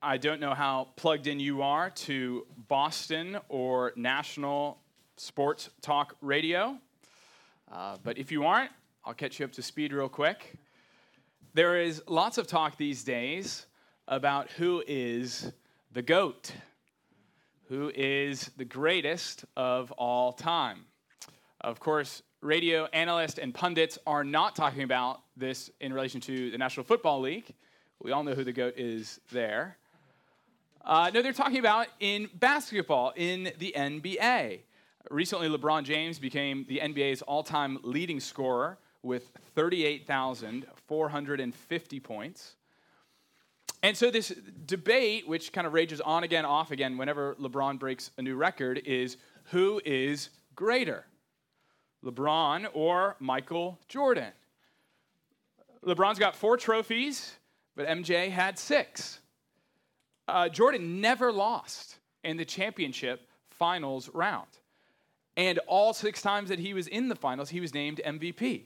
I 0.00 0.16
don't 0.16 0.40
know 0.40 0.54
how 0.54 0.90
plugged 0.94 1.26
in 1.26 1.40
you 1.40 1.62
are 1.62 1.90
to 1.90 2.46
Boston 2.68 3.36
or 3.48 3.92
national 3.96 4.78
sports 5.16 5.70
talk 5.82 6.14
radio, 6.20 6.78
uh, 7.72 7.96
but 8.04 8.16
if 8.16 8.30
you 8.30 8.44
aren't, 8.44 8.70
I'll 9.04 9.12
catch 9.12 9.40
you 9.40 9.44
up 9.44 9.50
to 9.54 9.62
speed 9.62 9.92
real 9.92 10.08
quick. 10.08 10.54
There 11.52 11.80
is 11.80 12.00
lots 12.06 12.38
of 12.38 12.46
talk 12.46 12.76
these 12.76 13.02
days 13.02 13.66
about 14.06 14.52
who 14.52 14.84
is 14.86 15.50
the 15.92 16.02
GOAT, 16.02 16.52
who 17.68 17.90
is 17.92 18.52
the 18.56 18.64
greatest 18.64 19.46
of 19.56 19.90
all 19.92 20.32
time. 20.32 20.84
Of 21.60 21.80
course, 21.80 22.22
radio 22.40 22.84
analysts 22.92 23.40
and 23.40 23.52
pundits 23.52 23.98
are 24.06 24.22
not 24.22 24.54
talking 24.54 24.84
about 24.84 25.22
this 25.36 25.70
in 25.80 25.92
relation 25.92 26.20
to 26.20 26.52
the 26.52 26.58
National 26.58 26.84
Football 26.84 27.20
League. 27.20 27.52
We 28.00 28.12
all 28.12 28.22
know 28.22 28.34
who 28.34 28.44
the 28.44 28.52
GOAT 28.52 28.74
is 28.76 29.18
there. 29.32 29.76
Uh, 30.84 31.10
no, 31.12 31.22
they're 31.22 31.32
talking 31.32 31.58
about 31.58 31.88
in 32.00 32.28
basketball, 32.34 33.12
in 33.16 33.50
the 33.58 33.74
NBA. 33.76 34.60
Recently, 35.10 35.48
LeBron 35.48 35.84
James 35.84 36.18
became 36.18 36.66
the 36.68 36.80
NBA's 36.80 37.22
all 37.22 37.42
time 37.42 37.78
leading 37.82 38.20
scorer 38.20 38.76
with 39.02 39.30
38,450 39.54 42.00
points. 42.00 42.56
And 43.82 43.96
so, 43.96 44.10
this 44.10 44.34
debate, 44.66 45.26
which 45.28 45.52
kind 45.52 45.66
of 45.66 45.72
rages 45.72 46.00
on 46.00 46.24
again, 46.24 46.44
off 46.44 46.72
again, 46.72 46.98
whenever 46.98 47.36
LeBron 47.36 47.78
breaks 47.78 48.10
a 48.18 48.22
new 48.22 48.36
record, 48.36 48.82
is 48.84 49.16
who 49.44 49.80
is 49.84 50.28
greater, 50.54 51.06
LeBron 52.04 52.66
or 52.74 53.16
Michael 53.20 53.78
Jordan? 53.88 54.32
LeBron's 55.84 56.18
got 56.18 56.34
four 56.34 56.56
trophies, 56.56 57.36
but 57.76 57.86
MJ 57.86 58.30
had 58.30 58.58
six. 58.58 59.20
Uh, 60.28 60.48
Jordan 60.48 61.00
never 61.00 61.32
lost 61.32 61.98
in 62.22 62.36
the 62.36 62.44
championship 62.44 63.26
finals 63.48 64.10
round. 64.12 64.48
And 65.36 65.58
all 65.66 65.94
six 65.94 66.20
times 66.20 66.50
that 66.50 66.58
he 66.58 66.74
was 66.74 66.86
in 66.86 67.08
the 67.08 67.14
finals, 67.16 67.48
he 67.48 67.60
was 67.60 67.72
named 67.72 68.00
MVP. 68.04 68.64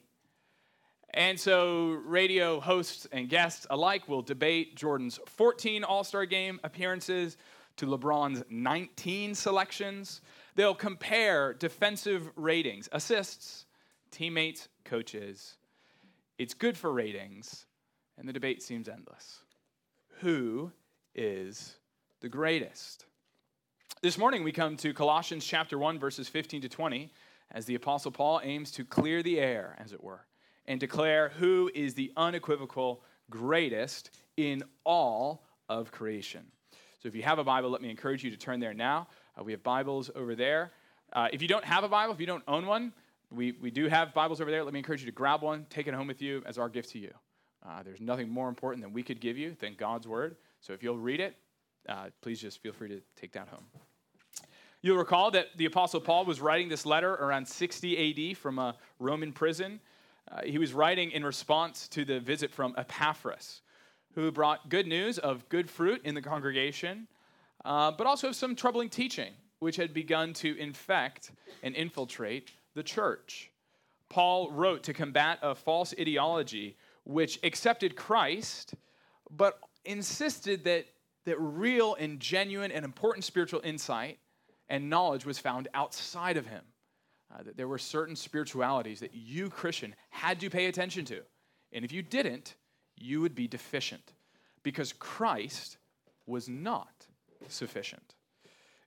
And 1.15 1.39
so, 1.39 1.91
radio 2.07 2.59
hosts 2.59 3.07
and 3.13 3.29
guests 3.29 3.67
alike 3.69 4.09
will 4.09 4.23
debate 4.23 4.77
Jordan's 4.77 5.21
14 5.27 5.85
All 5.85 6.05
Star 6.05 6.25
game 6.25 6.59
appearances 6.65 7.37
to 7.77 7.87
LeBron's 7.87 8.43
19 8.49 9.35
selections. 9.35 10.23
They'll 10.55 10.75
compare 10.75 11.53
defensive 11.53 12.31
ratings, 12.35 12.89
assists, 12.93 13.67
teammates, 14.11 14.69
coaches. 14.85 15.57
It's 16.39 16.55
good 16.55 16.79
for 16.79 16.91
ratings, 16.91 17.67
and 18.17 18.27
the 18.27 18.33
debate 18.33 18.63
seems 18.63 18.89
endless. 18.89 19.41
Who 20.21 20.73
is 21.15 21.77
the 22.21 22.29
greatest? 22.29 23.07
This 24.01 24.19
morning 24.19 24.43
we 24.43 24.53
come 24.53 24.77
to 24.79 24.93
Colossians 24.93 25.45
chapter 25.45 25.79
1 25.79 25.99
verses 25.99 26.29
15 26.29 26.63
to 26.63 26.69
20 26.69 27.13
as 27.51 27.67
the 27.67 27.75
apostle 27.75 28.11
Paul 28.11 28.41
aims 28.43 28.71
to 28.73 28.85
clear 28.85 29.23
the 29.23 29.39
air 29.39 29.77
as 29.79 29.93
it 29.93 30.03
were 30.03 30.27
and 30.67 30.81
declare 30.81 31.31
who 31.31 31.71
is 31.75 31.95
the 31.95 32.13
unequivocal 32.17 33.03
greatest 33.31 34.11
in 34.37 34.63
all 34.85 35.45
of 35.69 35.93
creation. 35.93 36.43
So 37.03 37.09
if 37.09 37.15
you 37.15 37.23
have 37.23 37.39
a 37.39 37.45
Bible, 37.45 37.71
let 37.71 37.83
me 37.83 37.91
encourage 37.91 38.25
you 38.25 38.31
to 38.31 38.37
turn 38.37 38.61
there 38.61 38.75
now. 38.75 39.09
Uh, 39.39 39.45
we 39.45 39.53
have 39.53 39.63
Bibles 39.63 40.11
over 40.15 40.35
there. 40.35 40.73
Uh, 41.13 41.29
if 41.33 41.43
you 41.43 41.49
don't 41.49 41.65
have 41.65 41.85
a 41.85 41.89
Bible, 41.89 42.15
if 42.15 42.21
you 42.21 42.27
don't 42.27 42.45
own 42.49 42.67
one, 42.67 42.93
we, 43.31 43.53
we 43.53 43.71
do 43.71 43.89
have 43.89 44.15
Bibles 44.15 44.41
over 44.41 44.51
there. 44.51 44.65
Let 44.65 44.73
me 44.73 44.79
encourage 44.79 45.01
you 45.01 45.07
to 45.07 45.13
grab 45.13 45.43
one, 45.43 45.67
take 45.69 45.87
it 45.87 45.95
home 45.95 46.07
with 46.07 46.23
you 46.23 46.43
as 46.47 46.59
our 46.59 46.69
gift 46.69 46.91
to 46.91 46.99
you. 46.99 47.13
Uh, 47.67 47.83
there's 47.83 48.01
nothing 48.01 48.29
more 48.29 48.49
important 48.49 48.83
than 48.83 48.93
we 48.93 49.03
could 49.03 49.21
give 49.21 49.37
you 49.37 49.57
than 49.61 49.75
God's 49.75 50.07
Word. 50.07 50.37
So 50.63 50.73
if 50.73 50.83
you'll 50.83 50.97
read 50.97 51.19
it, 51.19 51.35
uh, 51.89 52.07
please 52.21 52.41
just 52.41 52.63
feel 52.63 52.73
free 52.73 52.89
to 52.89 53.03
take 53.17 53.33
that 53.33 53.49
home. 53.49 53.65
You'll 54.81 54.97
recall 54.97 55.33
that 55.33 55.49
the 55.57 55.67
Apostle 55.67 56.01
Paul 56.01 56.25
was 56.25 56.41
writing 56.41 56.69
this 56.69 56.87
letter 56.87 57.15
around 57.15 57.47
60 57.47 58.31
AD 58.31 58.37
from 58.37 58.61
a 58.61 58.77
Roman 59.01 59.33
prison. 59.33 59.81
Uh, 60.31 60.43
he 60.45 60.59
was 60.59 60.73
writing 60.73 61.11
in 61.11 61.25
response 61.25 61.89
to 61.89 62.05
the 62.05 62.21
visit 62.21 62.53
from 62.53 62.75
Epaphras, 62.77 63.63
who 64.15 64.31
brought 64.31 64.69
good 64.69 64.87
news 64.87 65.19
of 65.19 65.49
good 65.49 65.69
fruit 65.69 66.01
in 66.05 66.15
the 66.15 66.23
congregation, 66.23 67.09
uh, 67.65 67.91
but 67.91 68.07
also 68.07 68.29
of 68.29 68.37
some 68.37 68.55
troubling 68.55 68.89
teaching, 68.89 69.33
which 69.59 69.75
had 69.75 69.93
begun 69.93 70.33
to 70.35 70.57
infect 70.59 71.33
and 71.65 71.75
infiltrate 71.75 72.53
the 72.75 72.85
church. 72.85 73.51
Paul 74.09 74.49
wrote 74.53 74.85
to 74.85 74.93
combat 74.93 75.41
a 75.43 75.57
false 75.57 75.93
ideology 75.99 76.77
which 77.05 77.41
accepted 77.43 77.97
Christ, 77.97 78.75
but 79.29 79.59
insisted 79.85 80.65
that, 80.65 80.87
that 81.25 81.39
real 81.39 81.95
and 81.95 82.21
genuine 82.21 82.71
and 82.73 82.85
important 82.85 83.25
spiritual 83.25 83.61
insight 83.65 84.19
and 84.69 84.89
knowledge 84.89 85.27
was 85.27 85.39
found 85.39 85.69
outside 85.75 86.37
of 86.37 86.47
him. 86.47 86.63
Uh, 87.33 87.43
that 87.43 87.57
there 87.57 87.69
were 87.69 87.79
certain 87.79 88.15
spiritualities 88.15 89.01
that 89.01 89.15
you, 89.15 89.49
Christian, 89.49 89.95
had 90.11 90.39
to 90.41 90.51
pay 90.51 90.67
attention 90.67 91.05
to. 91.07 91.23
And 91.73 91.83
if 91.83 91.91
you 91.91 92.03
didn't, 92.03 92.57
you 92.97 93.23
would 93.23 93.35
be 93.35 93.49
deficient 93.49 94.13
because 94.63 94.93
Christ 94.93 95.79
was 96.27 96.49
not 96.49 97.07
sufficient. 97.49 98.15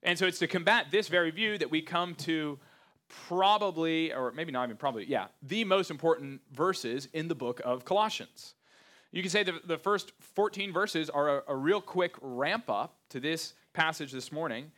And 0.03 0.17
so 0.17 0.27
it's 0.27 0.39
to 0.39 0.47
combat 0.47 0.87
this 0.91 1.07
very 1.07 1.31
view 1.31 1.57
that 1.57 1.71
we 1.71 1.81
come 1.81 2.13
to 2.15 2.59
probably, 3.07 4.13
or 4.13 4.31
maybe 4.31 4.51
not 4.51 4.65
even 4.65 4.77
probably, 4.77 5.05
yeah, 5.05 5.27
the 5.41 5.63
most 5.63 5.89
important 5.89 6.41
verses 6.51 7.07
in 7.13 7.27
the 7.27 7.35
book 7.35 7.61
of 7.65 7.85
Colossians. 7.85 8.53
You 9.15 9.21
can 9.21 9.31
say 9.31 9.43
the, 9.43 9.61
the 9.65 9.77
first 9.77 10.11
14 10.19 10.73
verses 10.73 11.09
are 11.09 11.37
a, 11.37 11.43
a 11.47 11.55
real 11.55 11.79
quick 11.79 12.15
ramp 12.21 12.69
up 12.69 12.97
to 13.11 13.21
this 13.21 13.53
passage 13.71 14.11
this 14.11 14.29
morning. 14.29 14.73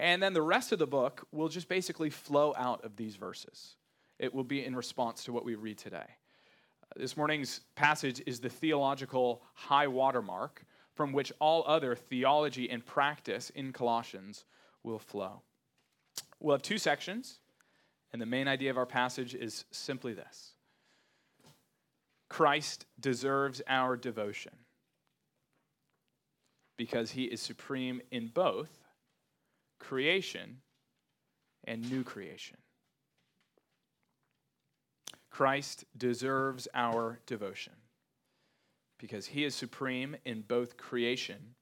And 0.00 0.22
then 0.22 0.32
the 0.32 0.40
rest 0.40 0.72
of 0.72 0.78
the 0.78 0.86
book 0.86 1.28
will 1.30 1.50
just 1.50 1.68
basically 1.68 2.08
flow 2.08 2.54
out 2.56 2.82
of 2.86 2.96
these 2.96 3.16
verses. 3.16 3.76
It 4.18 4.34
will 4.34 4.44
be 4.44 4.64
in 4.64 4.74
response 4.74 5.24
to 5.24 5.32
what 5.34 5.44
we 5.44 5.56
read 5.56 5.76
today. 5.76 6.06
This 6.96 7.18
morning's 7.18 7.60
passage 7.74 8.22
is 8.24 8.40
the 8.40 8.48
theological 8.48 9.42
high 9.52 9.88
watermark 9.88 10.64
from 10.94 11.12
which 11.12 11.30
all 11.38 11.62
other 11.66 11.94
theology 11.94 12.70
and 12.70 12.84
practice 12.84 13.50
in 13.50 13.74
Colossians 13.74 14.46
will 14.84 14.98
flow. 14.98 15.42
We'll 16.40 16.54
have 16.54 16.62
two 16.62 16.78
sections, 16.78 17.40
and 18.14 18.22
the 18.22 18.26
main 18.26 18.48
idea 18.48 18.70
of 18.70 18.78
our 18.78 18.86
passage 18.86 19.34
is 19.34 19.66
simply 19.70 20.14
this 20.14 20.55
Christ 22.28 22.86
deserves 22.98 23.62
our 23.68 23.96
devotion 23.96 24.52
because 26.76 27.12
he 27.12 27.24
is 27.24 27.40
supreme 27.40 28.00
in 28.10 28.28
both 28.28 28.70
creation 29.78 30.58
and 31.64 31.90
new 31.90 32.02
creation. 32.02 32.58
Christ 35.30 35.84
deserves 35.96 36.66
our 36.74 37.18
devotion 37.26 37.74
because 38.98 39.26
he 39.26 39.44
is 39.44 39.54
supreme 39.54 40.16
in 40.24 40.42
both 40.42 40.76
creation 40.76 41.54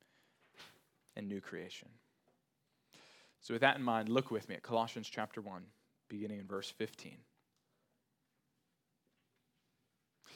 and 1.16 1.28
new 1.28 1.40
creation. 1.40 1.88
So, 3.40 3.52
with 3.52 3.60
that 3.62 3.76
in 3.76 3.82
mind, 3.82 4.08
look 4.08 4.30
with 4.30 4.48
me 4.48 4.54
at 4.54 4.62
Colossians 4.62 5.08
chapter 5.08 5.40
1, 5.40 5.62
beginning 6.08 6.40
in 6.40 6.46
verse 6.46 6.70
15. 6.70 7.16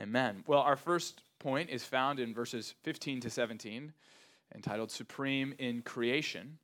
Amen. 0.00 0.44
Well, 0.46 0.60
our 0.60 0.76
first 0.76 1.22
point 1.38 1.70
is 1.70 1.84
found 1.84 2.20
in 2.20 2.32
verses 2.32 2.74
15 2.82 3.20
to 3.20 3.30
17, 3.30 3.92
entitled 4.54 4.90
Supreme 4.90 5.54
in 5.58 5.82
Creation. 5.82 6.58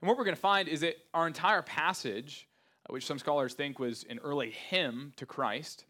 And 0.00 0.08
what 0.08 0.16
we're 0.16 0.24
going 0.24 0.36
to 0.36 0.40
find 0.40 0.68
is 0.68 0.80
that 0.80 0.96
our 1.12 1.26
entire 1.26 1.62
passage, 1.62 2.48
uh, 2.88 2.92
which 2.92 3.06
some 3.06 3.18
scholars 3.18 3.54
think 3.54 3.78
was 3.78 4.04
an 4.08 4.18
early 4.22 4.50
hymn 4.50 5.12
to 5.16 5.26
Christ, 5.26 5.84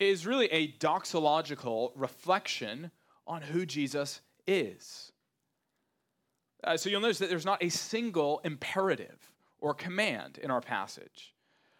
is 0.00 0.26
really 0.26 0.46
a 0.46 0.72
doxological 0.72 1.92
reflection 1.94 2.90
on 3.26 3.42
who 3.42 3.64
Jesus 3.64 4.20
is. 4.46 5.12
Uh, 6.64 6.76
so 6.76 6.88
you'll 6.90 7.00
notice 7.00 7.18
that 7.18 7.28
there's 7.28 7.44
not 7.44 7.62
a 7.62 7.68
single 7.68 8.40
imperative 8.44 9.30
or 9.60 9.74
command 9.74 10.38
in 10.42 10.50
our 10.50 10.60
passage. 10.60 11.34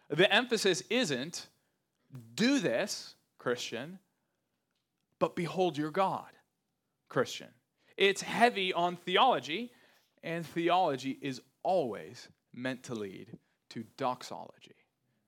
The 0.09 0.31
emphasis 0.33 0.83
isn't 0.89 1.47
do 2.35 2.59
this, 2.59 3.14
Christian, 3.45 3.99
but 5.19 5.35
behold 5.35 5.77
your 5.77 5.91
God, 5.91 6.31
Christian. 7.09 7.49
It's 7.95 8.23
heavy 8.23 8.73
on 8.73 8.95
theology, 8.95 9.71
and 10.23 10.43
theology 10.43 11.19
is 11.21 11.39
always 11.61 12.27
meant 12.51 12.81
to 12.85 12.95
lead 12.95 13.37
to 13.69 13.83
doxology, 13.97 14.73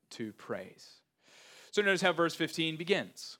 to 0.10 0.34
praise. 0.34 0.94
So 1.70 1.84
notice 1.84 2.02
how 2.02 2.12
verse 2.12 2.34
15 2.34 2.76
begins. 2.76 3.38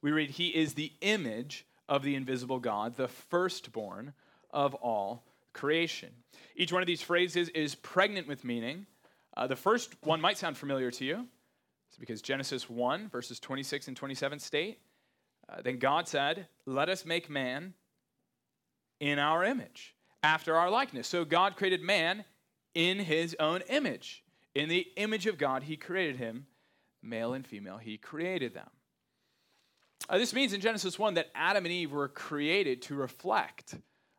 We 0.00 0.12
read, 0.12 0.30
He 0.30 0.50
is 0.50 0.74
the 0.74 0.92
image 1.00 1.66
of 1.88 2.04
the 2.04 2.14
invisible 2.14 2.60
God, 2.60 2.94
the 2.96 3.08
firstborn 3.08 4.12
of 4.52 4.76
all 4.76 5.24
creation. 5.52 6.10
Each 6.54 6.72
one 6.72 6.82
of 6.82 6.86
these 6.86 7.02
phrases 7.02 7.48
is 7.48 7.74
pregnant 7.74 8.28
with 8.28 8.44
meaning. 8.44 8.86
Uh, 9.36 9.48
the 9.48 9.56
first 9.56 9.96
one 10.04 10.20
might 10.20 10.38
sound 10.38 10.56
familiar 10.56 10.92
to 10.92 11.04
you. 11.04 11.26
Because 11.98 12.22
Genesis 12.22 12.70
1, 12.70 13.08
verses 13.08 13.40
26 13.40 13.88
and 13.88 13.96
27 13.96 14.38
state, 14.38 14.78
uh, 15.48 15.62
Then 15.62 15.78
God 15.78 16.06
said, 16.08 16.46
Let 16.66 16.88
us 16.88 17.04
make 17.04 17.28
man 17.28 17.74
in 19.00 19.18
our 19.18 19.44
image, 19.44 19.94
after 20.22 20.56
our 20.56 20.70
likeness. 20.70 21.08
So 21.08 21.24
God 21.24 21.56
created 21.56 21.82
man 21.82 22.24
in 22.74 22.98
his 22.98 23.36
own 23.38 23.62
image. 23.68 24.24
In 24.54 24.68
the 24.68 24.86
image 24.96 25.26
of 25.26 25.38
God, 25.38 25.62
he 25.62 25.76
created 25.76 26.16
him, 26.16 26.46
male 27.02 27.32
and 27.34 27.46
female, 27.46 27.78
he 27.78 27.96
created 27.96 28.54
them. 28.54 28.68
Uh, 30.08 30.18
this 30.18 30.32
means 30.32 30.52
in 30.52 30.60
Genesis 30.60 30.98
1 30.98 31.14
that 31.14 31.30
Adam 31.34 31.64
and 31.64 31.72
Eve 31.72 31.92
were 31.92 32.08
created 32.08 32.82
to 32.82 32.94
reflect, 32.94 33.74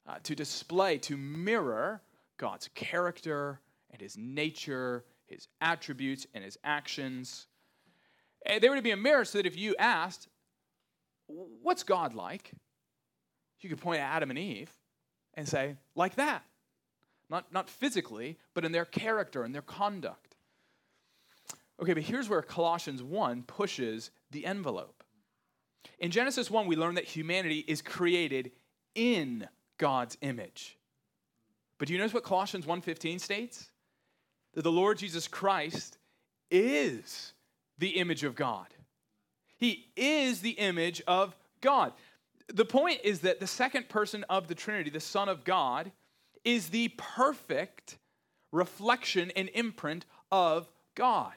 uh, 0.07 0.15
to 0.23 0.35
display, 0.35 0.97
to 0.99 1.17
mirror 1.17 2.01
God's 2.37 2.69
character 2.75 3.59
and 3.91 4.01
his 4.01 4.17
nature, 4.17 5.03
his 5.25 5.47
attributes, 5.61 6.27
and 6.33 6.43
his 6.43 6.57
actions. 6.63 7.47
Eh, 8.45 8.53
and 8.53 8.63
they 8.63 8.69
were 8.69 8.75
to 8.75 8.81
be 8.81 8.91
a 8.91 8.97
mirror 8.97 9.25
so 9.25 9.37
that 9.37 9.45
if 9.45 9.57
you 9.57 9.75
asked, 9.77 10.27
What's 11.27 11.83
God 11.83 12.13
like? 12.13 12.51
you 13.61 13.69
could 13.69 13.81
point 13.81 13.99
at 13.99 14.15
Adam 14.15 14.29
and 14.29 14.39
Eve 14.39 14.71
and 15.33 15.47
say, 15.47 15.75
Like 15.95 16.15
that. 16.15 16.43
Not, 17.29 17.53
not 17.53 17.69
physically, 17.69 18.37
but 18.55 18.65
in 18.65 18.71
their 18.71 18.85
character 18.85 19.43
and 19.43 19.53
their 19.53 19.61
conduct. 19.61 20.35
Okay, 21.79 21.93
but 21.93 22.03
here's 22.03 22.27
where 22.27 22.41
Colossians 22.41 23.03
1 23.03 23.43
pushes 23.43 24.09
the 24.31 24.45
envelope. 24.45 25.03
In 25.99 26.11
Genesis 26.11 26.49
1, 26.49 26.65
we 26.65 26.75
learn 26.75 26.95
that 26.95 27.05
humanity 27.05 27.63
is 27.67 27.81
created 27.81 28.51
in 28.95 29.47
God's 29.77 30.17
image. 30.21 30.77
But 31.77 31.87
do 31.87 31.93
you 31.93 31.99
notice 31.99 32.13
what 32.13 32.23
Colossians 32.23 32.65
1:15 32.65 33.19
states? 33.19 33.71
That 34.53 34.63
the 34.63 34.71
Lord 34.71 34.97
Jesus 34.97 35.27
Christ 35.27 35.97
is 36.51 37.33
the 37.79 37.97
image 37.97 38.23
of 38.23 38.35
God. 38.35 38.67
He 39.57 39.87
is 39.95 40.41
the 40.41 40.51
image 40.51 41.01
of 41.07 41.35
God. 41.61 41.93
The 42.47 42.65
point 42.65 43.01
is 43.03 43.21
that 43.21 43.39
the 43.39 43.47
second 43.47 43.89
person 43.89 44.23
of 44.29 44.47
the 44.47 44.55
Trinity, 44.55 44.89
the 44.89 44.99
Son 44.99 45.27
of 45.29 45.43
God, 45.43 45.91
is 46.43 46.69
the 46.69 46.89
perfect 46.97 47.97
reflection 48.51 49.31
and 49.35 49.49
imprint 49.53 50.05
of 50.31 50.69
God. 50.95 51.33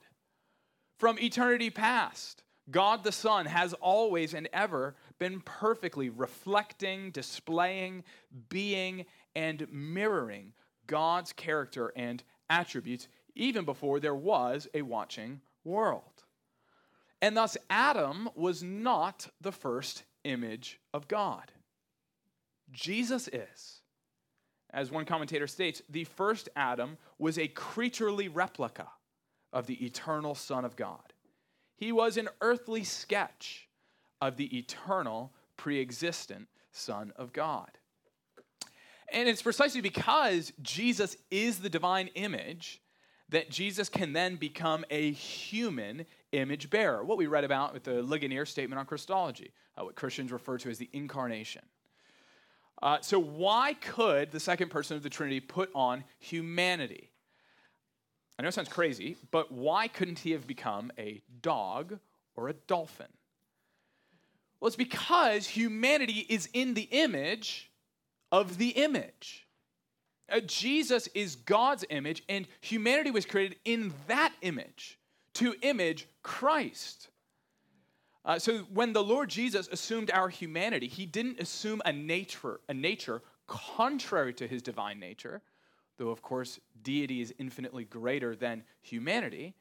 From 0.98 1.18
eternity 1.18 1.70
past, 1.70 2.44
God 2.70 3.02
the 3.02 3.12
Son 3.12 3.46
has 3.46 3.74
always 3.74 4.34
and 4.34 4.48
ever 4.52 4.94
been 5.18 5.40
perfectly 5.40 6.08
reflecting, 6.10 7.10
displaying, 7.10 8.04
being, 8.48 9.04
and 9.34 9.66
mirroring 9.70 10.52
God's 10.86 11.32
character 11.32 11.92
and 11.96 12.22
attributes 12.48 13.08
even 13.34 13.64
before 13.64 13.98
there 13.98 14.14
was 14.14 14.68
a 14.74 14.82
watching 14.82 15.40
world. 15.64 16.11
And 17.22 17.36
thus, 17.36 17.56
Adam 17.70 18.28
was 18.34 18.64
not 18.64 19.28
the 19.40 19.52
first 19.52 20.02
image 20.24 20.80
of 20.92 21.06
God. 21.06 21.52
Jesus 22.72 23.28
is. 23.28 23.80
As 24.70 24.90
one 24.90 25.04
commentator 25.04 25.46
states, 25.46 25.82
the 25.88 26.04
first 26.04 26.48
Adam 26.56 26.98
was 27.18 27.38
a 27.38 27.46
creaturely 27.46 28.26
replica 28.26 28.88
of 29.52 29.66
the 29.66 29.84
eternal 29.86 30.34
Son 30.34 30.64
of 30.64 30.74
God. 30.74 31.12
He 31.76 31.92
was 31.92 32.16
an 32.16 32.28
earthly 32.40 32.82
sketch 32.82 33.68
of 34.20 34.36
the 34.36 34.56
eternal, 34.58 35.32
pre 35.56 35.80
existent 35.80 36.48
Son 36.72 37.12
of 37.16 37.32
God. 37.32 37.70
And 39.12 39.28
it's 39.28 39.42
precisely 39.42 39.82
because 39.82 40.52
Jesus 40.62 41.16
is 41.30 41.60
the 41.60 41.68
divine 41.68 42.08
image 42.14 42.80
that 43.28 43.50
Jesus 43.50 43.88
can 43.88 44.12
then 44.12 44.36
become 44.36 44.84
a 44.90 45.12
human 45.12 46.06
image 46.32 46.70
bearer. 46.70 47.04
What 47.04 47.18
we 47.18 47.26
read 47.26 47.44
about 47.44 47.72
with 47.72 47.84
the 47.84 48.02
Ligonier 48.02 48.46
statement 48.46 48.78
on 48.78 48.86
Christology, 48.86 49.52
uh, 49.78 49.84
what 49.84 49.94
Christians 49.94 50.32
refer 50.32 50.58
to 50.58 50.70
as 50.70 50.78
the 50.78 50.88
incarnation. 50.92 51.62
Uh, 52.82 52.98
so, 53.00 53.18
why 53.18 53.74
could 53.74 54.32
the 54.32 54.40
second 54.40 54.70
person 54.70 54.96
of 54.96 55.02
the 55.02 55.10
Trinity 55.10 55.40
put 55.40 55.70
on 55.74 56.02
humanity? 56.18 57.10
I 58.38 58.42
know 58.42 58.48
it 58.48 58.54
sounds 58.54 58.68
crazy, 58.68 59.16
but 59.30 59.52
why 59.52 59.86
couldn't 59.86 60.18
he 60.18 60.32
have 60.32 60.46
become 60.46 60.90
a 60.98 61.22
dog 61.42 61.98
or 62.34 62.48
a 62.48 62.54
dolphin? 62.54 63.06
Well, 64.58 64.66
it's 64.68 64.76
because 64.76 65.46
humanity 65.46 66.26
is 66.28 66.48
in 66.52 66.74
the 66.74 66.88
image 66.90 67.70
of 68.32 68.58
the 68.58 68.70
image. 68.70 69.46
Uh, 70.28 70.40
Jesus 70.40 71.08
is 71.14 71.36
God's 71.36 71.84
image, 71.90 72.22
and 72.28 72.48
humanity 72.60 73.10
was 73.10 73.26
created 73.26 73.58
in 73.64 73.92
that 74.08 74.32
image 74.40 74.98
to 75.34 75.54
image 75.62 76.06
Christ. 76.22 77.08
Uh, 78.24 78.38
so 78.38 78.58
when 78.72 78.92
the 78.92 79.02
Lord 79.02 79.28
Jesus 79.28 79.68
assumed 79.68 80.10
our 80.10 80.28
humanity, 80.28 80.86
he 80.86 81.06
didn't 81.06 81.40
assume 81.40 81.82
a 81.84 81.92
nature, 81.92 82.60
a 82.68 82.74
nature 82.74 83.22
contrary 83.46 84.32
to 84.34 84.46
his 84.46 84.62
divine 84.62 85.00
nature, 85.00 85.42
though 85.98 86.10
of 86.10 86.22
course 86.22 86.60
deity 86.82 87.20
is 87.20 87.34
infinitely 87.38 87.84
greater 87.84 88.36
than 88.36 88.62
humanity. 88.80 89.54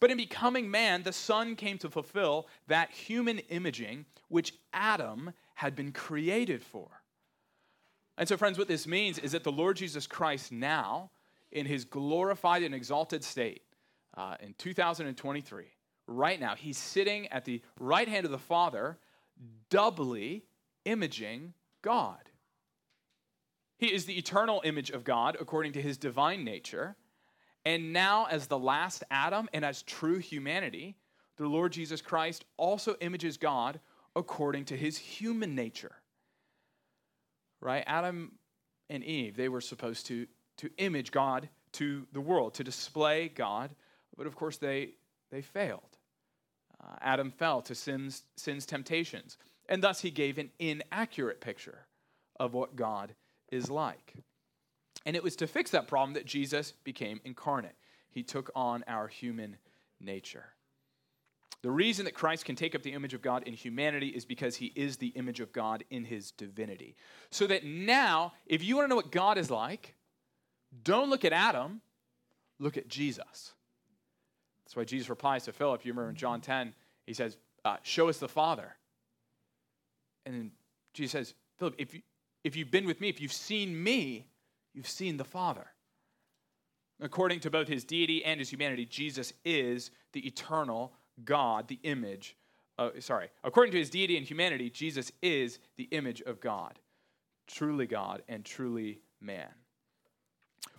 But 0.00 0.10
in 0.10 0.16
becoming 0.16 0.70
man, 0.70 1.02
the 1.02 1.12
Son 1.12 1.56
came 1.56 1.78
to 1.78 1.90
fulfill 1.90 2.48
that 2.68 2.90
human 2.90 3.38
imaging 3.38 4.06
which 4.28 4.54
Adam 4.72 5.32
had 5.54 5.76
been 5.76 5.92
created 5.92 6.62
for. 6.62 6.88
And 8.16 8.28
so, 8.28 8.36
friends, 8.36 8.58
what 8.58 8.68
this 8.68 8.86
means 8.86 9.18
is 9.18 9.32
that 9.32 9.44
the 9.44 9.52
Lord 9.52 9.76
Jesus 9.76 10.06
Christ 10.06 10.52
now, 10.52 11.10
in 11.52 11.66
his 11.66 11.84
glorified 11.84 12.62
and 12.62 12.74
exalted 12.74 13.22
state, 13.22 13.62
uh, 14.16 14.36
in 14.40 14.54
2023, 14.54 15.64
right 16.06 16.38
now, 16.38 16.54
he's 16.54 16.78
sitting 16.78 17.28
at 17.28 17.44
the 17.44 17.62
right 17.78 18.08
hand 18.08 18.24
of 18.24 18.30
the 18.30 18.38
Father, 18.38 18.98
doubly 19.70 20.44
imaging 20.84 21.54
God. 21.82 22.30
He 23.78 23.92
is 23.92 24.04
the 24.04 24.16
eternal 24.16 24.62
image 24.64 24.90
of 24.90 25.04
God 25.04 25.36
according 25.40 25.72
to 25.72 25.82
his 25.82 25.96
divine 25.96 26.44
nature. 26.44 26.96
And 27.64 27.92
now, 27.92 28.26
as 28.30 28.46
the 28.46 28.58
last 28.58 29.02
Adam 29.10 29.48
and 29.52 29.64
as 29.64 29.82
true 29.82 30.18
humanity, 30.18 30.96
the 31.36 31.46
Lord 31.46 31.72
Jesus 31.72 32.00
Christ 32.00 32.44
also 32.56 32.94
images 33.00 33.36
God 33.36 33.80
according 34.14 34.66
to 34.66 34.76
his 34.76 34.96
human 34.96 35.54
nature 35.54 35.96
right? 37.64 37.82
Adam 37.86 38.32
and 38.90 39.02
Eve, 39.02 39.36
they 39.36 39.48
were 39.48 39.62
supposed 39.62 40.06
to, 40.06 40.26
to 40.58 40.70
image 40.76 41.10
God 41.10 41.48
to 41.72 42.06
the 42.12 42.20
world, 42.20 42.54
to 42.54 42.64
display 42.64 43.28
God, 43.28 43.74
but 44.16 44.26
of 44.26 44.36
course 44.36 44.58
they, 44.58 44.90
they 45.32 45.40
failed. 45.40 45.93
Uh, 46.84 46.96
Adam 47.00 47.30
fell 47.30 47.62
to 47.62 47.74
sin's, 47.74 48.24
sin's 48.36 48.66
temptations, 48.66 49.38
and 49.68 49.82
thus 49.82 50.00
he 50.00 50.10
gave 50.10 50.38
an 50.38 50.50
inaccurate 50.58 51.40
picture 51.40 51.86
of 52.38 52.52
what 52.52 52.76
God 52.76 53.14
is 53.50 53.70
like. 53.70 54.14
And 55.06 55.16
it 55.16 55.22
was 55.22 55.36
to 55.36 55.46
fix 55.46 55.70
that 55.70 55.88
problem 55.88 56.14
that 56.14 56.26
Jesus 56.26 56.72
became 56.84 57.20
incarnate. 57.24 57.76
He 58.10 58.22
took 58.22 58.50
on 58.54 58.84
our 58.86 59.08
human 59.08 59.56
nature. 60.00 60.46
The 61.62 61.70
reason 61.70 62.04
that 62.04 62.14
Christ 62.14 62.44
can 62.44 62.56
take 62.56 62.74
up 62.74 62.82
the 62.82 62.92
image 62.92 63.14
of 63.14 63.22
God 63.22 63.44
in 63.44 63.54
humanity 63.54 64.08
is 64.08 64.26
because 64.26 64.56
he 64.56 64.72
is 64.74 64.98
the 64.98 65.08
image 65.08 65.40
of 65.40 65.52
God 65.52 65.82
in 65.88 66.04
his 66.04 66.30
divinity. 66.32 66.94
So 67.30 67.46
that 67.46 67.64
now, 67.64 68.34
if 68.46 68.62
you 68.62 68.76
want 68.76 68.84
to 68.84 68.88
know 68.90 68.96
what 68.96 69.10
God 69.10 69.38
is 69.38 69.50
like, 69.50 69.94
don't 70.82 71.08
look 71.08 71.24
at 71.24 71.32
Adam, 71.32 71.80
look 72.58 72.76
at 72.76 72.88
Jesus. 72.88 73.54
That's 74.64 74.76
why 74.76 74.84
Jesus 74.84 75.08
replies 75.08 75.44
to 75.44 75.52
Philip. 75.52 75.84
You 75.84 75.92
remember 75.92 76.10
in 76.10 76.16
John 76.16 76.40
10, 76.40 76.74
he 77.06 77.12
says, 77.12 77.36
uh, 77.64 77.76
Show 77.82 78.08
us 78.08 78.18
the 78.18 78.28
Father. 78.28 78.74
And 80.26 80.34
then 80.34 80.50
Jesus 80.94 81.12
says, 81.12 81.34
Philip, 81.58 81.74
if, 81.78 81.94
you, 81.94 82.02
if 82.42 82.56
you've 82.56 82.70
been 82.70 82.86
with 82.86 83.00
me, 83.00 83.08
if 83.08 83.20
you've 83.20 83.32
seen 83.32 83.82
me, 83.82 84.26
you've 84.72 84.88
seen 84.88 85.16
the 85.16 85.24
Father. 85.24 85.66
According 87.00 87.40
to 87.40 87.50
both 87.50 87.68
his 87.68 87.84
deity 87.84 88.24
and 88.24 88.38
his 88.38 88.50
humanity, 88.50 88.86
Jesus 88.86 89.32
is 89.44 89.90
the 90.12 90.26
eternal 90.26 90.92
God, 91.24 91.68
the 91.68 91.80
image. 91.82 92.36
Uh, 92.78 92.90
sorry, 93.00 93.28
according 93.42 93.72
to 93.72 93.78
his 93.78 93.90
deity 93.90 94.16
and 94.16 94.26
humanity, 94.26 94.70
Jesus 94.70 95.12
is 95.22 95.58
the 95.76 95.84
image 95.84 96.22
of 96.22 96.40
God, 96.40 96.78
truly 97.46 97.86
God 97.86 98.22
and 98.28 98.44
truly 98.44 99.00
man. 99.20 99.48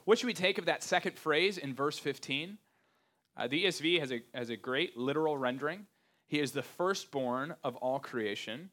What 0.05 0.19
should 0.19 0.27
we 0.27 0.33
take 0.33 0.57
of 0.57 0.65
that 0.65 0.83
second 0.83 1.17
phrase 1.17 1.57
in 1.57 1.73
verse 1.73 1.97
15? 1.99 2.57
Uh, 3.37 3.47
the 3.47 3.65
ESV 3.65 3.99
has 3.99 4.11
a, 4.11 4.21
has 4.33 4.49
a 4.49 4.57
great 4.57 4.97
literal 4.97 5.37
rendering. 5.37 5.85
He 6.27 6.39
is 6.39 6.51
the 6.51 6.61
firstborn 6.63 7.55
of 7.63 7.75
all 7.77 7.99
creation. 7.99 8.69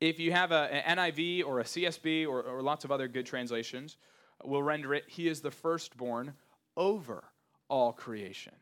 If 0.00 0.20
you 0.20 0.32
have 0.32 0.52
a, 0.52 0.72
an 0.72 0.98
NIV 0.98 1.44
or 1.44 1.60
a 1.60 1.64
CSB 1.64 2.26
or, 2.26 2.42
or 2.42 2.62
lots 2.62 2.84
of 2.84 2.92
other 2.92 3.08
good 3.08 3.26
translations, 3.26 3.96
will 4.44 4.62
render 4.62 4.94
it, 4.94 5.04
He 5.08 5.26
is 5.28 5.40
the 5.40 5.50
firstborn 5.50 6.34
over 6.76 7.24
all 7.68 7.92
creation. 7.92 8.54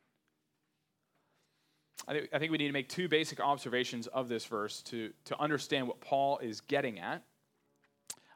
I 2.09 2.13
think, 2.13 2.29
I 2.33 2.39
think 2.39 2.53
we 2.53 2.59
need 2.59 2.67
to 2.69 2.73
make 2.73 2.89
two 2.89 3.09
basic 3.09 3.41
observations 3.41 4.07
of 4.07 4.29
this 4.29 4.45
verse 4.45 4.83
to, 4.83 5.13
to 5.27 5.41
understand 5.41 5.89
what 5.89 6.01
Paul 6.01 6.39
is 6.39 6.61
getting 6.61 6.99
at. 6.99 7.23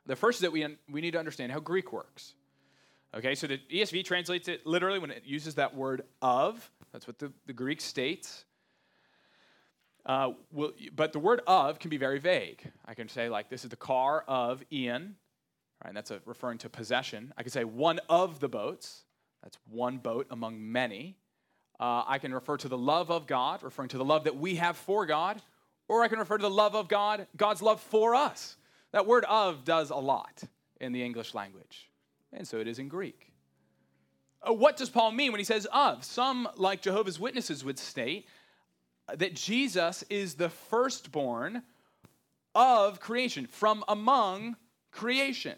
The 0.06 0.16
first 0.16 0.38
is 0.38 0.42
that 0.42 0.52
we, 0.52 0.66
we 0.90 1.00
need 1.00 1.12
to 1.12 1.18
understand 1.18 1.52
how 1.52 1.60
Greek 1.60 1.92
works. 1.92 2.34
Okay, 3.14 3.34
so 3.34 3.46
the 3.46 3.58
ESV 3.72 4.04
translates 4.04 4.46
it 4.46 4.66
literally 4.66 4.98
when 4.98 5.10
it 5.10 5.24
uses 5.24 5.56
that 5.56 5.74
word 5.74 6.02
of. 6.22 6.70
That's 6.92 7.06
what 7.06 7.18
the, 7.18 7.32
the 7.46 7.52
Greek 7.52 7.80
states. 7.80 8.44
Uh, 10.06 10.30
but 10.94 11.12
the 11.12 11.18
word 11.18 11.40
of 11.46 11.78
can 11.78 11.90
be 11.90 11.96
very 11.96 12.18
vague. 12.18 12.70
I 12.86 12.94
can 12.94 13.08
say, 13.08 13.28
like, 13.28 13.50
this 13.50 13.64
is 13.64 13.70
the 13.70 13.76
car 13.76 14.24
of 14.28 14.62
Ian, 14.72 15.16
right? 15.82 15.88
And 15.88 15.96
that's 15.96 16.10
a, 16.10 16.20
referring 16.24 16.58
to 16.58 16.68
possession. 16.68 17.32
I 17.36 17.42
can 17.42 17.50
say 17.50 17.64
one 17.64 18.00
of 18.08 18.40
the 18.40 18.48
boats. 18.48 19.04
That's 19.42 19.58
one 19.68 19.98
boat 19.98 20.26
among 20.30 20.70
many. 20.70 21.16
Uh, 21.78 22.04
I 22.06 22.18
can 22.18 22.32
refer 22.32 22.58
to 22.58 22.68
the 22.68 22.78
love 22.78 23.10
of 23.10 23.26
God, 23.26 23.62
referring 23.62 23.88
to 23.88 23.98
the 23.98 24.04
love 24.04 24.24
that 24.24 24.36
we 24.36 24.56
have 24.56 24.76
for 24.76 25.06
God, 25.06 25.40
or 25.88 26.02
I 26.02 26.08
can 26.08 26.18
refer 26.18 26.36
to 26.38 26.42
the 26.42 26.50
love 26.50 26.76
of 26.76 26.88
God, 26.88 27.26
God's 27.36 27.62
love 27.62 27.80
for 27.80 28.14
us. 28.14 28.56
That 28.92 29.06
word 29.06 29.24
of 29.24 29.64
does 29.64 29.90
a 29.90 29.96
lot 29.96 30.42
in 30.80 30.92
the 30.92 31.02
English 31.02 31.34
language, 31.34 31.89
and 32.32 32.46
so 32.46 32.58
it 32.58 32.68
is 32.68 32.78
in 32.78 32.88
Greek. 32.88 33.32
Uh, 34.42 34.52
what 34.52 34.76
does 34.76 34.90
Paul 34.90 35.12
mean 35.12 35.32
when 35.32 35.40
he 35.40 35.44
says 35.44 35.66
of? 35.72 36.04
Some, 36.04 36.48
like 36.56 36.82
Jehovah's 36.82 37.20
Witnesses, 37.20 37.64
would 37.64 37.78
state 37.78 38.26
that 39.14 39.34
Jesus 39.34 40.04
is 40.08 40.34
the 40.34 40.48
firstborn 40.48 41.62
of 42.54 43.00
creation, 43.00 43.46
from 43.46 43.84
among 43.88 44.56
creation. 44.92 45.56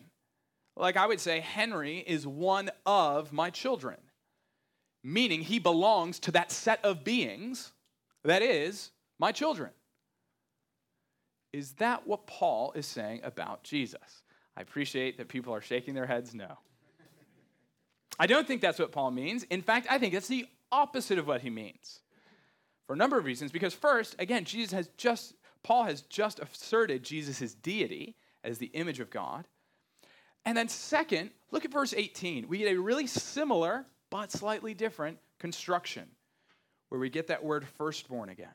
Like 0.76 0.96
I 0.96 1.06
would 1.06 1.20
say, 1.20 1.40
Henry 1.40 1.98
is 1.98 2.26
one 2.26 2.70
of 2.86 3.32
my 3.32 3.50
children, 3.50 3.98
meaning 5.04 5.42
he 5.42 5.58
belongs 5.58 6.18
to 6.20 6.32
that 6.32 6.50
set 6.50 6.84
of 6.84 7.04
beings 7.04 7.72
that 8.24 8.42
is 8.42 8.90
my 9.18 9.32
children. 9.32 9.70
Is 11.52 11.72
that 11.72 12.06
what 12.06 12.26
Paul 12.26 12.72
is 12.74 12.86
saying 12.86 13.20
about 13.24 13.62
Jesus? 13.62 14.21
I 14.56 14.60
appreciate 14.60 15.18
that 15.18 15.28
people 15.28 15.54
are 15.54 15.60
shaking 15.60 15.94
their 15.94 16.06
heads 16.06 16.34
no. 16.34 16.58
I 18.18 18.26
don't 18.26 18.46
think 18.46 18.60
that's 18.60 18.78
what 18.78 18.92
Paul 18.92 19.10
means. 19.10 19.44
In 19.44 19.62
fact, 19.62 19.86
I 19.90 19.98
think 19.98 20.12
that's 20.12 20.28
the 20.28 20.46
opposite 20.70 21.18
of 21.18 21.26
what 21.26 21.40
he 21.40 21.50
means 21.50 22.00
for 22.86 22.92
a 22.92 22.96
number 22.96 23.18
of 23.18 23.24
reasons. 23.24 23.52
Because, 23.52 23.74
first, 23.74 24.16
again, 24.18 24.44
Jesus 24.44 24.72
has 24.72 24.88
just, 24.96 25.34
Paul 25.62 25.84
has 25.84 26.02
just 26.02 26.38
asserted 26.38 27.02
Jesus' 27.02 27.54
deity 27.54 28.16
as 28.44 28.58
the 28.58 28.66
image 28.66 29.00
of 29.00 29.10
God. 29.10 29.46
And 30.44 30.56
then, 30.56 30.68
second, 30.68 31.30
look 31.50 31.64
at 31.64 31.72
verse 31.72 31.94
18. 31.96 32.48
We 32.48 32.58
get 32.58 32.72
a 32.72 32.80
really 32.80 33.06
similar 33.06 33.86
but 34.10 34.30
slightly 34.30 34.74
different 34.74 35.18
construction 35.38 36.06
where 36.90 37.00
we 37.00 37.08
get 37.08 37.28
that 37.28 37.42
word 37.42 37.66
firstborn 37.78 38.28
again. 38.28 38.54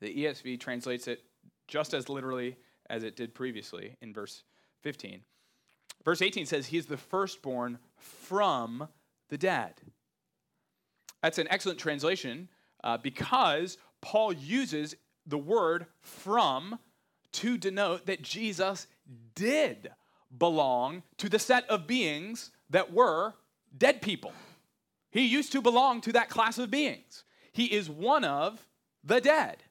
The 0.00 0.14
ESV 0.14 0.60
translates 0.60 1.08
it 1.08 1.24
just 1.66 1.94
as 1.94 2.08
literally 2.08 2.56
as 2.88 3.02
it 3.02 3.16
did 3.16 3.34
previously 3.34 3.96
in 4.00 4.12
verse 4.12 4.44
15. 4.86 5.22
Verse 6.04 6.22
18 6.22 6.46
says, 6.46 6.68
He 6.68 6.78
is 6.78 6.86
the 6.86 6.96
firstborn 6.96 7.80
from 7.96 8.86
the 9.30 9.36
dead. 9.36 9.72
That's 11.24 11.38
an 11.38 11.48
excellent 11.50 11.80
translation 11.80 12.48
uh, 12.84 12.96
because 12.96 13.78
Paul 14.00 14.32
uses 14.32 14.94
the 15.26 15.38
word 15.38 15.86
from 16.02 16.78
to 17.32 17.58
denote 17.58 18.06
that 18.06 18.22
Jesus 18.22 18.86
did 19.34 19.90
belong 20.38 21.02
to 21.16 21.28
the 21.28 21.40
set 21.40 21.68
of 21.68 21.88
beings 21.88 22.52
that 22.70 22.92
were 22.92 23.34
dead 23.76 24.00
people. 24.00 24.32
He 25.10 25.26
used 25.26 25.50
to 25.50 25.60
belong 25.60 26.00
to 26.02 26.12
that 26.12 26.30
class 26.30 26.58
of 26.58 26.70
beings. 26.70 27.24
He 27.50 27.64
is 27.74 27.90
one 27.90 28.22
of 28.22 28.64
the 29.02 29.20
dead. 29.20 29.64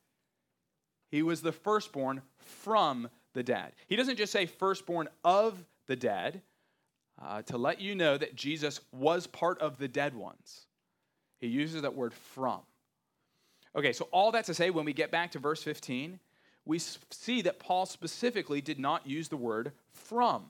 He 1.09 1.23
was 1.23 1.41
the 1.41 1.53
firstborn 1.53 2.21
from 2.37 3.07
the 3.35 3.43
dead. 3.43 3.73
He 3.87 3.95
doesn't 3.95 4.17
just 4.17 4.31
say 4.31 4.47
firstborn 4.47 5.07
of 5.23 5.63
the 5.85 5.95
dead 5.95 6.41
uh, 7.23 7.43
to 7.43 7.57
let 7.57 7.79
you 7.79 7.93
know 7.93 8.17
that 8.17 8.35
Jesus 8.35 8.81
was 8.91 9.27
part 9.27 9.59
of 9.61 9.77
the 9.77 9.87
dead 9.87 10.15
ones. 10.15 10.65
He 11.39 11.47
uses 11.47 11.83
that 11.83 11.95
word 11.95 12.13
from. 12.13 12.61
Okay, 13.75 13.93
so 13.93 14.07
all 14.11 14.31
that 14.31 14.45
to 14.45 14.53
say, 14.53 14.69
when 14.69 14.85
we 14.85 14.93
get 14.93 15.11
back 15.11 15.31
to 15.31 15.39
verse 15.39 15.61
15, 15.61 16.19
we 16.65 16.79
see 16.79 17.41
that 17.43 17.59
Paul 17.59 17.85
specifically 17.85 18.61
did 18.61 18.79
not 18.79 19.05
use 19.05 19.27
the 19.27 19.37
word 19.37 19.73
from. 19.93 20.45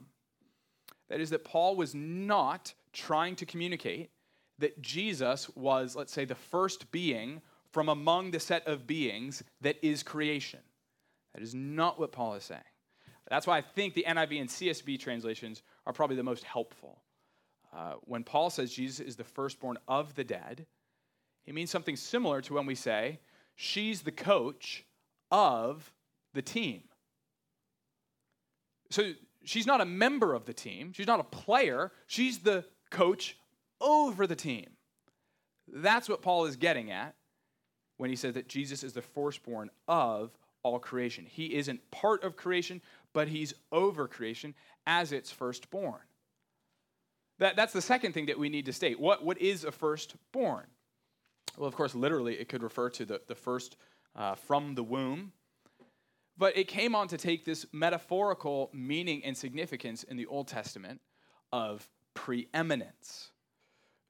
That 1.08 1.20
is, 1.20 1.30
that 1.30 1.44
Paul 1.44 1.76
was 1.76 1.94
not 1.94 2.72
trying 2.92 3.36
to 3.36 3.46
communicate 3.46 4.10
that 4.58 4.80
Jesus 4.80 5.50
was, 5.54 5.94
let's 5.94 6.12
say, 6.12 6.24
the 6.24 6.34
first 6.34 6.90
being 6.90 7.42
from 7.72 7.88
among 7.88 8.30
the 8.30 8.40
set 8.40 8.66
of 8.66 8.86
beings 8.86 9.42
that 9.60 9.76
is 9.82 10.02
creation. 10.02 10.60
That 11.34 11.42
is 11.42 11.54
not 11.54 11.98
what 11.98 12.12
Paul 12.12 12.34
is 12.34 12.44
saying. 12.44 12.62
That's 13.28 13.46
why 13.46 13.58
I 13.58 13.60
think 13.60 13.94
the 13.94 14.04
NIV 14.06 14.40
and 14.40 14.48
CSB 14.48 14.98
translations 14.98 15.62
are 15.86 15.92
probably 15.92 16.16
the 16.16 16.22
most 16.22 16.44
helpful. 16.44 17.02
Uh, 17.76 17.94
when 18.02 18.22
Paul 18.22 18.50
says 18.50 18.72
Jesus 18.72 19.00
is 19.00 19.16
the 19.16 19.24
firstborn 19.24 19.78
of 19.88 20.14
the 20.14 20.24
dead, 20.24 20.66
he 21.44 21.52
means 21.52 21.70
something 21.70 21.96
similar 21.96 22.40
to 22.42 22.54
when 22.54 22.66
we 22.66 22.74
say, 22.74 23.20
she's 23.54 24.02
the 24.02 24.12
coach 24.12 24.84
of 25.30 25.92
the 26.34 26.42
team. 26.42 26.82
So 28.90 29.12
she's 29.44 29.66
not 29.66 29.80
a 29.80 29.84
member 29.84 30.34
of 30.34 30.44
the 30.44 30.52
team, 30.52 30.92
she's 30.92 31.06
not 31.06 31.20
a 31.20 31.24
player, 31.24 31.92
she's 32.06 32.38
the 32.38 32.64
coach 32.90 33.36
over 33.80 34.26
the 34.26 34.36
team. 34.36 34.66
That's 35.68 36.08
what 36.08 36.22
Paul 36.22 36.46
is 36.46 36.56
getting 36.56 36.90
at 36.90 37.14
when 37.96 38.10
he 38.10 38.16
says 38.16 38.34
that 38.34 38.48
Jesus 38.48 38.84
is 38.84 38.92
the 38.92 39.02
firstborn 39.02 39.70
of 39.88 40.30
all 40.62 40.78
creation. 40.78 41.26
He 41.28 41.54
isn't 41.54 41.90
part 41.90 42.24
of 42.24 42.36
creation, 42.36 42.82
but 43.16 43.28
he's 43.28 43.54
over 43.72 44.06
creation 44.06 44.54
as 44.86 45.10
its 45.10 45.32
firstborn. 45.32 46.02
That, 47.38 47.56
that's 47.56 47.72
the 47.72 47.80
second 47.80 48.12
thing 48.12 48.26
that 48.26 48.38
we 48.38 48.50
need 48.50 48.66
to 48.66 48.74
state. 48.74 49.00
What, 49.00 49.24
what 49.24 49.40
is 49.40 49.64
a 49.64 49.72
firstborn? 49.72 50.66
Well, 51.56 51.66
of 51.66 51.74
course, 51.74 51.94
literally, 51.94 52.34
it 52.34 52.50
could 52.50 52.62
refer 52.62 52.90
to 52.90 53.06
the, 53.06 53.22
the 53.26 53.34
first 53.34 53.78
uh, 54.14 54.34
from 54.34 54.74
the 54.74 54.82
womb. 54.82 55.32
But 56.36 56.58
it 56.58 56.68
came 56.68 56.94
on 56.94 57.08
to 57.08 57.16
take 57.16 57.46
this 57.46 57.64
metaphorical 57.72 58.68
meaning 58.74 59.24
and 59.24 59.34
significance 59.34 60.02
in 60.02 60.18
the 60.18 60.26
Old 60.26 60.48
Testament 60.48 61.00
of 61.50 61.88
preeminence. 62.12 63.30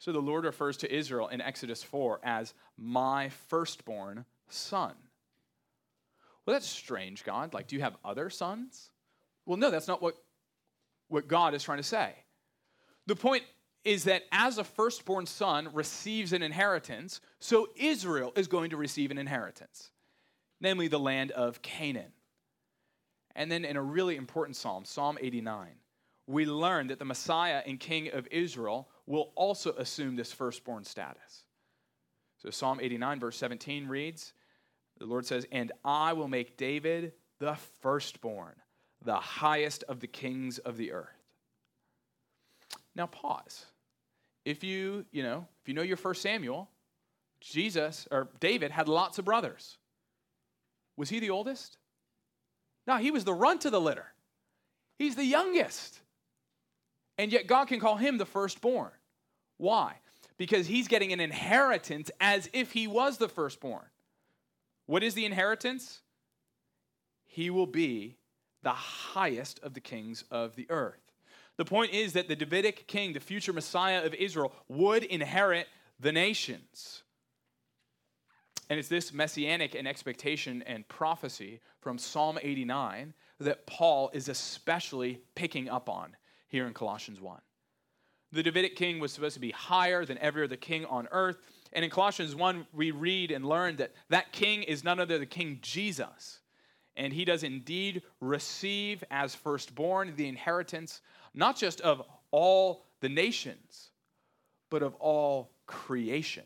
So 0.00 0.10
the 0.10 0.18
Lord 0.18 0.44
refers 0.44 0.78
to 0.78 0.92
Israel 0.92 1.28
in 1.28 1.40
Exodus 1.40 1.80
4 1.80 2.18
as 2.24 2.54
my 2.76 3.28
firstborn 3.28 4.24
son. 4.48 4.94
Well, 6.44 6.56
that's 6.56 6.66
strange, 6.66 7.22
God. 7.22 7.54
Like, 7.54 7.68
do 7.68 7.76
you 7.76 7.82
have 7.82 7.96
other 8.04 8.30
sons? 8.30 8.90
Well, 9.46 9.56
no, 9.56 9.70
that's 9.70 9.88
not 9.88 10.02
what, 10.02 10.16
what 11.08 11.28
God 11.28 11.54
is 11.54 11.62
trying 11.62 11.78
to 11.78 11.84
say. 11.84 12.14
The 13.06 13.16
point 13.16 13.44
is 13.84 14.04
that 14.04 14.24
as 14.32 14.58
a 14.58 14.64
firstborn 14.64 15.26
son 15.26 15.68
receives 15.72 16.32
an 16.32 16.42
inheritance, 16.42 17.20
so 17.38 17.68
Israel 17.76 18.32
is 18.36 18.48
going 18.48 18.70
to 18.70 18.76
receive 18.76 19.12
an 19.12 19.18
inheritance, 19.18 19.90
namely 20.60 20.88
the 20.88 20.98
land 20.98 21.30
of 21.30 21.62
Canaan. 21.62 22.12
And 23.36 23.50
then 23.50 23.64
in 23.64 23.76
a 23.76 23.82
really 23.82 24.16
important 24.16 24.56
psalm, 24.56 24.84
Psalm 24.84 25.18
89, 25.20 25.68
we 26.26 26.46
learn 26.46 26.88
that 26.88 26.98
the 26.98 27.04
Messiah 27.04 27.62
and 27.64 27.78
King 27.78 28.10
of 28.12 28.26
Israel 28.30 28.88
will 29.06 29.32
also 29.36 29.72
assume 29.74 30.16
this 30.16 30.32
firstborn 30.32 30.82
status. 30.82 31.44
So 32.38 32.50
Psalm 32.50 32.80
89, 32.82 33.20
verse 33.20 33.36
17 33.36 33.86
reads, 33.86 34.32
The 34.98 35.06
Lord 35.06 35.26
says, 35.26 35.46
And 35.52 35.70
I 35.84 36.14
will 36.14 36.28
make 36.28 36.56
David 36.56 37.12
the 37.38 37.56
firstborn, 37.80 38.54
the 39.06 39.16
highest 39.16 39.84
of 39.84 40.00
the 40.00 40.06
kings 40.06 40.58
of 40.58 40.76
the 40.76 40.92
earth. 40.92 41.08
Now 42.94 43.06
pause 43.06 43.66
if 44.44 44.62
you, 44.62 45.04
you 45.10 45.22
know, 45.22 45.46
if 45.60 45.68
you 45.68 45.74
know 45.74 45.82
your 45.82 45.96
first 45.96 46.22
Samuel, 46.22 46.68
Jesus 47.40 48.06
or 48.10 48.28
David 48.40 48.70
had 48.70 48.88
lots 48.88 49.18
of 49.18 49.24
brothers. 49.24 49.78
Was 50.96 51.08
he 51.08 51.20
the 51.20 51.30
oldest? 51.30 51.78
No, 52.86 52.96
he 52.96 53.10
was 53.10 53.24
the 53.24 53.34
runt 53.34 53.64
of 53.64 53.72
the 53.72 53.80
litter. 53.80 54.06
He's 54.98 55.16
the 55.16 55.24
youngest. 55.24 56.00
And 57.18 57.32
yet 57.32 57.46
God 57.46 57.66
can 57.66 57.80
call 57.80 57.96
him 57.96 58.18
the 58.18 58.26
firstborn. 58.26 58.92
Why? 59.58 59.96
Because 60.38 60.66
he's 60.66 60.88
getting 60.88 61.12
an 61.12 61.20
inheritance 61.20 62.10
as 62.20 62.48
if 62.52 62.72
he 62.72 62.86
was 62.86 63.18
the 63.18 63.28
firstborn. 63.28 63.86
What 64.86 65.02
is 65.02 65.14
the 65.14 65.24
inheritance? 65.24 66.02
He 67.24 67.50
will 67.50 67.66
be 67.66 68.16
the 68.66 68.70
highest 68.72 69.60
of 69.62 69.74
the 69.74 69.80
kings 69.80 70.24
of 70.28 70.56
the 70.56 70.66
earth. 70.70 71.12
The 71.56 71.64
point 71.64 71.94
is 71.94 72.14
that 72.14 72.26
the 72.26 72.34
Davidic 72.34 72.88
king, 72.88 73.12
the 73.12 73.20
future 73.20 73.52
Messiah 73.52 74.04
of 74.04 74.12
Israel, 74.12 74.52
would 74.66 75.04
inherit 75.04 75.68
the 76.00 76.10
nations. 76.10 77.04
And 78.68 78.76
it's 78.76 78.88
this 78.88 79.12
messianic 79.12 79.76
and 79.76 79.86
expectation 79.86 80.64
and 80.66 80.86
prophecy 80.88 81.60
from 81.80 81.96
Psalm 81.96 82.40
89 82.42 83.14
that 83.38 83.66
Paul 83.66 84.10
is 84.12 84.28
especially 84.28 85.20
picking 85.36 85.68
up 85.68 85.88
on 85.88 86.16
here 86.48 86.66
in 86.66 86.74
Colossians 86.74 87.20
1. 87.20 87.40
The 88.32 88.42
Davidic 88.42 88.74
king 88.74 88.98
was 88.98 89.12
supposed 89.12 89.34
to 89.34 89.40
be 89.40 89.52
higher 89.52 90.04
than 90.04 90.18
every 90.18 90.42
other 90.42 90.56
king 90.56 90.84
on 90.86 91.06
earth. 91.12 91.38
And 91.72 91.84
in 91.84 91.90
Colossians 91.92 92.34
1, 92.34 92.66
we 92.72 92.90
read 92.90 93.30
and 93.30 93.46
learn 93.46 93.76
that 93.76 93.92
that 94.08 94.32
king 94.32 94.64
is 94.64 94.82
none 94.82 94.98
other 94.98 95.18
than 95.18 95.28
King 95.28 95.60
Jesus. 95.62 96.40
And 96.96 97.12
he 97.12 97.24
does 97.24 97.42
indeed 97.42 98.02
receive 98.20 99.04
as 99.10 99.34
firstborn 99.34 100.14
the 100.16 100.28
inheritance, 100.28 101.00
not 101.34 101.56
just 101.56 101.80
of 101.82 102.02
all 102.30 102.84
the 103.00 103.08
nations, 103.08 103.90
but 104.70 104.82
of 104.82 104.94
all 104.96 105.50
creation. 105.66 106.44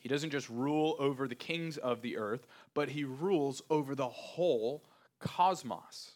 He 0.00 0.08
doesn't 0.08 0.30
just 0.30 0.48
rule 0.48 0.96
over 0.98 1.28
the 1.28 1.34
kings 1.34 1.76
of 1.76 2.02
the 2.02 2.16
earth, 2.16 2.46
but 2.74 2.88
he 2.88 3.04
rules 3.04 3.62
over 3.70 3.94
the 3.94 4.08
whole 4.08 4.82
cosmos. 5.20 6.12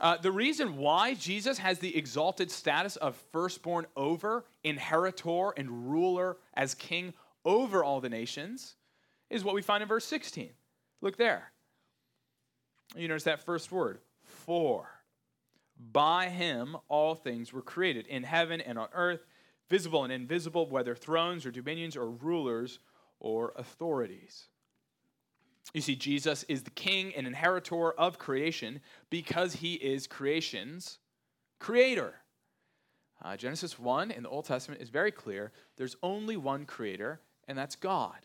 Uh, 0.00 0.16
the 0.16 0.30
reason 0.30 0.76
why 0.76 1.14
Jesus 1.14 1.58
has 1.58 1.78
the 1.78 1.96
exalted 1.96 2.50
status 2.50 2.96
of 2.96 3.16
firstborn 3.32 3.86
over, 3.96 4.44
inheritor, 4.64 5.50
and 5.56 5.90
ruler 5.90 6.36
as 6.54 6.74
king 6.74 7.14
over 7.44 7.84
all 7.84 8.00
the 8.00 8.08
nations 8.08 8.74
is 9.30 9.44
what 9.44 9.54
we 9.54 9.62
find 9.62 9.82
in 9.82 9.88
verse 9.88 10.04
16. 10.04 10.50
Look 11.04 11.18
there. 11.18 11.52
You 12.96 13.08
notice 13.08 13.24
that 13.24 13.44
first 13.44 13.70
word, 13.70 13.98
for. 14.24 14.88
By 15.92 16.30
him 16.30 16.78
all 16.88 17.14
things 17.14 17.52
were 17.52 17.60
created, 17.60 18.06
in 18.06 18.22
heaven 18.22 18.62
and 18.62 18.78
on 18.78 18.88
earth, 18.94 19.26
visible 19.68 20.04
and 20.04 20.12
invisible, 20.12 20.66
whether 20.66 20.94
thrones 20.94 21.44
or 21.44 21.50
dominions 21.50 21.94
or 21.94 22.08
rulers 22.08 22.78
or 23.20 23.52
authorities. 23.56 24.46
You 25.74 25.82
see, 25.82 25.94
Jesus 25.94 26.42
is 26.44 26.62
the 26.62 26.70
king 26.70 27.12
and 27.14 27.26
inheritor 27.26 27.92
of 27.92 28.18
creation 28.18 28.80
because 29.10 29.56
he 29.56 29.74
is 29.74 30.06
creation's 30.06 31.00
creator. 31.58 32.14
Uh, 33.22 33.36
Genesis 33.36 33.78
1 33.78 34.10
in 34.10 34.22
the 34.22 34.28
Old 34.30 34.46
Testament 34.46 34.80
is 34.80 34.88
very 34.88 35.12
clear 35.12 35.52
there's 35.76 35.96
only 36.02 36.38
one 36.38 36.64
creator, 36.64 37.20
and 37.46 37.58
that's 37.58 37.76
God. 37.76 38.20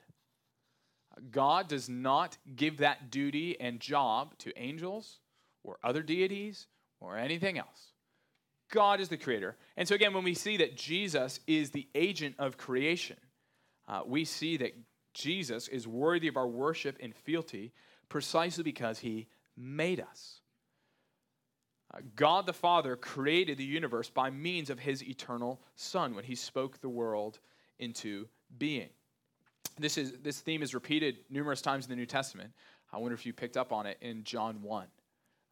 God 1.32 1.68
does 1.68 1.90
not 1.90 2.38
give 2.56 2.78
that 2.78 3.12
duty 3.12 3.60
and 3.60 3.80
job 3.80 4.38
to 4.40 4.58
angels 4.58 5.20
or 5.64 5.78
other 5.84 6.02
deities 6.02 6.68
or 7.00 7.18
anything 7.18 7.58
else. 7.58 7.94
God 8.72 9.00
is 9.00 9.10
the 9.10 9.18
creator. 9.18 9.56
And 9.78 9.88
so, 9.88 9.96
again, 9.96 10.14
when 10.14 10.24
we 10.24 10.36
see 10.36 10.58
that 10.58 10.78
Jesus 10.78 11.40
is 11.48 11.72
the 11.72 11.88
agent 11.96 12.36
of 12.38 12.58
creation, 12.58 13.18
uh, 13.88 14.02
we 14.06 14.26
see 14.26 14.58
that 14.58 14.74
Jesus 15.14 15.68
is 15.68 15.88
worthy 15.88 16.28
of 16.28 16.38
our 16.38 16.48
worship 16.48 16.98
and 17.02 17.16
fealty 17.16 17.74
precisely 18.10 18.64
because 18.64 19.00
he 19.00 19.28
made 19.58 20.00
us. 20.00 20.42
Uh, 21.94 22.00
God 22.16 22.46
the 22.46 22.54
Father 22.54 22.96
created 22.96 23.58
the 23.58 23.64
universe 23.64 24.10
by 24.10 24.30
means 24.30 24.70
of 24.70 24.80
his 24.80 25.04
eternal 25.04 25.60
Son 25.76 26.14
when 26.14 26.24
he 26.24 26.36
spoke 26.36 26.80
the 26.80 26.90
world 26.90 27.40
into 27.80 28.28
being. 28.58 28.90
This, 29.78 29.98
is, 29.98 30.14
this 30.24 30.40
theme 30.40 30.62
is 30.62 30.74
repeated 30.74 31.18
numerous 31.30 31.62
times 31.62 31.86
in 31.86 31.90
the 31.90 31.96
New 31.96 32.06
Testament. 32.06 32.52
I 32.92 32.98
wonder 32.98 33.14
if 33.14 33.26
you 33.26 33.34
picked 33.34 33.58
up 33.58 33.72
on 33.72 33.86
it 33.86 33.98
in 34.02 34.24
John 34.24 34.62
1, 34.62 34.88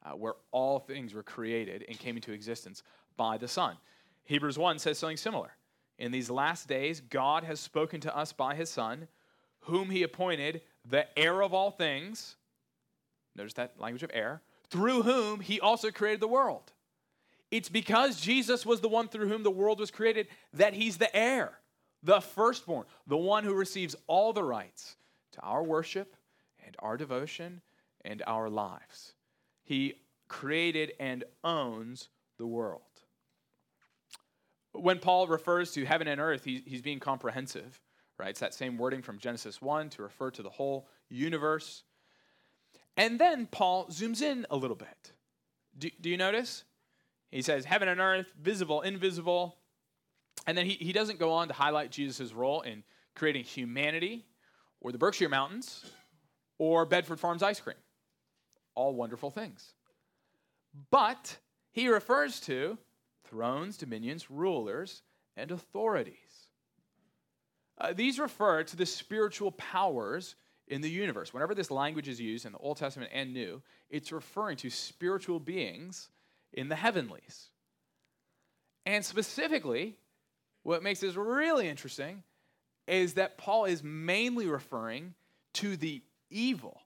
uh, 0.05 0.09
where 0.11 0.35
all 0.51 0.79
things 0.79 1.13
were 1.13 1.23
created 1.23 1.85
and 1.87 1.97
came 1.99 2.15
into 2.15 2.31
existence 2.31 2.83
by 3.15 3.37
the 3.37 3.47
Son. 3.47 3.77
Hebrews 4.25 4.57
1 4.57 4.79
says 4.79 4.97
something 4.97 5.17
similar. 5.17 5.51
In 5.99 6.11
these 6.11 6.29
last 6.29 6.67
days, 6.67 7.01
God 7.01 7.43
has 7.43 7.59
spoken 7.59 8.01
to 8.01 8.15
us 8.15 8.33
by 8.33 8.55
his 8.55 8.69
Son 8.69 9.07
whom 9.61 9.89
he 9.89 10.03
appointed 10.03 10.61
the 10.89 11.05
heir 11.17 11.41
of 11.41 11.53
all 11.53 11.71
things. 11.71 12.35
Notice 13.35 13.53
that 13.53 13.79
language 13.79 14.03
of 14.03 14.11
heir, 14.13 14.41
through 14.69 15.03
whom 15.03 15.39
he 15.41 15.59
also 15.59 15.91
created 15.91 16.21
the 16.21 16.27
world. 16.27 16.71
It's 17.51 17.69
because 17.69 18.19
Jesus 18.19 18.65
was 18.65 18.81
the 18.81 18.89
one 18.89 19.07
through 19.07 19.29
whom 19.29 19.43
the 19.43 19.51
world 19.51 19.79
was 19.79 19.91
created 19.91 20.27
that 20.53 20.73
he's 20.73 20.97
the 20.97 21.13
heir, 21.15 21.59
the 22.07 22.21
firstborn, 22.21 22.85
the 23.05 23.17
one 23.17 23.43
who 23.43 23.53
receives 23.53 23.95
all 24.07 24.33
the 24.33 24.43
rights 24.43 24.95
to 25.33 25.41
our 25.41 25.61
worship 25.61 26.15
and 26.65 26.75
our 26.79 26.97
devotion 26.97 27.61
and 28.03 28.23
our 28.25 28.49
lives. 28.49 29.13
He 29.63 30.01
created 30.27 30.93
and 30.99 31.23
owns 31.43 32.09
the 32.37 32.47
world. 32.47 32.81
When 34.71 34.99
Paul 34.99 35.27
refers 35.27 35.71
to 35.73 35.85
heaven 35.85 36.07
and 36.07 36.19
earth, 36.19 36.43
he's 36.43 36.81
being 36.81 36.99
comprehensive 36.99 37.81
right? 38.17 38.29
It's 38.29 38.39
that 38.39 38.53
same 38.53 38.77
wording 38.77 39.01
from 39.01 39.19
Genesis 39.19 39.61
1 39.61 39.89
to 39.91 40.01
refer 40.01 40.31
to 40.31 40.41
the 40.41 40.49
whole 40.49 40.87
universe. 41.09 41.83
And 42.95 43.19
then 43.19 43.47
Paul 43.47 43.87
zooms 43.87 44.21
in 44.21 44.45
a 44.49 44.55
little 44.55 44.75
bit. 44.75 45.13
Do, 45.77 45.89
do 46.01 46.09
you 46.09 46.17
notice? 46.17 46.63
He 47.29 47.41
says, 47.41 47.65
heaven 47.65 47.87
and 47.87 47.99
earth, 47.99 48.33
visible, 48.41 48.81
invisible. 48.81 49.57
And 50.45 50.57
then 50.57 50.65
he, 50.65 50.73
he 50.73 50.93
doesn't 50.93 51.19
go 51.19 51.31
on 51.31 51.47
to 51.47 51.53
highlight 51.53 51.91
Jesus' 51.91 52.33
role 52.33 52.61
in 52.61 52.83
creating 53.15 53.43
humanity 53.43 54.25
or 54.79 54.91
the 54.91 54.97
Berkshire 54.97 55.29
Mountains 55.29 55.83
or 56.57 56.85
Bedford 56.85 57.19
Farms 57.19 57.43
ice 57.43 57.59
cream. 57.59 57.77
All 58.75 58.93
wonderful 58.93 59.31
things. 59.31 59.73
But 60.91 61.37
he 61.71 61.87
refers 61.87 62.39
to 62.41 62.77
thrones, 63.25 63.77
dominions, 63.77 64.29
rulers, 64.29 65.01
and 65.35 65.51
authorities. 65.51 66.47
Uh, 67.79 67.93
these 67.93 68.19
refer 68.19 68.63
to 68.63 68.75
the 68.75 68.85
spiritual 68.85 69.51
powers 69.51 70.35
in 70.67 70.81
the 70.81 70.89
universe. 70.89 71.33
Whenever 71.33 71.55
this 71.55 71.71
language 71.71 72.07
is 72.07 72.19
used 72.19 72.45
in 72.45 72.51
the 72.51 72.57
Old 72.57 72.77
Testament 72.77 73.11
and 73.13 73.33
New, 73.33 73.61
it's 73.89 74.11
referring 74.11 74.57
to 74.57 74.69
spiritual 74.69 75.39
beings 75.39 76.09
in 76.53 76.69
the 76.69 76.75
heavenlies. 76.75 77.49
And 78.85 79.03
specifically, 79.05 79.97
what 80.67 80.83
makes 80.83 80.99
this 80.99 81.15
really 81.15 81.69
interesting 81.69 82.23
is 82.87 83.13
that 83.13 83.37
Paul 83.37 83.63
is 83.63 83.81
mainly 83.83 84.47
referring 84.47 85.13
to 85.53 85.77
the 85.77 86.01
evil 86.29 86.81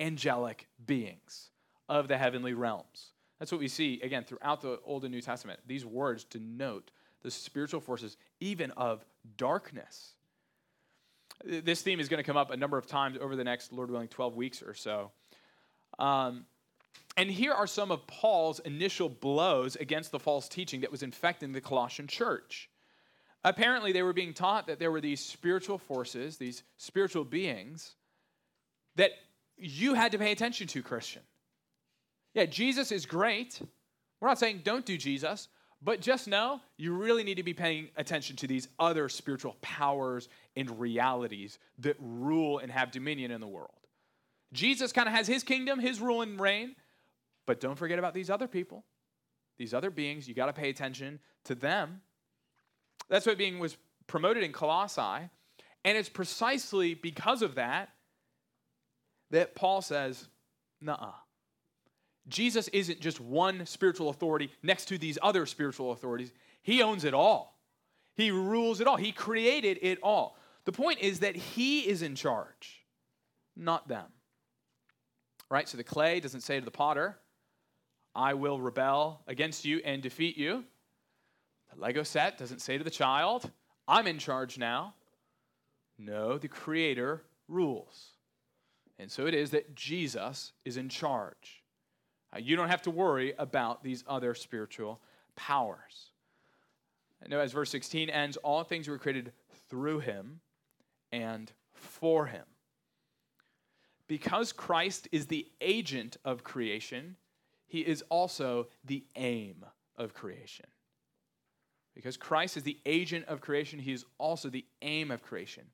angelic 0.00 0.66
beings 0.84 1.50
of 1.88 2.08
the 2.08 2.18
heavenly 2.18 2.54
realms. 2.54 3.12
That's 3.38 3.52
what 3.52 3.60
we 3.60 3.68
see, 3.68 4.00
again, 4.02 4.24
throughout 4.24 4.62
the 4.62 4.80
Old 4.84 5.04
and 5.04 5.14
New 5.14 5.20
Testament. 5.20 5.60
These 5.64 5.86
words 5.86 6.24
denote 6.24 6.90
the 7.22 7.30
spiritual 7.30 7.80
forces, 7.80 8.16
even 8.40 8.72
of 8.72 9.04
darkness. 9.36 10.14
This 11.44 11.82
theme 11.82 12.00
is 12.00 12.08
going 12.08 12.18
to 12.18 12.26
come 12.26 12.36
up 12.36 12.50
a 12.50 12.56
number 12.56 12.78
of 12.78 12.88
times 12.88 13.16
over 13.20 13.36
the 13.36 13.44
next, 13.44 13.72
Lord 13.72 13.92
willing, 13.92 14.08
12 14.08 14.34
weeks 14.34 14.60
or 14.60 14.74
so. 14.74 15.12
Um, 16.00 16.46
and 17.16 17.30
here 17.30 17.52
are 17.52 17.68
some 17.68 17.92
of 17.92 18.08
Paul's 18.08 18.58
initial 18.58 19.08
blows 19.08 19.76
against 19.76 20.10
the 20.10 20.18
false 20.18 20.48
teaching 20.48 20.80
that 20.80 20.90
was 20.90 21.04
infecting 21.04 21.52
the 21.52 21.60
Colossian 21.60 22.08
church. 22.08 22.68
Apparently, 23.42 23.92
they 23.92 24.02
were 24.02 24.12
being 24.12 24.34
taught 24.34 24.66
that 24.66 24.78
there 24.78 24.90
were 24.90 25.00
these 25.00 25.20
spiritual 25.20 25.78
forces, 25.78 26.36
these 26.36 26.62
spiritual 26.76 27.24
beings, 27.24 27.94
that 28.96 29.12
you 29.56 29.94
had 29.94 30.12
to 30.12 30.18
pay 30.18 30.32
attention 30.32 30.66
to, 30.68 30.82
Christian. 30.82 31.22
Yeah, 32.34 32.46
Jesus 32.46 32.92
is 32.92 33.06
great. 33.06 33.60
We're 34.20 34.28
not 34.28 34.38
saying 34.38 34.60
don't 34.64 34.84
do 34.84 34.96
Jesus, 34.98 35.48
but 35.82 36.00
just 36.00 36.28
know 36.28 36.60
you 36.76 36.92
really 36.92 37.24
need 37.24 37.36
to 37.36 37.42
be 37.42 37.54
paying 37.54 37.88
attention 37.96 38.36
to 38.36 38.46
these 38.46 38.68
other 38.78 39.08
spiritual 39.08 39.56
powers 39.62 40.28
and 40.54 40.78
realities 40.78 41.58
that 41.78 41.96
rule 41.98 42.58
and 42.58 42.70
have 42.70 42.90
dominion 42.90 43.30
in 43.30 43.40
the 43.40 43.48
world. 43.48 43.70
Jesus 44.52 44.92
kind 44.92 45.08
of 45.08 45.14
has 45.14 45.26
his 45.26 45.42
kingdom, 45.42 45.78
his 45.78 46.00
rule 46.00 46.22
and 46.22 46.38
reign, 46.40 46.74
but 47.46 47.60
don't 47.60 47.76
forget 47.76 47.98
about 47.98 48.14
these 48.14 48.28
other 48.28 48.46
people, 48.46 48.84
these 49.58 49.72
other 49.72 49.90
beings. 49.90 50.28
You 50.28 50.34
got 50.34 50.46
to 50.46 50.52
pay 50.52 50.68
attention 50.68 51.20
to 51.44 51.54
them. 51.54 52.02
That's 53.10 53.26
what 53.26 53.36
being 53.36 53.58
was 53.58 53.76
promoted 54.06 54.42
in 54.42 54.52
Colossae, 54.52 55.28
and 55.84 55.98
it's 55.98 56.08
precisely 56.08 56.94
because 56.94 57.42
of 57.42 57.56
that 57.56 57.90
that 59.30 59.54
Paul 59.54 59.82
says, 59.82 60.28
"Nah, 60.80 61.12
Jesus 62.28 62.68
isn't 62.68 63.00
just 63.00 63.20
one 63.20 63.66
spiritual 63.66 64.08
authority 64.08 64.50
next 64.62 64.86
to 64.86 64.98
these 64.98 65.18
other 65.20 65.44
spiritual 65.44 65.92
authorities. 65.92 66.32
He 66.62 66.82
owns 66.82 67.04
it 67.04 67.14
all. 67.14 67.58
He 68.16 68.30
rules 68.30 68.80
it 68.80 68.86
all. 68.86 68.96
He 68.96 69.12
created 69.12 69.78
it 69.82 69.98
all. 70.02 70.36
The 70.64 70.72
point 70.72 71.00
is 71.00 71.20
that 71.20 71.36
He 71.36 71.88
is 71.88 72.02
in 72.02 72.14
charge, 72.14 72.84
not 73.56 73.88
them. 73.88 74.06
Right? 75.50 75.68
So 75.68 75.76
the 75.76 75.84
clay 75.84 76.20
doesn't 76.20 76.42
say 76.42 76.58
to 76.58 76.64
the 76.64 76.70
potter, 76.70 77.18
I 78.14 78.34
will 78.34 78.60
rebel 78.60 79.22
against 79.26 79.64
you 79.64 79.80
and 79.84 80.02
defeat 80.02 80.36
you. 80.36 80.64
The 81.74 81.80
Lego 81.80 82.02
set 82.02 82.38
doesn't 82.38 82.60
say 82.60 82.78
to 82.78 82.84
the 82.84 82.90
child, 82.90 83.50
I'm 83.86 84.06
in 84.06 84.18
charge 84.18 84.58
now. 84.58 84.94
No, 85.98 86.38
the 86.38 86.48
Creator 86.48 87.22
rules. 87.48 88.10
And 88.98 89.10
so 89.10 89.26
it 89.26 89.34
is 89.34 89.50
that 89.50 89.74
Jesus 89.74 90.52
is 90.64 90.76
in 90.76 90.88
charge. 90.88 91.62
Uh, 92.34 92.38
you 92.38 92.56
don't 92.56 92.68
have 92.68 92.82
to 92.82 92.90
worry 92.90 93.34
about 93.38 93.82
these 93.82 94.04
other 94.06 94.34
spiritual 94.34 95.00
powers. 95.36 96.10
Know 97.28 97.40
as 97.40 97.52
verse 97.52 97.70
16 97.70 98.10
ends, 98.10 98.36
all 98.38 98.64
things 98.64 98.88
were 98.88 98.98
created 98.98 99.32
through 99.68 100.00
him 100.00 100.40
and 101.12 101.52
for 101.72 102.26
him. 102.26 102.44
Because 104.08 104.52
Christ 104.52 105.06
is 105.12 105.26
the 105.26 105.46
agent 105.60 106.16
of 106.24 106.42
creation, 106.42 107.16
he 107.66 107.80
is 107.80 108.02
also 108.08 108.66
the 108.84 109.04
aim 109.14 109.64
of 109.96 110.14
creation. 110.14 110.66
Because 111.94 112.16
Christ 112.16 112.56
is 112.56 112.62
the 112.62 112.78
agent 112.86 113.26
of 113.26 113.40
creation, 113.40 113.78
he 113.78 113.92
is 113.92 114.04
also 114.18 114.48
the 114.48 114.64
aim 114.82 115.10
of 115.10 115.22
creation. 115.22 115.64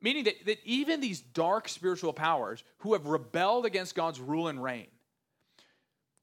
Meaning 0.00 0.24
that, 0.24 0.34
that 0.46 0.58
even 0.64 1.00
these 1.00 1.20
dark 1.20 1.68
spiritual 1.68 2.12
powers 2.12 2.62
who 2.78 2.92
have 2.92 3.06
rebelled 3.06 3.66
against 3.66 3.94
God's 3.94 4.20
rule 4.20 4.48
and 4.48 4.62
reign, 4.62 4.86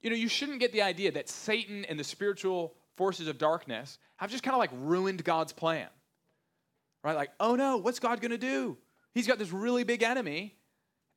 you 0.01 0.09
know, 0.09 0.15
you 0.15 0.27
shouldn't 0.27 0.59
get 0.59 0.73
the 0.73 0.81
idea 0.81 1.11
that 1.13 1.29
Satan 1.29 1.85
and 1.85 1.99
the 1.99 2.03
spiritual 2.03 2.75
forces 2.95 3.27
of 3.27 3.37
darkness 3.37 3.97
have 4.17 4.29
just 4.29 4.43
kind 4.43 4.53
of 4.53 4.59
like 4.59 4.71
ruined 4.73 5.23
God's 5.23 5.53
plan. 5.53 5.87
Right? 7.03 7.15
Like, 7.15 7.31
oh 7.39 7.55
no, 7.55 7.77
what's 7.77 7.99
God 7.99 8.21
going 8.21 8.31
to 8.31 8.37
do? 8.37 8.77
He's 9.13 9.27
got 9.27 9.39
this 9.39 9.51
really 9.51 9.83
big 9.83 10.03
enemy, 10.03 10.55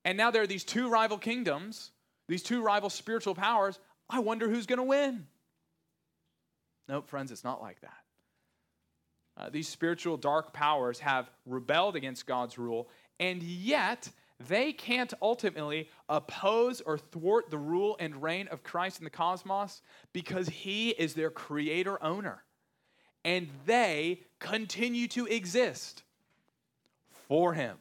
and 0.04 0.16
now 0.16 0.30
there 0.30 0.42
are 0.42 0.46
these 0.46 0.64
two 0.64 0.88
rival 0.88 1.18
kingdoms, 1.18 1.90
these 2.28 2.42
two 2.42 2.62
rival 2.62 2.90
spiritual 2.90 3.34
powers. 3.34 3.78
I 4.08 4.20
wonder 4.20 4.48
who's 4.48 4.66
going 4.66 4.78
to 4.78 4.84
win. 4.84 5.26
Nope, 6.88 7.08
friends, 7.08 7.32
it's 7.32 7.44
not 7.44 7.60
like 7.60 7.80
that. 7.80 7.96
Uh, 9.36 9.50
these 9.50 9.68
spiritual 9.68 10.16
dark 10.16 10.52
powers 10.52 10.98
have 11.00 11.30
rebelled 11.44 11.96
against 11.96 12.26
God's 12.26 12.58
rule, 12.58 12.88
and 13.20 13.42
yet 13.42 14.08
they 14.48 14.72
can't 14.72 15.12
ultimately 15.20 15.88
oppose 16.08 16.80
or 16.80 16.98
thwart 16.98 17.50
the 17.50 17.58
rule 17.58 17.96
and 17.98 18.22
reign 18.22 18.48
of 18.48 18.62
Christ 18.62 18.98
in 18.98 19.04
the 19.04 19.10
cosmos 19.10 19.82
because 20.12 20.48
he 20.48 20.90
is 20.90 21.14
their 21.14 21.30
creator 21.30 22.02
owner. 22.02 22.42
And 23.24 23.48
they 23.66 24.22
continue 24.38 25.08
to 25.08 25.26
exist 25.26 26.02
for 27.10 27.54
him, 27.54 27.76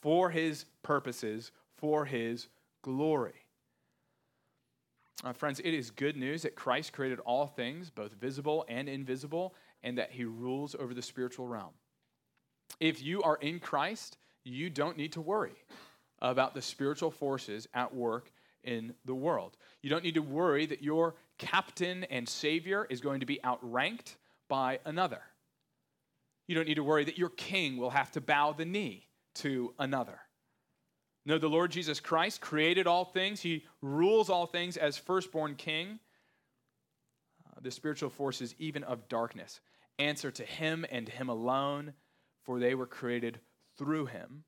for 0.00 0.30
his 0.30 0.64
purposes, 0.82 1.52
for 1.76 2.04
his 2.04 2.48
glory. 2.82 3.45
Uh, 5.24 5.32
friends, 5.32 5.60
it 5.60 5.72
is 5.72 5.90
good 5.90 6.16
news 6.16 6.42
that 6.42 6.54
Christ 6.54 6.92
created 6.92 7.20
all 7.20 7.46
things, 7.46 7.90
both 7.90 8.12
visible 8.12 8.64
and 8.68 8.88
invisible, 8.88 9.54
and 9.82 9.96
that 9.96 10.10
he 10.10 10.24
rules 10.24 10.74
over 10.74 10.92
the 10.92 11.02
spiritual 11.02 11.46
realm. 11.46 11.72
If 12.80 13.02
you 13.02 13.22
are 13.22 13.36
in 13.36 13.58
Christ, 13.58 14.18
you 14.44 14.68
don't 14.68 14.96
need 14.96 15.12
to 15.12 15.20
worry 15.20 15.54
about 16.20 16.54
the 16.54 16.62
spiritual 16.62 17.10
forces 17.10 17.66
at 17.72 17.94
work 17.94 18.30
in 18.62 18.94
the 19.04 19.14
world. 19.14 19.56
You 19.82 19.90
don't 19.90 20.04
need 20.04 20.14
to 20.14 20.22
worry 20.22 20.66
that 20.66 20.82
your 20.82 21.14
captain 21.38 22.04
and 22.04 22.28
savior 22.28 22.86
is 22.90 23.00
going 23.00 23.20
to 23.20 23.26
be 23.26 23.42
outranked 23.44 24.16
by 24.48 24.80
another. 24.84 25.22
You 26.46 26.54
don't 26.54 26.66
need 26.66 26.74
to 26.74 26.84
worry 26.84 27.04
that 27.04 27.18
your 27.18 27.30
king 27.30 27.76
will 27.76 27.90
have 27.90 28.10
to 28.12 28.20
bow 28.20 28.52
the 28.52 28.64
knee 28.64 29.08
to 29.36 29.72
another. 29.78 30.18
No, 31.26 31.38
the 31.38 31.48
Lord 31.48 31.72
Jesus 31.72 31.98
Christ 31.98 32.40
created 32.40 32.86
all 32.86 33.04
things, 33.04 33.40
He 33.40 33.64
rules 33.82 34.30
all 34.30 34.46
things 34.46 34.76
as 34.76 34.96
firstborn 34.96 35.56
king. 35.56 35.98
Uh, 37.44 37.60
the 37.60 37.72
spiritual 37.72 38.10
forces, 38.10 38.54
even 38.60 38.84
of 38.84 39.08
darkness, 39.08 39.60
answer 39.98 40.30
to 40.30 40.44
Him 40.44 40.86
and 40.88 41.08
Him 41.08 41.28
alone, 41.28 41.94
for 42.44 42.60
they 42.60 42.76
were 42.76 42.86
created 42.86 43.40
through 43.76 44.06
Him 44.06 44.44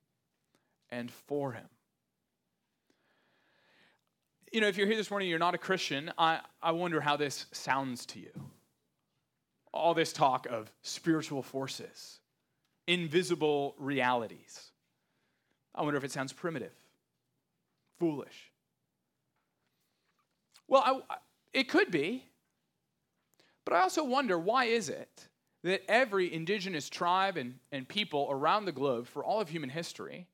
and 0.88 1.10
for 1.10 1.52
Him. 1.52 1.66
You 4.52 4.60
know, 4.60 4.68
if 4.68 4.78
you're 4.78 4.86
here 4.86 4.96
this 4.96 5.10
morning, 5.10 5.28
you're 5.28 5.38
not 5.40 5.56
a 5.56 5.58
Christian, 5.58 6.12
I, 6.16 6.40
I 6.62 6.70
wonder 6.70 7.00
how 7.00 7.16
this 7.16 7.46
sounds 7.50 8.06
to 8.06 8.20
you. 8.20 8.30
All 9.74 9.94
this 9.94 10.12
talk 10.12 10.46
of 10.46 10.72
spiritual 10.82 11.42
forces, 11.42 12.20
invisible 12.86 13.74
realities. 13.78 14.67
I 15.78 15.82
wonder 15.82 15.96
if 15.96 16.04
it 16.04 16.10
sounds 16.10 16.32
primitive, 16.32 16.72
foolish. 17.98 18.50
Well, 20.66 21.04
I, 21.08 21.16
it 21.52 21.68
could 21.68 21.90
be. 21.90 22.24
But 23.64 23.74
I 23.74 23.82
also 23.82 24.02
wonder 24.02 24.38
why 24.38 24.64
is 24.64 24.88
it 24.88 25.28
that 25.62 25.82
every 25.88 26.32
indigenous 26.32 26.88
tribe 26.88 27.36
and, 27.36 27.54
and 27.70 27.86
people 27.86 28.26
around 28.30 28.64
the 28.64 28.72
globe 28.72 29.06
for 29.06 29.22
all 29.22 29.40
of 29.40 29.48
human 29.48 29.70
history 29.70 30.26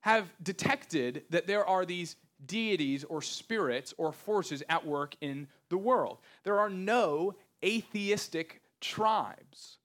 have 0.00 0.28
detected 0.42 1.24
that 1.30 1.46
there 1.46 1.66
are 1.66 1.84
these 1.84 2.16
deities 2.46 3.02
or 3.04 3.20
spirits 3.20 3.92
or 3.98 4.12
forces 4.12 4.62
at 4.68 4.86
work 4.86 5.16
in 5.20 5.48
the 5.68 5.78
world. 5.78 6.18
There 6.44 6.60
are 6.60 6.70
no 6.70 7.34
atheistic 7.64 8.62
tribes. 8.80 9.78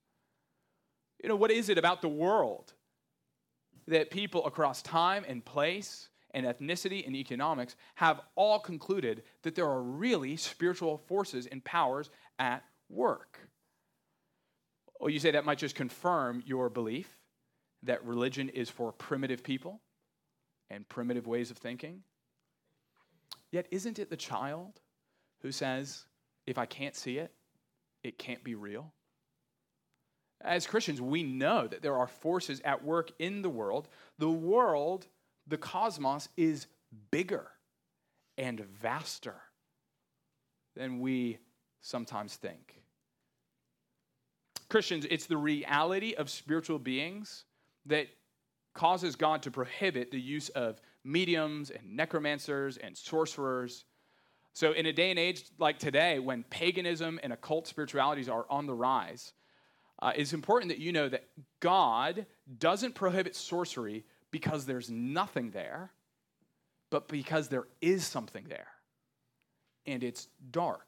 You 1.24 1.30
know, 1.30 1.36
what 1.36 1.50
is 1.50 1.70
it 1.70 1.78
about 1.78 2.02
the 2.02 2.10
world 2.10 2.74
that 3.88 4.12
people 4.12 4.46
across 4.46 4.82
time 4.82 5.26
and 5.28 5.44
place 5.44 6.10
and 6.32 6.46
ethnicity 6.46 7.06
and 7.06 7.16
economics 7.16 7.76
have 7.96 8.22
all 8.36 8.60
concluded 8.60 9.24
that 9.44 9.56
there 9.56 9.68
are 9.68 9.82
really 9.82 10.36
spiritual 10.36 10.98
forces 10.98 11.46
and 11.48 11.64
powers 11.64 12.10
at 12.40 12.64
work? 12.90 13.40
Well, 15.00 15.10
you 15.10 15.20
say 15.20 15.32
that 15.32 15.46
might 15.46 15.58
just 15.58 15.76
confirm 15.76 16.44
your 16.46 16.70
belief 16.70 17.18
that 17.84 18.04
religion 18.06 18.50
is 18.50 18.70
for 18.70 18.92
primitive 18.94 19.44
people 19.44 19.82
and 20.70 20.88
primitive 20.88 21.28
ways 21.28 21.52
of 21.52 21.58
thinking. 21.58 22.04
Yet, 23.52 23.68
isn't 23.70 24.00
it 24.00 24.10
the 24.10 24.18
child 24.18 24.80
who 25.42 25.52
says, 25.52 26.06
if 26.48 26.58
I 26.58 26.66
can't 26.66 26.96
see 26.96 27.18
it, 27.18 27.32
it 28.04 28.18
can't 28.18 28.44
be 28.44 28.56
real? 28.56 28.94
As 30.44 30.68
Christians, 30.68 31.02
we 31.02 31.24
know 31.24 31.68
that 31.68 31.82
there 31.82 31.96
are 31.96 32.08
forces 32.08 32.62
at 32.66 32.84
work 32.84 33.12
in 33.18 33.42
the 33.42 33.50
world. 33.50 33.88
The 34.20 34.30
world, 34.30 35.08
the 35.48 35.58
cosmos, 35.58 36.28
is 36.36 36.68
bigger 37.12 37.48
and 38.38 38.60
vaster 38.60 39.36
than 40.76 41.00
we 41.00 41.38
sometimes 41.82 42.36
think. 42.36 42.82
Christians, 44.70 45.06
it's 45.10 45.28
the 45.28 45.38
reality 45.38 46.14
of 46.16 46.30
spiritual 46.30 46.80
beings 46.80 47.46
that 47.86 48.08
causes 48.74 49.16
God 49.16 49.44
to 49.44 49.52
prohibit 49.52 50.12
the 50.12 50.20
use 50.20 50.50
of 50.50 50.82
mediums 51.04 51.70
and 51.70 51.96
necromancers 51.96 52.78
and 52.78 52.98
sorcerers. 52.98 53.86
So, 54.54 54.72
in 54.72 54.88
a 54.88 54.94
day 54.94 55.10
and 55.10 55.20
age 55.20 55.44
like 55.60 55.80
today, 55.80 56.20
when 56.20 56.44
paganism 56.44 57.20
and 57.24 57.34
occult 57.34 57.68
spiritualities 57.68 58.30
are 58.30 58.46
on 58.50 58.66
the 58.66 58.74
rise, 58.74 59.34
uh, 60.04 60.12
it's 60.18 60.34
important 60.34 60.68
that 60.68 60.80
you 60.80 60.92
know 60.92 61.08
that 61.08 61.24
God 61.62 62.26
doesn't 62.60 62.94
prohibit 62.94 63.38
sorcery 63.38 64.04
because 64.32 64.66
there's 64.66 64.90
nothing 64.92 65.52
there, 65.52 65.92
but 66.90 67.08
because 67.08 67.48
there 67.48 67.68
is 67.80 68.06
something 68.06 68.44
there. 68.50 68.68
And 69.86 70.04
it's 70.04 70.28
dark. 70.52 70.86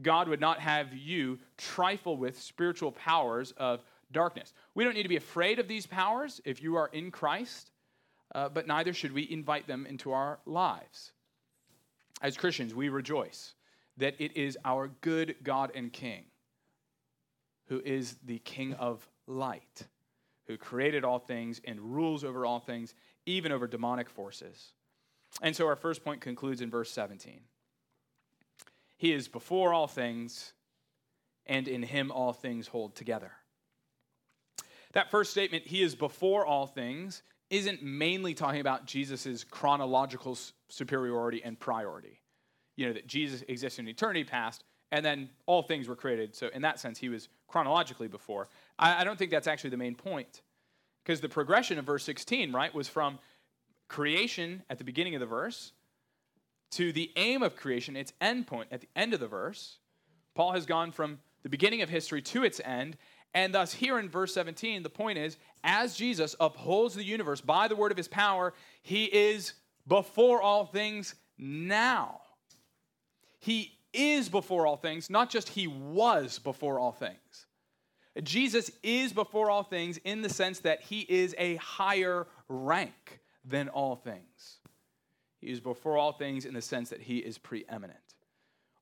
God 0.00 0.28
would 0.28 0.40
not 0.40 0.60
have 0.60 0.94
you 0.94 1.38
trifle 1.58 2.16
with 2.16 2.40
spiritual 2.40 2.90
powers 2.90 3.52
of 3.58 3.84
darkness. 4.12 4.54
We 4.74 4.82
don't 4.82 4.94
need 4.94 5.02
to 5.02 5.10
be 5.10 5.16
afraid 5.16 5.58
of 5.58 5.68
these 5.68 5.86
powers 5.86 6.40
if 6.46 6.62
you 6.62 6.76
are 6.76 6.88
in 6.94 7.10
Christ, 7.10 7.70
uh, 8.34 8.48
but 8.48 8.66
neither 8.66 8.94
should 8.94 9.12
we 9.12 9.30
invite 9.30 9.66
them 9.66 9.84
into 9.84 10.12
our 10.12 10.38
lives. 10.46 11.12
As 12.22 12.38
Christians, 12.38 12.74
we 12.74 12.88
rejoice 12.88 13.52
that 13.98 14.14
it 14.18 14.38
is 14.38 14.56
our 14.64 14.88
good 15.02 15.36
God 15.42 15.70
and 15.74 15.92
King 15.92 16.24
who 17.68 17.80
is 17.84 18.16
the 18.24 18.38
King 18.40 18.74
of 18.74 19.08
light, 19.26 19.86
who 20.46 20.56
created 20.56 21.04
all 21.04 21.18
things 21.18 21.60
and 21.64 21.80
rules 21.80 22.24
over 22.24 22.46
all 22.46 22.60
things, 22.60 22.94
even 23.26 23.52
over 23.52 23.66
demonic 23.66 24.08
forces. 24.08 24.72
And 25.42 25.54
so 25.54 25.66
our 25.66 25.76
first 25.76 26.04
point 26.04 26.20
concludes 26.20 26.60
in 26.60 26.70
verse 26.70 26.90
17. 26.90 27.40
He 28.96 29.12
is 29.12 29.28
before 29.28 29.74
all 29.74 29.86
things, 29.86 30.52
and 31.44 31.68
in 31.68 31.82
him 31.82 32.10
all 32.10 32.32
things 32.32 32.68
hold 32.68 32.94
together. 32.94 33.32
That 34.92 35.10
first 35.10 35.30
statement, 35.30 35.66
he 35.66 35.82
is 35.82 35.94
before 35.94 36.46
all 36.46 36.66
things, 36.66 37.22
isn't 37.50 37.82
mainly 37.82 38.34
talking 38.34 38.60
about 38.60 38.86
Jesus' 38.86 39.44
chronological 39.44 40.38
superiority 40.68 41.42
and 41.44 41.58
priority. 41.58 42.20
You 42.76 42.86
know, 42.86 42.92
that 42.94 43.06
Jesus 43.06 43.44
exists 43.48 43.78
in 43.78 43.88
eternity 43.88 44.24
past, 44.24 44.64
and 44.90 45.04
then 45.04 45.30
all 45.46 45.62
things 45.62 45.88
were 45.88 45.96
created. 45.96 46.34
So, 46.34 46.48
in 46.52 46.62
that 46.62 46.80
sense, 46.80 46.98
he 46.98 47.08
was 47.08 47.28
chronologically 47.48 48.08
before. 48.08 48.48
I, 48.78 49.00
I 49.00 49.04
don't 49.04 49.18
think 49.18 49.30
that's 49.30 49.46
actually 49.46 49.70
the 49.70 49.76
main 49.76 49.94
point. 49.94 50.42
Because 51.04 51.20
the 51.20 51.28
progression 51.28 51.78
of 51.78 51.84
verse 51.84 52.04
16, 52.04 52.52
right, 52.52 52.74
was 52.74 52.88
from 52.88 53.18
creation 53.88 54.62
at 54.68 54.78
the 54.78 54.84
beginning 54.84 55.14
of 55.14 55.20
the 55.20 55.26
verse 55.26 55.72
to 56.72 56.92
the 56.92 57.12
aim 57.16 57.42
of 57.42 57.54
creation, 57.54 57.96
its 57.96 58.12
end 58.20 58.46
point 58.46 58.68
at 58.72 58.80
the 58.80 58.88
end 58.96 59.14
of 59.14 59.20
the 59.20 59.28
verse. 59.28 59.78
Paul 60.34 60.52
has 60.52 60.66
gone 60.66 60.90
from 60.90 61.20
the 61.42 61.48
beginning 61.48 61.82
of 61.82 61.88
history 61.88 62.20
to 62.22 62.44
its 62.44 62.60
end. 62.64 62.96
And 63.32 63.54
thus, 63.54 63.72
here 63.72 63.98
in 63.98 64.08
verse 64.08 64.34
17, 64.34 64.82
the 64.82 64.90
point 64.90 65.18
is 65.18 65.36
as 65.62 65.94
Jesus 65.94 66.34
upholds 66.40 66.94
the 66.94 67.04
universe 67.04 67.40
by 67.40 67.68
the 67.68 67.76
word 67.76 67.92
of 67.92 67.96
his 67.96 68.08
power, 68.08 68.52
he 68.82 69.04
is 69.04 69.54
before 69.86 70.42
all 70.42 70.64
things 70.64 71.14
now. 71.38 72.20
He 73.38 73.75
is 73.96 74.28
before 74.28 74.66
all 74.66 74.76
things, 74.76 75.10
not 75.10 75.30
just 75.30 75.48
he 75.50 75.66
was 75.66 76.38
before 76.38 76.78
all 76.78 76.92
things. 76.92 77.46
Jesus 78.22 78.70
is 78.82 79.12
before 79.12 79.50
all 79.50 79.62
things 79.62 79.98
in 79.98 80.22
the 80.22 80.28
sense 80.28 80.60
that 80.60 80.80
he 80.82 81.00
is 81.00 81.34
a 81.38 81.56
higher 81.56 82.26
rank 82.48 83.20
than 83.44 83.68
all 83.68 83.96
things. 83.96 84.58
He 85.38 85.50
is 85.50 85.60
before 85.60 85.98
all 85.98 86.12
things 86.12 86.44
in 86.44 86.54
the 86.54 86.62
sense 86.62 86.88
that 86.90 87.02
he 87.02 87.18
is 87.18 87.36
preeminent. 87.36 87.98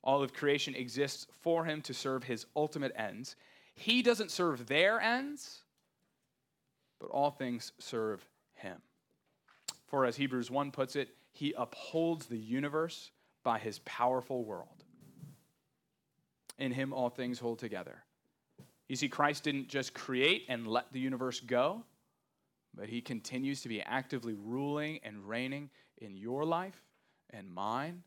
All 0.02 0.22
of 0.22 0.32
creation 0.32 0.74
exists 0.74 1.26
for 1.40 1.64
him 1.64 1.80
to 1.82 1.94
serve 1.94 2.24
his 2.24 2.46
ultimate 2.54 2.92
ends. 2.96 3.36
He 3.74 4.02
doesn't 4.02 4.30
serve 4.30 4.66
their 4.66 5.00
ends, 5.00 5.62
but 7.00 7.10
all 7.10 7.30
things 7.30 7.72
serve 7.78 8.24
him. 8.54 8.76
For 9.86 10.04
as 10.04 10.16
Hebrews 10.16 10.50
1 10.50 10.70
puts 10.70 10.94
it, 10.94 11.08
he 11.32 11.54
upholds 11.56 12.26
the 12.26 12.38
universe 12.38 13.10
by 13.42 13.58
his 13.58 13.80
powerful 13.80 14.44
world. 14.44 14.83
In 16.58 16.72
him, 16.72 16.92
all 16.92 17.10
things 17.10 17.38
hold 17.38 17.58
together. 17.58 18.04
You 18.88 18.96
see, 18.96 19.08
Christ 19.08 19.44
didn't 19.44 19.68
just 19.68 19.94
create 19.94 20.44
and 20.48 20.66
let 20.66 20.92
the 20.92 21.00
universe 21.00 21.40
go, 21.40 21.84
but 22.74 22.88
he 22.88 23.00
continues 23.00 23.62
to 23.62 23.68
be 23.68 23.80
actively 23.80 24.34
ruling 24.34 25.00
and 25.02 25.28
reigning 25.28 25.70
in 25.98 26.16
your 26.16 26.44
life 26.44 26.80
and 27.30 27.52
mine 27.52 28.02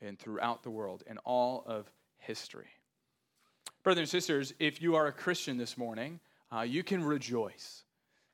and 0.00 0.18
throughout 0.18 0.62
the 0.62 0.70
world 0.70 1.04
and 1.06 1.18
all 1.24 1.64
of 1.66 1.90
history. 2.18 2.68
Brothers 3.82 4.00
and 4.02 4.08
sisters, 4.08 4.52
if 4.58 4.82
you 4.82 4.96
are 4.96 5.06
a 5.06 5.12
Christian 5.12 5.58
this 5.58 5.78
morning, 5.78 6.18
uh, 6.52 6.62
you 6.62 6.82
can 6.82 7.04
rejoice 7.04 7.84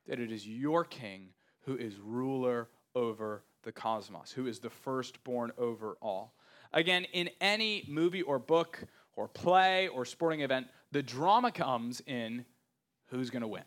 that 0.07 0.19
it 0.19 0.31
is 0.31 0.47
your 0.47 0.83
King 0.83 1.29
who 1.65 1.77
is 1.77 1.97
ruler 1.99 2.69
over 2.95 3.43
the 3.63 3.71
cosmos, 3.71 4.31
who 4.31 4.47
is 4.47 4.59
the 4.59 4.69
firstborn 4.69 5.51
over 5.57 5.97
all. 6.01 6.33
Again, 6.73 7.05
in 7.13 7.29
any 7.39 7.85
movie 7.87 8.23
or 8.23 8.39
book 8.39 8.83
or 9.15 9.27
play 9.27 9.87
or 9.87 10.05
sporting 10.05 10.41
event, 10.41 10.67
the 10.91 11.03
drama 11.03 11.51
comes 11.51 12.01
in 12.07 12.45
who's 13.07 13.29
going 13.29 13.41
to 13.41 13.47
win. 13.47 13.63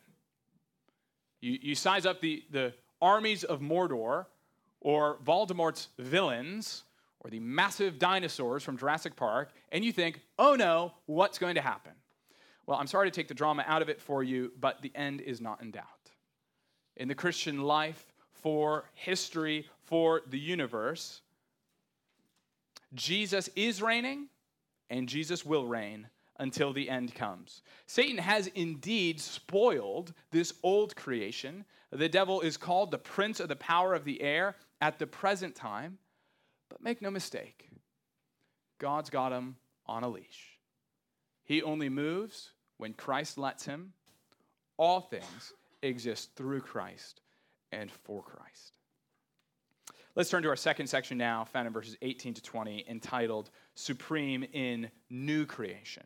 You, 1.40 1.58
you 1.60 1.74
size 1.74 2.06
up 2.06 2.20
the, 2.20 2.42
the 2.50 2.74
armies 3.00 3.44
of 3.44 3.60
Mordor 3.60 4.26
or 4.80 5.18
Voldemort's 5.24 5.88
villains 5.98 6.84
or 7.20 7.30
the 7.30 7.40
massive 7.40 7.98
dinosaurs 7.98 8.62
from 8.62 8.76
Jurassic 8.76 9.16
Park, 9.16 9.50
and 9.72 9.84
you 9.84 9.92
think, 9.92 10.20
oh 10.38 10.54
no, 10.54 10.92
what's 11.06 11.38
going 11.38 11.56
to 11.56 11.60
happen? 11.60 11.92
Well, 12.66 12.78
I'm 12.78 12.86
sorry 12.86 13.10
to 13.10 13.14
take 13.14 13.28
the 13.28 13.34
drama 13.34 13.64
out 13.66 13.82
of 13.82 13.88
it 13.88 14.00
for 14.00 14.22
you, 14.22 14.52
but 14.60 14.82
the 14.82 14.92
end 14.94 15.20
is 15.20 15.40
not 15.40 15.62
in 15.62 15.70
doubt. 15.70 15.84
In 16.96 17.08
the 17.08 17.14
Christian 17.14 17.62
life, 17.62 18.06
for 18.32 18.84
history, 18.94 19.66
for 19.84 20.22
the 20.28 20.38
universe, 20.38 21.20
Jesus 22.94 23.48
is 23.56 23.82
reigning, 23.82 24.28
and 24.90 25.08
Jesus 25.08 25.44
will 25.44 25.66
reign 25.66 26.08
until 26.38 26.72
the 26.72 26.90
end 26.90 27.14
comes. 27.14 27.62
Satan 27.86 28.18
has 28.18 28.46
indeed 28.48 29.20
spoiled 29.20 30.12
this 30.30 30.52
old 30.62 30.94
creation. 30.94 31.64
The 31.90 32.08
devil 32.08 32.40
is 32.40 32.56
called 32.56 32.90
the 32.90 32.98
prince 32.98 33.40
of 33.40 33.48
the 33.48 33.56
power 33.56 33.94
of 33.94 34.04
the 34.04 34.20
air 34.20 34.56
at 34.80 34.98
the 34.98 35.06
present 35.06 35.54
time. 35.54 35.98
But 36.68 36.82
make 36.82 37.00
no 37.00 37.10
mistake, 37.10 37.68
God's 38.78 39.08
got 39.08 39.32
him 39.32 39.56
on 39.86 40.02
a 40.02 40.08
leash. 40.08 40.58
He 41.44 41.62
only 41.62 41.88
moves 41.88 42.50
when 42.76 42.92
Christ 42.92 43.38
lets 43.38 43.64
him. 43.64 43.92
All 44.76 45.00
things 45.00 45.54
exist 45.82 46.34
through 46.36 46.60
Christ 46.60 47.20
and 47.72 47.90
for 47.90 48.22
Christ. 48.22 48.76
Let's 50.16 50.30
turn 50.30 50.42
to 50.44 50.48
our 50.48 50.56
second 50.56 50.86
section 50.86 51.18
now, 51.18 51.44
found 51.44 51.66
in 51.66 51.74
verses 51.74 51.94
18 52.00 52.32
to 52.32 52.42
20, 52.42 52.86
entitled 52.88 53.50
Supreme 53.74 54.46
in 54.54 54.88
New 55.10 55.44
Creation. 55.44 56.04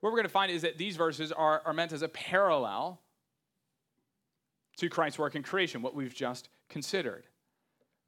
What 0.00 0.10
we're 0.10 0.16
going 0.16 0.24
to 0.24 0.32
find 0.32 0.50
is 0.50 0.62
that 0.62 0.76
these 0.76 0.96
verses 0.96 1.30
are, 1.30 1.62
are 1.64 1.72
meant 1.72 1.92
as 1.92 2.02
a 2.02 2.08
parallel 2.08 3.00
to 4.78 4.88
Christ's 4.88 5.16
work 5.16 5.36
in 5.36 5.44
creation, 5.44 5.80
what 5.80 5.94
we've 5.94 6.12
just 6.12 6.48
considered. 6.68 7.28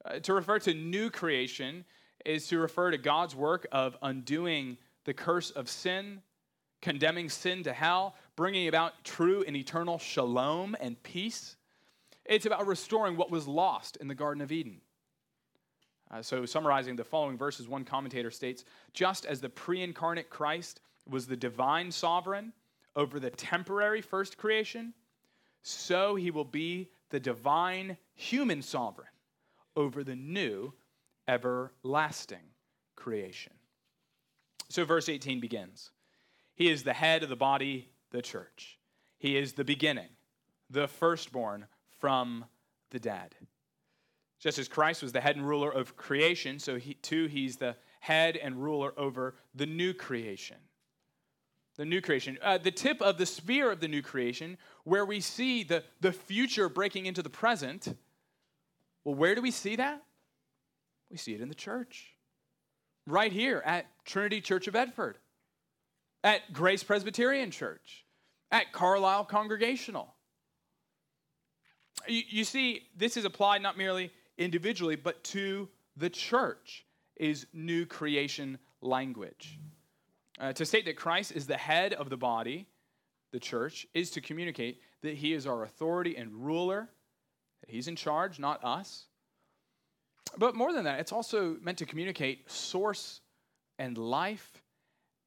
Uh, 0.04 0.18
to 0.18 0.34
refer 0.34 0.58
to 0.58 0.74
new 0.74 1.08
creation 1.08 1.84
is 2.26 2.48
to 2.48 2.58
refer 2.58 2.90
to 2.90 2.98
God's 2.98 3.36
work 3.36 3.64
of 3.70 3.96
undoing 4.02 4.76
the 5.04 5.14
curse 5.14 5.52
of 5.52 5.68
sin, 5.68 6.20
condemning 6.82 7.28
sin 7.28 7.62
to 7.62 7.72
hell, 7.72 8.16
bringing 8.34 8.66
about 8.66 9.04
true 9.04 9.44
and 9.46 9.56
eternal 9.56 10.00
shalom 10.00 10.76
and 10.80 11.00
peace. 11.04 11.54
It's 12.28 12.46
about 12.46 12.66
restoring 12.66 13.16
what 13.16 13.30
was 13.30 13.48
lost 13.48 13.96
in 13.96 14.06
the 14.06 14.14
Garden 14.14 14.42
of 14.42 14.52
Eden. 14.52 14.80
Uh, 16.10 16.22
so, 16.22 16.44
summarizing 16.44 16.94
the 16.94 17.04
following 17.04 17.36
verses, 17.36 17.68
one 17.68 17.84
commentator 17.84 18.30
states 18.30 18.64
just 18.92 19.26
as 19.26 19.40
the 19.40 19.48
pre 19.48 19.82
incarnate 19.82 20.30
Christ 20.30 20.80
was 21.08 21.26
the 21.26 21.36
divine 21.36 21.90
sovereign 21.90 22.52
over 22.94 23.18
the 23.18 23.30
temporary 23.30 24.00
first 24.00 24.36
creation, 24.36 24.94
so 25.62 26.14
he 26.14 26.30
will 26.30 26.44
be 26.44 26.90
the 27.10 27.20
divine 27.20 27.96
human 28.14 28.62
sovereign 28.62 29.08
over 29.76 30.04
the 30.04 30.16
new 30.16 30.72
everlasting 31.26 32.52
creation. 32.96 33.52
So, 34.68 34.84
verse 34.84 35.08
18 35.08 35.40
begins 35.40 35.90
He 36.54 36.70
is 36.70 36.82
the 36.82 36.94
head 36.94 37.22
of 37.22 37.28
the 37.28 37.36
body, 37.36 37.90
the 38.10 38.22
church. 38.22 38.78
He 39.18 39.36
is 39.36 39.54
the 39.54 39.64
beginning, 39.64 40.10
the 40.70 40.88
firstborn 40.88 41.66
from 41.98 42.44
the 42.90 42.98
dead. 42.98 43.34
Just 44.38 44.58
as 44.58 44.68
Christ 44.68 45.02
was 45.02 45.12
the 45.12 45.20
head 45.20 45.36
and 45.36 45.46
ruler 45.46 45.70
of 45.70 45.96
creation, 45.96 46.58
so 46.58 46.76
he, 46.76 46.94
too 46.94 47.26
he's 47.26 47.56
the 47.56 47.76
head 48.00 48.36
and 48.36 48.62
ruler 48.62 48.92
over 48.96 49.34
the 49.54 49.66
new 49.66 49.92
creation. 49.92 50.56
The 51.76 51.84
new 51.84 52.00
creation, 52.00 52.38
uh, 52.42 52.58
the 52.58 52.70
tip 52.70 53.00
of 53.00 53.18
the 53.18 53.26
sphere 53.26 53.70
of 53.70 53.80
the 53.80 53.88
new 53.88 54.02
creation, 54.02 54.58
where 54.84 55.04
we 55.04 55.20
see 55.20 55.62
the, 55.62 55.84
the 56.00 56.12
future 56.12 56.68
breaking 56.68 57.06
into 57.06 57.22
the 57.22 57.30
present. 57.30 57.96
Well, 59.04 59.14
where 59.14 59.34
do 59.34 59.42
we 59.42 59.52
see 59.52 59.76
that? 59.76 60.02
We 61.10 61.16
see 61.16 61.34
it 61.34 61.40
in 61.40 61.48
the 61.48 61.54
church. 61.54 62.14
Right 63.06 63.32
here 63.32 63.62
at 63.64 63.86
Trinity 64.04 64.40
Church 64.40 64.66
of 64.66 64.74
Bedford, 64.74 65.18
at 66.24 66.52
Grace 66.52 66.82
Presbyterian 66.82 67.50
Church, 67.50 68.04
at 68.50 68.72
Carlisle 68.72 69.26
Congregational. 69.26 70.14
You, 72.08 72.22
you 72.28 72.44
see, 72.44 72.88
this 72.96 73.16
is 73.16 73.24
applied 73.24 73.62
not 73.62 73.76
merely 73.76 74.10
individually, 74.36 74.96
but 74.96 75.22
to 75.24 75.68
the 75.96 76.10
church, 76.10 76.84
is 77.16 77.46
new 77.52 77.84
creation 77.84 78.58
language. 78.80 79.58
Uh, 80.40 80.52
to 80.52 80.64
state 80.64 80.84
that 80.84 80.96
Christ 80.96 81.32
is 81.32 81.46
the 81.46 81.56
head 81.56 81.92
of 81.94 82.10
the 82.10 82.16
body, 82.16 82.66
the 83.32 83.40
church, 83.40 83.86
is 83.92 84.10
to 84.12 84.20
communicate 84.20 84.80
that 85.02 85.14
he 85.14 85.32
is 85.32 85.46
our 85.46 85.64
authority 85.64 86.16
and 86.16 86.32
ruler, 86.32 86.88
that 87.60 87.70
he's 87.70 87.88
in 87.88 87.96
charge, 87.96 88.38
not 88.38 88.64
us. 88.64 89.06
But 90.36 90.54
more 90.54 90.72
than 90.72 90.84
that, 90.84 91.00
it's 91.00 91.12
also 91.12 91.56
meant 91.60 91.78
to 91.78 91.86
communicate 91.86 92.50
source 92.50 93.20
and 93.78 93.98
life 93.98 94.62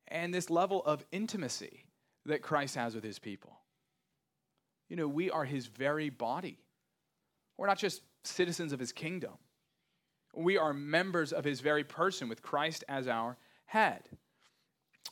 and 0.07 0.33
this 0.33 0.49
level 0.49 0.83
of 0.85 1.05
intimacy 1.11 1.85
that 2.25 2.41
Christ 2.41 2.75
has 2.75 2.95
with 2.95 3.03
his 3.03 3.19
people. 3.19 3.57
You 4.89 4.95
know, 4.95 5.07
we 5.07 5.29
are 5.31 5.45
his 5.45 5.67
very 5.67 6.09
body. 6.09 6.57
We're 7.57 7.67
not 7.67 7.77
just 7.77 8.01
citizens 8.23 8.73
of 8.73 8.79
his 8.79 8.91
kingdom, 8.91 9.33
we 10.33 10.57
are 10.57 10.73
members 10.73 11.33
of 11.33 11.43
his 11.43 11.59
very 11.59 11.83
person 11.83 12.29
with 12.29 12.41
Christ 12.41 12.83
as 12.87 13.07
our 13.07 13.37
head. 13.65 14.03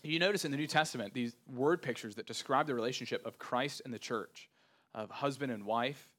You 0.01 0.19
notice 0.19 0.45
in 0.45 0.51
the 0.51 0.57
New 0.57 0.67
Testament 0.67 1.13
these 1.13 1.35
word 1.45 1.81
pictures 1.81 2.15
that 2.15 2.25
describe 2.25 2.67
the 2.67 2.75
relationship 2.75 3.25
of 3.25 3.37
Christ 3.37 3.81
and 3.83 3.93
the 3.93 3.99
church, 3.99 4.49
of 4.95 5.09
husband 5.09 5.51
and 5.51 5.65
wife, 5.65 6.09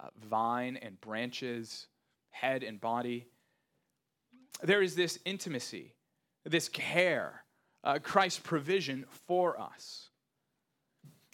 uh, 0.00 0.08
vine 0.24 0.78
and 0.80 0.98
branches, 1.00 1.86
head 2.30 2.62
and 2.62 2.80
body. 2.80 3.26
There 4.62 4.82
is 4.82 4.94
this 4.94 5.18
intimacy, 5.26 5.94
this 6.44 6.68
care, 6.70 7.44
uh, 7.84 7.98
Christ's 8.02 8.40
provision 8.40 9.04
for 9.26 9.60
us. 9.60 10.08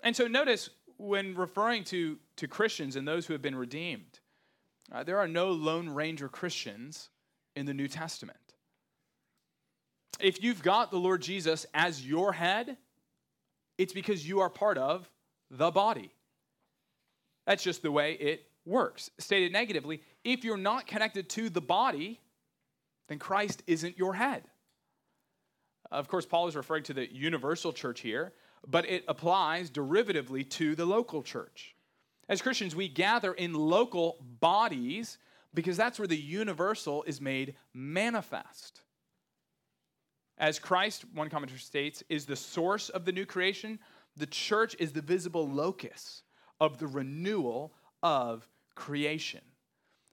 And 0.02 0.14
so 0.14 0.26
notice 0.26 0.70
when 0.96 1.34
referring 1.34 1.84
to, 1.84 2.18
to 2.36 2.48
Christians 2.48 2.96
and 2.96 3.06
those 3.06 3.26
who 3.26 3.32
have 3.32 3.42
been 3.42 3.56
redeemed, 3.56 4.11
uh, 4.90 5.04
there 5.04 5.18
are 5.18 5.28
no 5.28 5.50
Lone 5.50 5.88
Ranger 5.88 6.28
Christians 6.28 7.10
in 7.54 7.66
the 7.66 7.74
New 7.74 7.88
Testament. 7.88 8.38
If 10.20 10.42
you've 10.42 10.62
got 10.62 10.90
the 10.90 10.98
Lord 10.98 11.22
Jesus 11.22 11.66
as 11.74 12.06
your 12.06 12.32
head, 12.32 12.76
it's 13.78 13.92
because 13.92 14.26
you 14.26 14.40
are 14.40 14.50
part 14.50 14.78
of 14.78 15.08
the 15.50 15.70
body. 15.70 16.12
That's 17.46 17.62
just 17.62 17.82
the 17.82 17.90
way 17.90 18.12
it 18.14 18.46
works. 18.64 19.10
Stated 19.18 19.52
negatively, 19.52 20.02
if 20.24 20.44
you're 20.44 20.56
not 20.56 20.86
connected 20.86 21.28
to 21.30 21.50
the 21.50 21.60
body, 21.60 22.20
then 23.08 23.18
Christ 23.18 23.62
isn't 23.66 23.98
your 23.98 24.14
head. 24.14 24.44
Of 25.90 26.08
course, 26.08 26.24
Paul 26.24 26.48
is 26.48 26.56
referring 26.56 26.84
to 26.84 26.94
the 26.94 27.12
universal 27.12 27.72
church 27.72 28.00
here, 28.00 28.32
but 28.66 28.88
it 28.88 29.04
applies 29.08 29.70
derivatively 29.70 30.48
to 30.50 30.74
the 30.74 30.86
local 30.86 31.22
church. 31.22 31.74
As 32.28 32.40
Christians, 32.40 32.76
we 32.76 32.88
gather 32.88 33.32
in 33.32 33.52
local 33.54 34.16
bodies 34.40 35.18
because 35.54 35.76
that's 35.76 35.98
where 35.98 36.08
the 36.08 36.16
universal 36.16 37.02
is 37.04 37.20
made 37.20 37.54
manifest. 37.74 38.82
As 40.38 40.58
Christ, 40.58 41.04
one 41.14 41.28
commentator 41.28 41.58
states, 41.58 42.02
is 42.08 42.26
the 42.26 42.36
source 42.36 42.88
of 42.88 43.04
the 43.04 43.12
new 43.12 43.26
creation, 43.26 43.78
the 44.16 44.26
church 44.26 44.74
is 44.78 44.92
the 44.92 45.02
visible 45.02 45.48
locus 45.48 46.22
of 46.60 46.78
the 46.78 46.86
renewal 46.86 47.74
of 48.02 48.48
creation. 48.74 49.40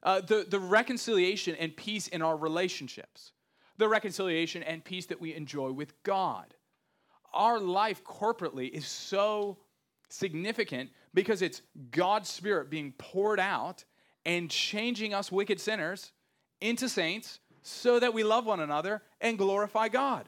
Uh, 0.03 0.21
the, 0.21 0.45
the 0.47 0.59
reconciliation 0.59 1.55
and 1.55 1.75
peace 1.75 2.07
in 2.07 2.21
our 2.21 2.37
relationships, 2.37 3.33
the 3.77 3.87
reconciliation 3.87 4.63
and 4.63 4.83
peace 4.83 5.05
that 5.07 5.19
we 5.19 5.33
enjoy 5.33 5.71
with 5.71 6.01
God. 6.03 6.53
Our 7.33 7.59
life 7.59 8.03
corporately 8.03 8.69
is 8.69 8.87
so 8.87 9.57
significant 10.09 10.89
because 11.13 11.41
it's 11.41 11.61
God's 11.91 12.29
Spirit 12.29 12.69
being 12.69 12.93
poured 12.97 13.39
out 13.39 13.85
and 14.25 14.49
changing 14.49 15.13
us 15.13 15.31
wicked 15.31 15.59
sinners 15.59 16.11
into 16.61 16.89
saints 16.89 17.39
so 17.63 17.99
that 17.99 18.13
we 18.13 18.23
love 18.23 18.45
one 18.45 18.59
another 18.59 19.01
and 19.21 19.37
glorify 19.37 19.87
God. 19.87 20.27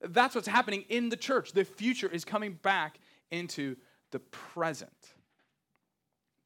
That's 0.00 0.34
what's 0.34 0.48
happening 0.48 0.84
in 0.88 1.08
the 1.08 1.16
church. 1.16 1.52
The 1.52 1.64
future 1.64 2.08
is 2.08 2.24
coming 2.24 2.54
back 2.62 2.98
into 3.30 3.76
the 4.10 4.20
present. 4.20 4.90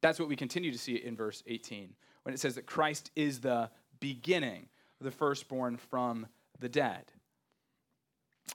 That's 0.01 0.19
what 0.19 0.27
we 0.27 0.35
continue 0.35 0.71
to 0.71 0.77
see 0.77 0.95
in 0.95 1.15
verse 1.15 1.43
18 1.47 1.93
when 2.23 2.33
it 2.33 2.39
says 2.39 2.55
that 2.55 2.65
Christ 2.65 3.11
is 3.15 3.39
the 3.39 3.69
beginning, 3.99 4.67
the 4.99 5.11
firstborn 5.11 5.77
from 5.77 6.27
the 6.59 6.69
dead. 6.69 7.05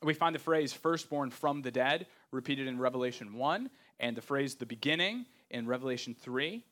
We 0.03 0.15
find 0.15 0.35
the 0.35 0.41
phrase 0.41 0.73
firstborn 0.73 1.31
from 1.31 1.63
the 1.63 1.71
dead 1.71 2.07
repeated 2.31 2.67
in 2.67 2.79
Revelation 2.79 3.35
1 3.35 3.71
and 4.01 4.17
the 4.17 4.21
phrase 4.21 4.55
the 4.55 4.67
beginning 4.67 5.27
in 5.51 5.67
Revelation 5.67 6.15
3. 6.19 6.65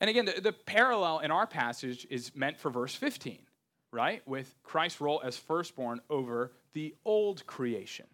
And 0.00 0.10
again, 0.10 0.26
the, 0.26 0.40
the, 0.40 0.52
parallel 0.52 1.20
in 1.20 1.30
our 1.30 1.46
passage 1.46 2.06
is 2.10 2.34
meant 2.34 2.58
for 2.58 2.70
verse 2.70 2.94
15, 2.94 3.38
right? 3.92 4.26
With 4.26 4.54
Christ's 4.62 5.00
role 5.00 5.22
as 5.24 5.36
firstborn 5.36 6.00
over 6.10 6.52
the 6.74 6.94
old 7.04 7.46
creation. 7.46 8.06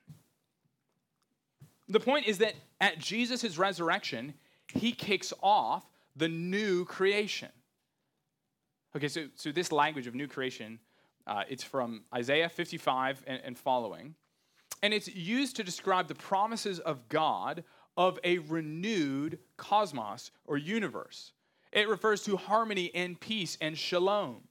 The 1.88 2.00
point 2.00 2.26
is 2.26 2.38
that 2.38 2.54
at 2.80 2.98
Jesus' 2.98 3.58
resurrection, 3.58 4.34
he 4.72 4.92
kicks 4.92 5.32
off 5.42 5.84
the 6.14 6.28
new 6.28 6.84
creation. 6.84 7.48
Okay, 8.96 9.08
so, 9.08 9.26
so 9.34 9.50
this 9.50 9.72
language 9.72 10.06
of 10.06 10.14
new 10.14 10.28
creation, 10.28 10.78
uh, 11.26 11.42
it's 11.48 11.64
from 11.64 12.02
Isaiah 12.14 12.48
55 12.48 13.24
and, 13.26 13.40
and 13.44 13.58
following. 13.58 14.14
And 14.82 14.92
it's 14.92 15.08
used 15.14 15.56
to 15.56 15.64
describe 15.64 16.08
the 16.08 16.14
promises 16.14 16.80
of 16.80 17.08
God 17.08 17.64
of 17.96 18.18
a 18.24 18.38
renewed 18.38 19.38
cosmos 19.56 20.30
or 20.44 20.56
universe. 20.56 21.32
It 21.72 21.88
refers 21.88 22.22
to 22.24 22.36
harmony 22.36 22.90
and 22.94 23.18
peace 23.18 23.56
and 23.60 23.78
shalom. 23.78 24.42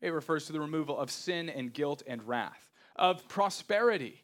It 0.00 0.10
refers 0.10 0.46
to 0.46 0.52
the 0.52 0.60
removal 0.60 0.98
of 0.98 1.10
sin 1.10 1.48
and 1.48 1.72
guilt 1.72 2.02
and 2.06 2.22
wrath, 2.28 2.70
of 2.94 3.26
prosperity 3.28 4.22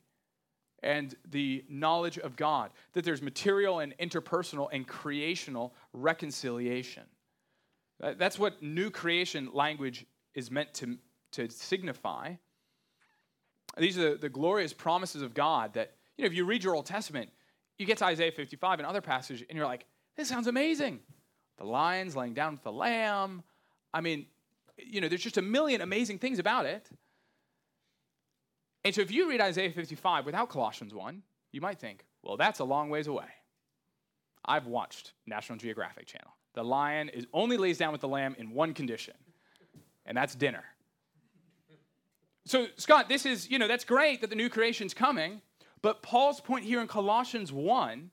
and 0.82 1.14
the 1.30 1.64
knowledge 1.68 2.18
of 2.18 2.36
God, 2.36 2.70
that 2.92 3.04
there's 3.04 3.22
material 3.22 3.80
and 3.80 3.96
interpersonal 3.98 4.68
and 4.72 4.86
creational 4.86 5.74
reconciliation. 5.92 7.04
That's 8.00 8.38
what 8.38 8.62
new 8.62 8.90
creation 8.90 9.48
language 9.52 10.06
is 10.34 10.50
meant 10.50 10.74
to, 10.74 10.98
to 11.32 11.48
signify. 11.48 12.34
These 13.78 13.98
are 13.98 14.10
the, 14.10 14.16
the 14.16 14.28
glorious 14.28 14.72
promises 14.72 15.22
of 15.22 15.34
God 15.34 15.74
that, 15.74 15.92
you 16.16 16.24
know, 16.24 16.26
if 16.26 16.34
you 16.34 16.44
read 16.44 16.62
your 16.62 16.74
Old 16.74 16.86
Testament, 16.86 17.30
you 17.78 17.86
get 17.86 17.98
to 17.98 18.04
Isaiah 18.04 18.32
55 18.32 18.78
and 18.78 18.86
other 18.86 19.00
passages, 19.00 19.46
and 19.48 19.56
you're 19.56 19.66
like, 19.66 19.86
this 20.16 20.28
sounds 20.28 20.46
amazing. 20.46 21.00
The 21.58 21.64
lions 21.64 22.14
laying 22.14 22.34
down 22.34 22.52
with 22.52 22.62
the 22.62 22.72
lamb. 22.72 23.42
I 23.94 24.00
mean, 24.00 24.26
you 24.76 25.00
know, 25.00 25.08
there's 25.08 25.22
just 25.22 25.38
a 25.38 25.42
million 25.42 25.80
amazing 25.80 26.18
things 26.18 26.38
about 26.38 26.66
it. 26.66 26.88
And 28.84 28.94
so 28.94 29.00
if 29.00 29.10
you 29.10 29.28
read 29.28 29.40
Isaiah 29.40 29.70
55 29.70 30.26
without 30.26 30.48
Colossians 30.48 30.92
1, 30.92 31.22
you 31.52 31.60
might 31.60 31.78
think, 31.78 32.04
well, 32.22 32.36
that's 32.36 32.58
a 32.58 32.64
long 32.64 32.90
ways 32.90 33.06
away. 33.06 33.26
I've 34.44 34.66
watched 34.66 35.12
National 35.26 35.58
Geographic 35.58 36.06
Channel. 36.06 36.32
The 36.54 36.64
lion 36.64 37.08
is 37.08 37.26
only 37.32 37.56
lays 37.56 37.78
down 37.78 37.92
with 37.92 38.00
the 38.00 38.08
lamb 38.08 38.34
in 38.38 38.50
one 38.50 38.74
condition, 38.74 39.14
and 40.04 40.16
that's 40.16 40.34
dinner. 40.34 40.64
So, 42.44 42.66
Scott, 42.76 43.08
this 43.08 43.24
is, 43.24 43.50
you 43.50 43.58
know, 43.58 43.68
that's 43.68 43.84
great 43.84 44.20
that 44.20 44.30
the 44.30 44.36
new 44.36 44.48
creation's 44.48 44.94
coming, 44.94 45.40
but 45.80 46.02
Paul's 46.02 46.40
point 46.40 46.64
here 46.64 46.80
in 46.80 46.88
Colossians 46.88 47.52
1 47.52 48.10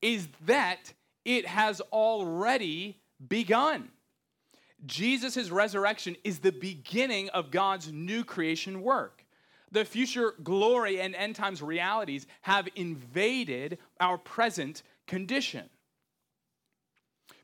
is 0.00 0.28
that 0.46 0.92
it 1.24 1.46
has 1.46 1.80
already 1.92 2.98
begun. 3.28 3.88
Jesus' 4.84 5.50
resurrection 5.50 6.16
is 6.24 6.40
the 6.40 6.52
beginning 6.52 7.28
of 7.30 7.50
God's 7.50 7.92
new 7.92 8.24
creation 8.24 8.82
work. 8.82 9.24
The 9.70 9.84
future 9.84 10.34
glory 10.42 11.00
and 11.00 11.14
end 11.14 11.36
times 11.36 11.62
realities 11.62 12.26
have 12.42 12.68
invaded 12.74 13.78
our 14.00 14.18
present 14.18 14.82
condition. 15.06 15.68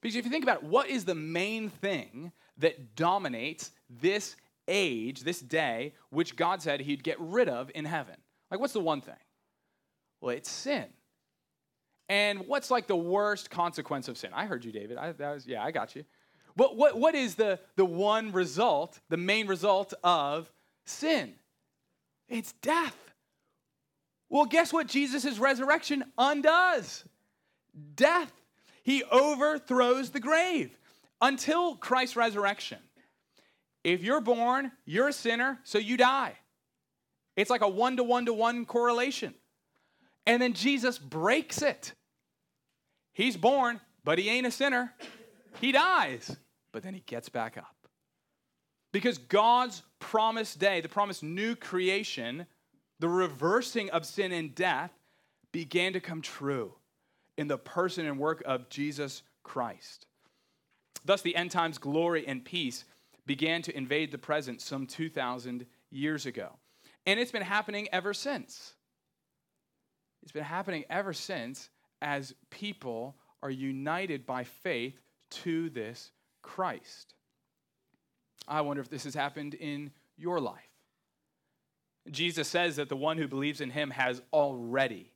Because 0.00 0.16
if 0.16 0.24
you 0.24 0.30
think 0.30 0.44
about 0.44 0.62
it, 0.62 0.64
what 0.64 0.88
is 0.88 1.04
the 1.04 1.14
main 1.14 1.70
thing 1.70 2.32
that 2.58 2.96
dominates 2.96 3.70
this 3.88 4.36
age, 4.68 5.22
this 5.22 5.40
day, 5.40 5.94
which 6.10 6.36
God 6.36 6.62
said 6.62 6.80
he'd 6.80 7.02
get 7.02 7.18
rid 7.18 7.48
of 7.48 7.70
in 7.74 7.84
heaven? 7.84 8.16
Like, 8.50 8.60
what's 8.60 8.72
the 8.72 8.80
one 8.80 9.00
thing? 9.00 9.14
Well, 10.20 10.36
it's 10.36 10.50
sin. 10.50 10.86
And 12.08 12.46
what's 12.46 12.70
like 12.70 12.86
the 12.86 12.96
worst 12.96 13.50
consequence 13.50 14.08
of 14.08 14.16
sin? 14.16 14.30
I 14.32 14.46
heard 14.46 14.64
you, 14.64 14.72
David. 14.72 14.96
I, 14.96 15.12
that 15.12 15.34
was, 15.34 15.46
yeah, 15.46 15.62
I 15.62 15.70
got 15.70 15.94
you. 15.94 16.04
But 16.56 16.76
what, 16.76 16.98
what 16.98 17.14
is 17.14 17.34
the, 17.34 17.60
the 17.76 17.84
one 17.84 18.32
result, 18.32 18.98
the 19.10 19.16
main 19.16 19.46
result 19.46 19.94
of 20.02 20.50
sin? 20.86 21.34
It's 22.28 22.52
death. 22.62 22.96
Well, 24.28 24.44
guess 24.44 24.72
what 24.72 24.86
Jesus' 24.86 25.38
resurrection 25.38 26.04
undoes? 26.16 27.04
Death. 27.94 28.32
He 28.82 29.04
overthrows 29.04 30.10
the 30.10 30.20
grave. 30.20 30.76
Until 31.20 31.76
Christ's 31.76 32.16
resurrection, 32.16 32.78
if 33.84 34.02
you're 34.02 34.20
born, 34.20 34.72
you're 34.84 35.08
a 35.08 35.12
sinner, 35.12 35.58
so 35.64 35.78
you 35.78 35.96
die. 35.96 36.34
It's 37.36 37.50
like 37.50 37.62
a 37.62 37.68
one 37.68 37.96
to 37.96 38.04
one 38.04 38.26
to 38.26 38.32
one 38.32 38.66
correlation. 38.66 39.34
And 40.26 40.42
then 40.42 40.52
Jesus 40.52 40.98
breaks 40.98 41.62
it. 41.62 41.92
He's 43.12 43.36
born, 43.36 43.80
but 44.04 44.18
he 44.18 44.28
ain't 44.28 44.46
a 44.46 44.50
sinner. 44.50 44.92
He 45.60 45.72
dies, 45.72 46.36
but 46.72 46.82
then 46.82 46.94
he 46.94 47.00
gets 47.06 47.28
back 47.28 47.56
up. 47.56 47.74
Because 48.92 49.18
God's 49.18 49.82
promised 49.98 50.58
day, 50.58 50.80
the 50.80 50.88
promised 50.88 51.22
new 51.22 51.54
creation, 51.54 52.46
the 52.98 53.08
reversing 53.08 53.90
of 53.90 54.04
sin 54.04 54.32
and 54.32 54.54
death, 54.54 54.90
began 55.52 55.92
to 55.92 56.00
come 56.00 56.20
true 56.20 56.74
in 57.36 57.48
the 57.48 57.58
person 57.58 58.06
and 58.06 58.18
work 58.18 58.42
of 58.44 58.68
Jesus 58.68 59.22
Christ. 59.42 60.06
Thus, 61.04 61.22
the 61.22 61.36
end 61.36 61.50
times 61.50 61.78
glory 61.78 62.26
and 62.26 62.44
peace 62.44 62.84
began 63.28 63.62
to 63.62 63.76
invade 63.76 64.10
the 64.10 64.18
present 64.18 64.60
some 64.60 64.86
2,000 64.86 65.66
years 65.90 66.26
ago. 66.26 66.48
And 67.06 67.20
it's 67.20 67.30
been 67.30 67.42
happening 67.42 67.86
ever 67.92 68.12
since. 68.12 68.74
It's 70.22 70.32
been 70.32 70.42
happening 70.42 70.84
ever 70.90 71.12
since 71.12 71.70
as 72.02 72.34
people 72.50 73.16
are 73.42 73.50
united 73.50 74.26
by 74.26 74.42
faith 74.42 75.00
to 75.30 75.70
this 75.70 76.10
Christ. 76.42 77.14
I 78.48 78.62
wonder 78.62 78.82
if 78.82 78.88
this 78.88 79.04
has 79.04 79.14
happened 79.14 79.54
in 79.54 79.92
your 80.16 80.40
life. 80.40 80.68
Jesus 82.10 82.48
says 82.48 82.76
that 82.76 82.88
the 82.88 82.96
one 82.96 83.18
who 83.18 83.28
believes 83.28 83.60
in 83.60 83.70
him 83.70 83.90
has 83.90 84.22
already 84.32 85.12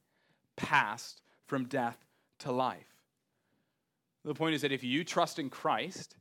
passed 0.56 1.22
from 1.46 1.64
death 1.64 1.96
to 2.40 2.52
life. 2.52 2.86
The 4.24 4.34
point 4.34 4.54
is 4.54 4.62
that 4.62 4.72
if 4.72 4.84
you 4.84 5.02
trust 5.02 5.38
in 5.38 5.48
Christ, 5.50 6.14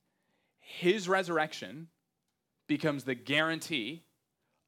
his 0.61 1.09
resurrection 1.09 1.87
becomes 2.67 3.03
the 3.03 3.15
guarantee 3.15 4.03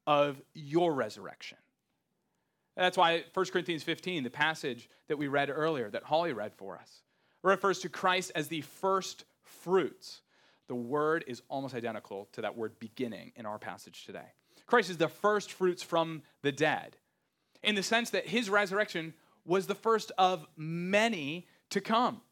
of 0.06 0.40
your 0.52 0.92
resurrection. 0.92 1.58
That's 2.76 2.98
why 2.98 3.24
1 3.32 3.46
Corinthians 3.46 3.82
15, 3.82 4.24
the 4.24 4.30
passage 4.30 4.88
that 5.08 5.16
we 5.16 5.28
read 5.28 5.48
earlier, 5.48 5.88
that 5.90 6.02
Holly 6.02 6.32
read 6.32 6.52
for 6.54 6.76
us, 6.76 7.02
refers 7.42 7.78
to 7.80 7.88
Christ 7.88 8.32
as 8.34 8.48
the 8.48 8.62
first 8.62 9.24
fruits. 9.42 10.20
The 10.68 10.74
word 10.74 11.24
is 11.26 11.42
almost 11.48 11.74
identical 11.74 12.28
to 12.32 12.42
that 12.42 12.56
word 12.56 12.78
beginning 12.78 13.32
in 13.36 13.46
our 13.46 13.58
passage 13.58 14.04
today. 14.04 14.32
Christ 14.66 14.90
is 14.90 14.96
the 14.96 15.08
first 15.08 15.52
fruits 15.52 15.82
from 15.82 16.22
the 16.42 16.52
dead, 16.52 16.96
in 17.62 17.74
the 17.74 17.82
sense 17.82 18.10
that 18.10 18.26
his 18.26 18.50
resurrection 18.50 19.14
was 19.44 19.66
the 19.66 19.74
first 19.74 20.10
of 20.18 20.46
many 20.56 21.46
to 21.70 21.80
come. 21.80 22.22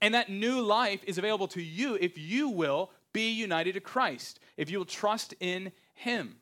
And 0.00 0.14
that 0.14 0.28
new 0.28 0.60
life 0.60 1.02
is 1.06 1.18
available 1.18 1.48
to 1.48 1.62
you 1.62 1.94
if 2.00 2.16
you 2.16 2.48
will 2.48 2.90
be 3.12 3.30
united 3.30 3.72
to 3.74 3.80
Christ, 3.80 4.40
if 4.56 4.70
you 4.70 4.78
will 4.78 4.84
trust 4.84 5.34
in 5.40 5.72
Him. 5.94 6.36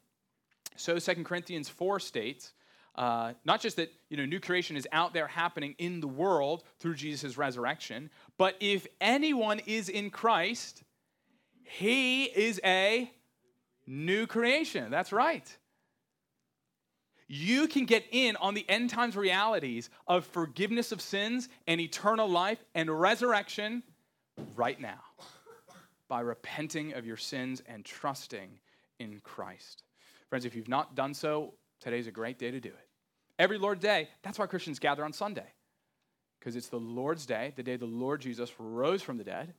So 0.77 0.99
2 0.99 1.25
Corinthians 1.25 1.69
4 1.69 2.01
states, 2.01 2.53
uh, 2.97 3.35
not 3.45 3.61
just 3.61 3.77
that 3.77 3.93
you 4.09 4.17
know 4.17 4.25
new 4.25 4.41
creation 4.41 4.77
is 4.77 4.89
out 4.91 5.13
there 5.13 5.27
happening 5.27 5.75
in 5.79 6.01
the 6.01 6.09
world 6.09 6.65
through 6.79 6.95
jesus' 6.95 7.37
resurrection 7.37 8.09
but 8.39 8.57
if 8.59 8.87
anyone 9.03 9.61
is 9.67 9.91
in 9.91 10.09
christ 10.09 10.83
he 11.63 12.25
is 12.25 12.59
a 12.65 13.11
new 13.87 14.27
creation 14.27 14.91
that's 14.91 15.13
right 15.13 15.59
you 17.29 17.67
can 17.69 17.85
get 17.85 18.05
in 18.11 18.37
on 18.37 18.55
the 18.55 18.69
end 18.69 18.91
times 18.91 19.17
realities 19.17 19.91
of 20.07 20.25
forgiveness 20.27 20.93
of 20.93 21.01
sins 21.01 21.49
and 21.67 21.81
eternal 21.81 22.29
life 22.29 22.65
and 22.75 22.89
resurrection 22.89 23.83
right 24.55 24.81
now 24.81 25.01
by 26.09 26.21
repenting 26.21 26.93
of 26.93 27.05
your 27.05 27.17
sins 27.17 27.63
and 27.67 27.85
trusting 27.85 28.49
in 28.99 29.21
christ 29.21 29.83
friends 30.29 30.45
if 30.45 30.55
you've 30.55 30.69
not 30.69 30.95
done 30.95 31.15
so 31.15 31.55
today's 31.81 32.07
a 32.07 32.13
great 32.13 32.39
day 32.39 32.51
to 32.51 32.61
do 32.61 32.69
it 32.69 32.87
Every 33.39 33.59
Lord's 33.59 33.83
Day, 33.83 34.09
that's 34.23 34.39
why 34.39 34.47
Christians 34.47 34.79
gather 34.79 35.05
on 35.05 35.13
Sunday. 35.13 35.47
Because 36.39 36.57
it's 36.57 36.69
the 36.69 36.81
Lord's 36.81 37.27
Day, 37.27 37.53
the 37.57 37.63
day 37.63 37.77
the 37.77 37.85
Lord 37.85 38.21
Jesus 38.21 38.51
rose 38.59 39.03
from 39.03 39.19
the 39.19 39.25
dead. 39.25 39.53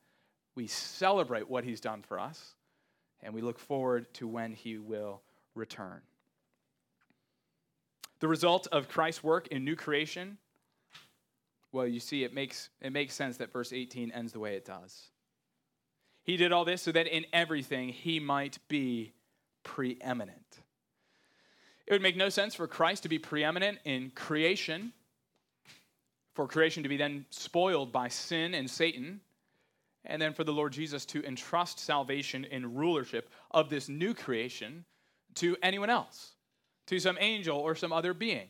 We 0.55 0.67
celebrate 0.67 1.49
what 1.49 1.63
he's 1.63 1.81
done 1.81 2.01
for 2.01 2.19
us, 2.19 2.55
and 3.21 3.33
we 3.33 3.41
look 3.41 3.59
forward 3.59 4.11
to 4.15 4.27
when 4.27 4.53
he 4.53 4.79
will 4.79 5.21
return. 5.53 6.01
The 8.19 8.27
result 8.27 8.67
of 8.71 8.89
Christ's 8.89 9.23
work 9.23 9.47
in 9.47 9.63
new 9.63 9.75
creation, 9.75 10.37
well, 11.71 11.85
you 11.85 11.99
see, 11.99 12.23
it 12.23 12.33
makes, 12.33 12.69
it 12.81 12.91
makes 12.91 13.13
sense 13.13 13.37
that 13.37 13.53
verse 13.53 13.71
18 13.71 14.11
ends 14.11 14.33
the 14.33 14.39
way 14.39 14.55
it 14.55 14.65
does. 14.65 15.09
He 16.23 16.35
did 16.35 16.51
all 16.51 16.65
this 16.65 16.81
so 16.81 16.91
that 16.91 17.07
in 17.07 17.25
everything 17.31 17.89
he 17.89 18.19
might 18.19 18.57
be 18.67 19.13
preeminent. 19.63 20.59
It 21.85 21.93
would 21.93 22.01
make 22.01 22.17
no 22.17 22.29
sense 22.29 22.53
for 22.53 22.67
Christ 22.67 23.03
to 23.03 23.09
be 23.09 23.19
preeminent 23.19 23.79
in 23.85 24.11
creation, 24.13 24.91
for 26.33 26.47
creation 26.47 26.83
to 26.83 26.89
be 26.89 26.97
then 26.97 27.25
spoiled 27.29 27.93
by 27.93 28.09
sin 28.09 28.53
and 28.53 28.69
Satan, 28.69 29.21
and 30.03 30.21
then 30.21 30.33
for 30.33 30.43
the 30.43 30.51
Lord 30.51 30.73
Jesus 30.73 31.05
to 31.05 31.23
entrust 31.23 31.79
salvation 31.79 32.45
and 32.51 32.77
rulership 32.77 33.29
of 33.51 33.69
this 33.69 33.87
new 33.87 34.13
creation 34.13 34.85
to 35.35 35.55
anyone 35.61 35.89
else, 35.89 36.33
to 36.87 36.99
some 36.99 37.17
angel 37.19 37.57
or 37.57 37.75
some 37.75 37.93
other 37.93 38.13
being. 38.13 38.47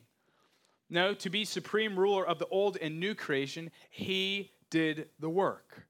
No, 0.89 1.13
to 1.15 1.29
be 1.29 1.43
supreme 1.43 1.99
ruler 1.99 2.25
of 2.25 2.39
the 2.39 2.47
old 2.47 2.77
and 2.81 2.99
new 2.99 3.13
creation, 3.13 3.71
he 3.89 4.51
did 4.69 5.09
the 5.19 5.29
work. 5.29 5.85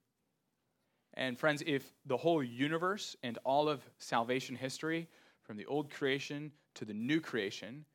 And 1.14 1.38
friends, 1.38 1.64
if 1.66 1.94
the 2.06 2.18
whole 2.18 2.44
universe 2.44 3.16
and 3.24 3.38
all 3.44 3.70
of 3.70 3.82
salvation 3.98 4.56
history, 4.56 5.08
from 5.44 5.58
the 5.58 5.66
old 5.66 5.90
creation 5.90 6.52
to 6.76 6.84
the 6.84 6.94
new 6.94 7.22
creation, 7.22 7.86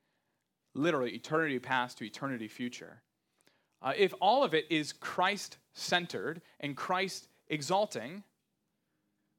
literally 0.75 1.11
eternity 1.11 1.59
past 1.59 1.99
to 1.99 2.05
eternity 2.05 2.49
future, 2.49 3.03
uh, 3.83 3.93
if 3.97 4.15
all 4.21 4.43
of 4.43 4.55
it 4.55 4.65
is 4.71 4.93
Christ 4.93 5.59
centered 5.75 6.41
and 6.61 6.77
Christ 6.77 7.29
exalting, 7.49 8.23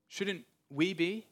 shouldn't 0.08 0.46
we 0.70 0.94
be? 0.94 1.26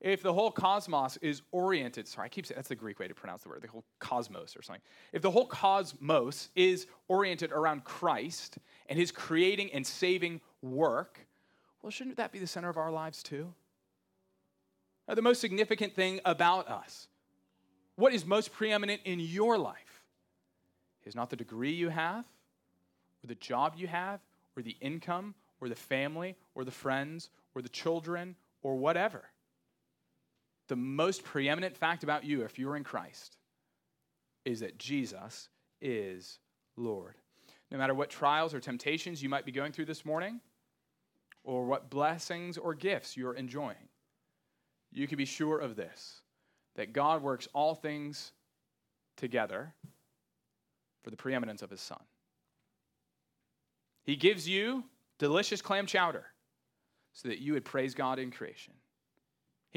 If 0.00 0.22
the 0.22 0.32
whole 0.32 0.50
cosmos 0.50 1.16
is 1.18 1.42
oriented, 1.52 2.06
sorry, 2.06 2.26
I 2.26 2.28
keep 2.28 2.46
saying 2.46 2.56
that's 2.56 2.68
the 2.68 2.74
Greek 2.74 2.98
way 2.98 3.08
to 3.08 3.14
pronounce 3.14 3.42
the 3.42 3.48
word, 3.48 3.62
the 3.62 3.68
whole 3.68 3.84
cosmos 3.98 4.54
or 4.56 4.62
something. 4.62 4.82
If 5.12 5.22
the 5.22 5.30
whole 5.30 5.46
cosmos 5.46 6.50
is 6.54 6.86
oriented 7.08 7.50
around 7.50 7.84
Christ 7.84 8.58
and 8.88 8.98
his 8.98 9.10
creating 9.10 9.72
and 9.72 9.86
saving 9.86 10.42
work, 10.60 11.26
well, 11.82 11.90
shouldn't 11.90 12.16
that 12.18 12.30
be 12.30 12.38
the 12.38 12.46
center 12.46 12.68
of 12.68 12.76
our 12.76 12.90
lives 12.90 13.22
too? 13.22 13.54
the 15.14 15.22
most 15.22 15.40
significant 15.40 15.94
thing 15.94 16.20
about 16.24 16.68
us. 16.68 17.06
What 17.94 18.12
is 18.12 18.26
most 18.26 18.52
preeminent 18.52 19.02
in 19.04 19.20
your 19.20 19.56
life 19.56 20.02
is 21.04 21.14
not 21.14 21.30
the 21.30 21.36
degree 21.36 21.72
you 21.72 21.88
have, 21.90 22.24
or 23.22 23.28
the 23.28 23.36
job 23.36 23.74
you 23.76 23.86
have, 23.86 24.20
or 24.56 24.62
the 24.62 24.76
income, 24.80 25.34
or 25.60 25.68
the 25.68 25.76
family, 25.76 26.34
or 26.54 26.64
the 26.64 26.72
friends, 26.72 27.30
or 27.54 27.62
the 27.62 27.68
children, 27.68 28.34
or 28.62 28.74
whatever. 28.74 29.22
The 30.68 30.76
most 30.76 31.22
preeminent 31.24 31.76
fact 31.76 32.02
about 32.02 32.24
you, 32.24 32.42
if 32.42 32.58
you're 32.58 32.76
in 32.76 32.84
Christ, 32.84 33.36
is 34.44 34.60
that 34.60 34.78
Jesus 34.78 35.48
is 35.80 36.38
Lord. 36.76 37.14
No 37.70 37.78
matter 37.78 37.94
what 37.94 38.10
trials 38.10 38.54
or 38.54 38.60
temptations 38.60 39.22
you 39.22 39.28
might 39.28 39.44
be 39.44 39.52
going 39.52 39.72
through 39.72 39.86
this 39.86 40.04
morning, 40.04 40.40
or 41.44 41.64
what 41.64 41.90
blessings 41.90 42.58
or 42.58 42.74
gifts 42.74 43.16
you're 43.16 43.34
enjoying, 43.34 43.88
you 44.92 45.06
can 45.06 45.16
be 45.16 45.24
sure 45.24 45.58
of 45.58 45.76
this 45.76 46.22
that 46.74 46.92
God 46.92 47.22
works 47.22 47.48
all 47.54 47.74
things 47.74 48.32
together 49.16 49.72
for 51.02 51.10
the 51.10 51.16
preeminence 51.16 51.62
of 51.62 51.70
his 51.70 51.80
son. 51.80 52.02
He 54.02 54.16
gives 54.16 54.48
you 54.48 54.84
delicious 55.18 55.62
clam 55.62 55.86
chowder 55.86 56.26
so 57.12 57.28
that 57.28 57.38
you 57.38 57.54
would 57.54 57.64
praise 57.64 57.94
God 57.94 58.18
in 58.18 58.30
creation. 58.30 58.74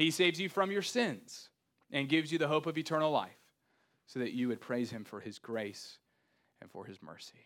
He 0.00 0.10
saves 0.10 0.40
you 0.40 0.48
from 0.48 0.70
your 0.70 0.80
sins 0.80 1.50
and 1.92 2.08
gives 2.08 2.32
you 2.32 2.38
the 2.38 2.48
hope 2.48 2.64
of 2.64 2.78
eternal 2.78 3.10
life 3.10 3.36
so 4.06 4.18
that 4.20 4.32
you 4.32 4.48
would 4.48 4.58
praise 4.58 4.90
him 4.90 5.04
for 5.04 5.20
his 5.20 5.38
grace 5.38 5.98
and 6.62 6.70
for 6.70 6.86
his 6.86 7.02
mercy. 7.02 7.44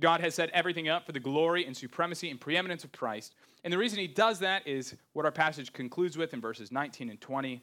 God 0.00 0.22
has 0.22 0.34
set 0.34 0.48
everything 0.50 0.88
up 0.88 1.04
for 1.04 1.12
the 1.12 1.20
glory 1.20 1.66
and 1.66 1.76
supremacy 1.76 2.30
and 2.30 2.40
preeminence 2.40 2.84
of 2.84 2.92
Christ. 2.92 3.34
And 3.64 3.70
the 3.70 3.76
reason 3.76 3.98
he 3.98 4.06
does 4.06 4.38
that 4.38 4.66
is 4.66 4.94
what 5.12 5.26
our 5.26 5.30
passage 5.30 5.74
concludes 5.74 6.16
with 6.16 6.32
in 6.32 6.40
verses 6.40 6.72
19 6.72 7.10
and 7.10 7.20
20. 7.20 7.62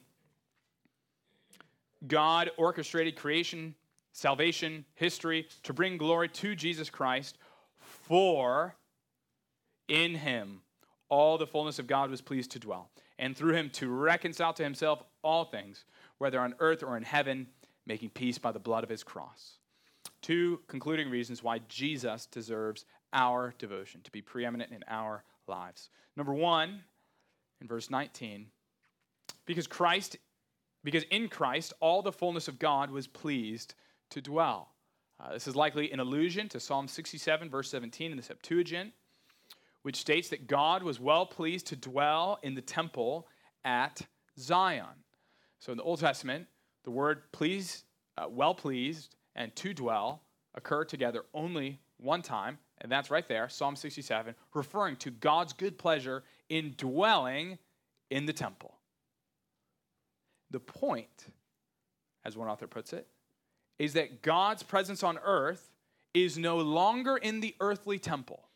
God 2.06 2.52
orchestrated 2.58 3.16
creation, 3.16 3.74
salvation, 4.14 4.86
history 4.94 5.48
to 5.64 5.74
bring 5.74 5.98
glory 5.98 6.30
to 6.30 6.56
Jesus 6.56 6.92
Christ, 6.92 7.40
for 7.80 8.76
in 9.88 10.14
him 10.14 10.62
all 11.10 11.40
the 11.40 11.48
fullness 11.48 11.80
of 11.80 11.88
God 11.88 12.12
was 12.12 12.22
pleased 12.22 12.52
to 12.52 12.60
dwell, 12.60 12.92
and 13.20 13.38
through 13.38 13.54
him 13.54 13.70
to 13.72 13.90
reconcile 13.90 14.54
to 14.54 14.64
himself 14.64 15.04
all 15.22 15.46
things, 15.46 15.86
whether 16.18 16.40
on 16.40 16.56
earth 16.60 16.82
or 16.82 16.98
in 16.98 17.04
heaven, 17.04 17.48
making 17.86 18.10
peace 18.10 18.40
by 18.40 18.52
the 18.52 18.60
blood 18.60 18.84
of 18.84 18.90
his 18.90 19.04
cross. 19.04 19.58
Two 20.22 20.62
concluding 20.68 21.10
reasons 21.10 21.44
why 21.44 21.60
Jesus 21.68 22.26
deserves 22.26 22.86
our 23.14 23.54
devotion, 23.58 24.02
to 24.04 24.12
be 24.12 24.22
preeminent 24.22 24.72
in 24.72 24.84
our 24.88 25.24
lives. 25.48 25.90
Number 26.16 26.34
one, 26.34 26.82
in 27.62 27.68
verse 27.68 27.90
19, 27.90 28.48
because 29.46 29.68
Christ, 29.68 30.18
because 30.84 31.04
in 31.12 31.28
Christ 31.28 31.74
all 31.80 32.02
the 32.02 32.12
fullness 32.12 32.48
of 32.48 32.60
God 32.60 32.90
was 32.90 33.08
pleased 33.08 33.76
to 34.12 34.22
dwell. 34.22 34.70
Uh, 35.20 35.34
this 35.34 35.48
is 35.48 35.56
likely 35.56 35.92
an 35.92 36.00
allusion 36.00 36.48
to 36.50 36.60
Psalm 36.60 36.88
67, 36.88 37.50
verse 37.50 37.70
17 37.70 38.12
in 38.12 38.18
the 38.18 38.24
Septuagint, 38.24 38.94
which 39.84 39.96
states 39.96 40.30
that 40.30 40.48
God 40.48 40.84
was 40.84 41.00
well 41.00 41.26
pleased 41.26 41.68
to 41.68 41.76
dwell 41.76 42.40
in 42.44 42.56
the 42.56 42.62
temple 42.62 43.28
at 43.64 44.02
Zion. 44.38 45.04
So 45.60 45.72
in 45.72 45.78
the 45.78 45.84
Old 45.84 46.00
Testament, 46.00 46.48
the 46.84 46.92
word 46.92 47.32
please, 47.32 47.84
uh, 48.18 48.28
well 48.30 48.54
pleased, 48.54 49.16
and 49.36 49.56
to 49.58 49.74
dwell 49.74 50.24
occur 50.56 50.84
together 50.84 51.24
only 51.34 51.80
one 51.98 52.22
time, 52.22 52.58
and 52.82 52.92
that's 52.92 53.12
right 53.12 53.28
there, 53.28 53.50
Psalm 53.50 53.76
67, 53.76 54.34
referring 54.54 54.96
to 54.98 55.12
God's 55.12 55.54
good 55.54 55.78
pleasure 55.78 56.24
in 56.50 56.74
dwelling 56.78 57.58
in 58.10 58.26
the 58.26 58.34
temple. 58.34 58.76
The 60.52 60.60
point, 60.60 61.28
as 62.26 62.38
one 62.38 62.48
author 62.48 62.68
puts 62.68 62.94
it, 62.94 63.08
is 63.78 63.94
that 63.94 64.22
God's 64.22 64.64
presence 64.64 65.04
on 65.04 65.20
earth 65.24 65.72
is 66.14 66.38
no 66.38 66.58
longer 66.58 67.18
in 67.18 67.40
the 67.40 67.56
earthly 67.60 68.00
temple, 68.00 68.49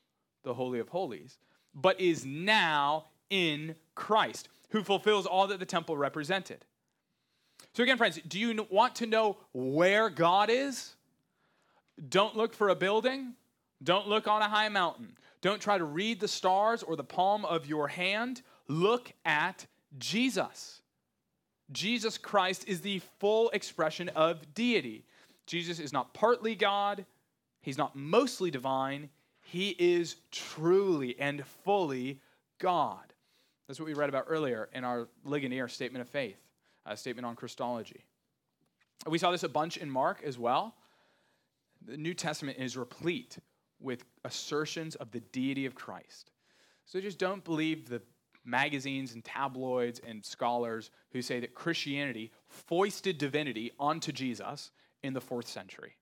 the 0.43 0.53
Holy 0.53 0.79
of 0.79 0.89
Holies, 0.89 1.37
but 1.73 1.99
is 1.99 2.25
now 2.25 3.05
in 3.29 3.75
Christ, 3.95 4.49
who 4.69 4.83
fulfills 4.83 5.25
all 5.25 5.47
that 5.47 5.59
the 5.59 5.65
temple 5.65 5.97
represented. 5.97 6.65
So, 7.73 7.83
again, 7.83 7.97
friends, 7.97 8.19
do 8.27 8.39
you 8.39 8.67
want 8.69 8.95
to 8.95 9.07
know 9.07 9.37
where 9.53 10.09
God 10.09 10.49
is? 10.49 10.95
Don't 12.09 12.35
look 12.35 12.53
for 12.53 12.69
a 12.69 12.75
building. 12.75 13.33
Don't 13.83 14.07
look 14.07 14.27
on 14.27 14.41
a 14.41 14.49
high 14.49 14.69
mountain. 14.69 15.15
Don't 15.41 15.61
try 15.61 15.77
to 15.77 15.83
read 15.83 16.19
the 16.19 16.27
stars 16.27 16.83
or 16.83 16.95
the 16.95 17.03
palm 17.03 17.45
of 17.45 17.65
your 17.65 17.87
hand. 17.87 18.41
Look 18.67 19.11
at 19.25 19.65
Jesus. 19.97 20.81
Jesus 21.71 22.17
Christ 22.17 22.65
is 22.67 22.81
the 22.81 23.01
full 23.19 23.49
expression 23.49 24.09
of 24.09 24.53
deity. 24.53 25.05
Jesus 25.45 25.79
is 25.79 25.91
not 25.91 26.13
partly 26.13 26.55
God, 26.55 27.05
he's 27.61 27.77
not 27.77 27.95
mostly 27.95 28.51
divine, 28.51 29.09
he 29.43 29.75
is 29.77 30.15
truly 30.31 31.15
and 31.19 31.45
fully 31.63 32.19
God. 32.59 33.13
That's 33.67 33.79
what 33.79 33.85
we 33.85 33.93
read 33.93 34.09
about 34.09 34.25
earlier 34.27 34.69
in 34.73 34.83
our 34.83 35.07
Ligonier 35.23 35.67
statement 35.67 36.01
of 36.01 36.09
faith, 36.09 36.37
a 36.85 36.97
statement 36.97 37.25
on 37.25 37.35
Christology. 37.35 38.03
We 39.07 39.17
saw 39.17 39.31
this 39.31 39.43
a 39.43 39.49
bunch 39.49 39.77
in 39.77 39.89
Mark 39.89 40.21
as 40.23 40.39
well. 40.39 40.75
The 41.85 41.97
New 41.97 42.13
Testament 42.13 42.57
is 42.57 42.77
replete 42.77 43.37
with 43.79 44.05
assertions 44.23 44.95
of 44.95 45.11
the 45.11 45.19
deity 45.19 45.65
of 45.65 45.75
Christ. 45.75 46.31
So 46.85 47.01
just 47.01 47.19
don't 47.19 47.43
believe 47.43 47.89
the 47.89 48.01
magazines 48.45 49.13
and 49.13 49.23
tabloids 49.23 49.99
and 50.05 50.23
scholars 50.23 50.89
who 51.11 51.21
say 51.21 51.39
that 51.41 51.53
Christianity 51.53 52.31
foisted 52.47 53.17
divinity 53.17 53.71
onto 53.77 54.11
Jesus 54.11 54.71
in 55.03 55.13
the 55.13 55.21
fourth 55.21 55.47
century. 55.47 55.97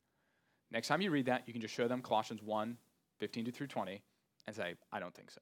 Next 0.72 0.88
time 0.88 1.02
you 1.02 1.12
read 1.12 1.26
that, 1.26 1.44
you 1.48 1.54
can 1.54 1.62
just 1.62 1.74
show 1.74 1.88
them 1.88 2.02
Colossians 2.02 2.42
1 2.42 2.78
15 3.22 3.46
to 3.46 3.52
through 3.52 3.68
20 3.68 4.02
and 4.48 4.56
say, 4.56 4.74
I 4.92 5.00
don't 5.00 5.14
think 5.14 5.30
so. 5.30 5.42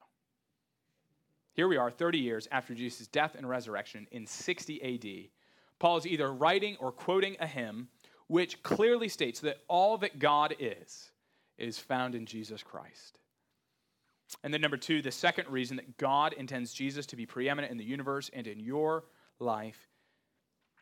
Here 1.54 1.68
we 1.68 1.78
are, 1.78 1.90
30 1.90 2.20
years 2.20 2.48
after 2.52 2.76
Jesus' 2.76 3.08
death 3.08 3.36
and 3.36 3.48
resurrection 3.48 4.06
in 4.12 4.28
60 4.28 4.84
AD. 4.84 5.30
Paul 5.80 5.98
is 5.98 6.06
either 6.06 6.32
writing 6.32 6.76
or 6.82 6.92
quoting 6.92 7.38
a 7.40 7.48
hymn 7.48 7.88
which 8.28 8.62
clearly 8.64 9.08
states 9.08 9.40
that 9.40 9.62
all 9.70 9.98
that 10.00 10.20
God 10.20 10.56
is, 10.60 11.12
is 11.58 11.80
found 11.80 12.16
in 12.16 12.26
Jesus 12.26 12.62
Christ. 12.62 13.18
And 14.44 14.54
then, 14.54 14.62
number 14.62 14.78
two, 14.78 15.02
the 15.02 15.10
second 15.12 15.48
reason 15.50 15.78
that 15.78 15.98
God 15.98 16.34
intends 16.34 16.74
Jesus 16.74 17.06
to 17.08 17.16
be 17.16 17.26
preeminent 17.26 17.72
in 17.72 17.78
the 17.78 17.84
universe 17.84 18.30
and 18.34 18.46
in 18.46 18.60
your 18.60 19.06
life 19.40 19.88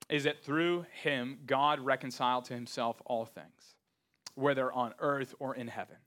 is 0.09 0.23
that 0.23 0.43
through 0.43 0.85
him, 1.03 1.37
God 1.45 1.79
reconciled 1.79 2.45
to 2.45 2.53
himself 2.55 3.01
all 3.05 3.25
things, 3.25 3.75
whether 4.35 4.71
on 4.71 4.93
earth 4.99 5.35
or 5.39 5.55
in 5.55 5.67
heaven, 5.67 5.97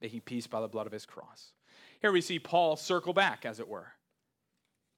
making 0.00 0.20
peace 0.22 0.46
by 0.46 0.60
the 0.60 0.68
blood 0.68 0.86
of 0.86 0.92
his 0.92 1.06
cross. 1.06 1.52
Here 2.00 2.12
we 2.12 2.20
see 2.20 2.38
Paul 2.38 2.76
circle 2.76 3.12
back, 3.12 3.44
as 3.44 3.60
it 3.60 3.68
were. 3.68 3.88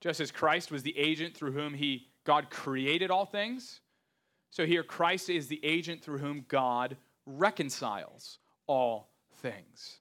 Just 0.01 0.21
as 0.21 0.31
Christ 0.31 0.71
was 0.71 0.83
the 0.83 0.97
agent 0.99 1.37
through 1.37 1.53
whom 1.53 1.75
he, 1.75 2.09
God 2.25 2.51
created 2.51 3.11
all 3.11 3.25
things, 3.25 3.81
so 4.51 4.67
here 4.67 4.83
Christ 4.83 5.31
is 5.31 5.49
the 5.49 5.65
agent 5.65 6.03
through 6.03 6.19
whom 6.19 6.45
God 6.47 6.97
reconciles 7.25 8.39
all 8.67 9.11
things. 9.41 9.99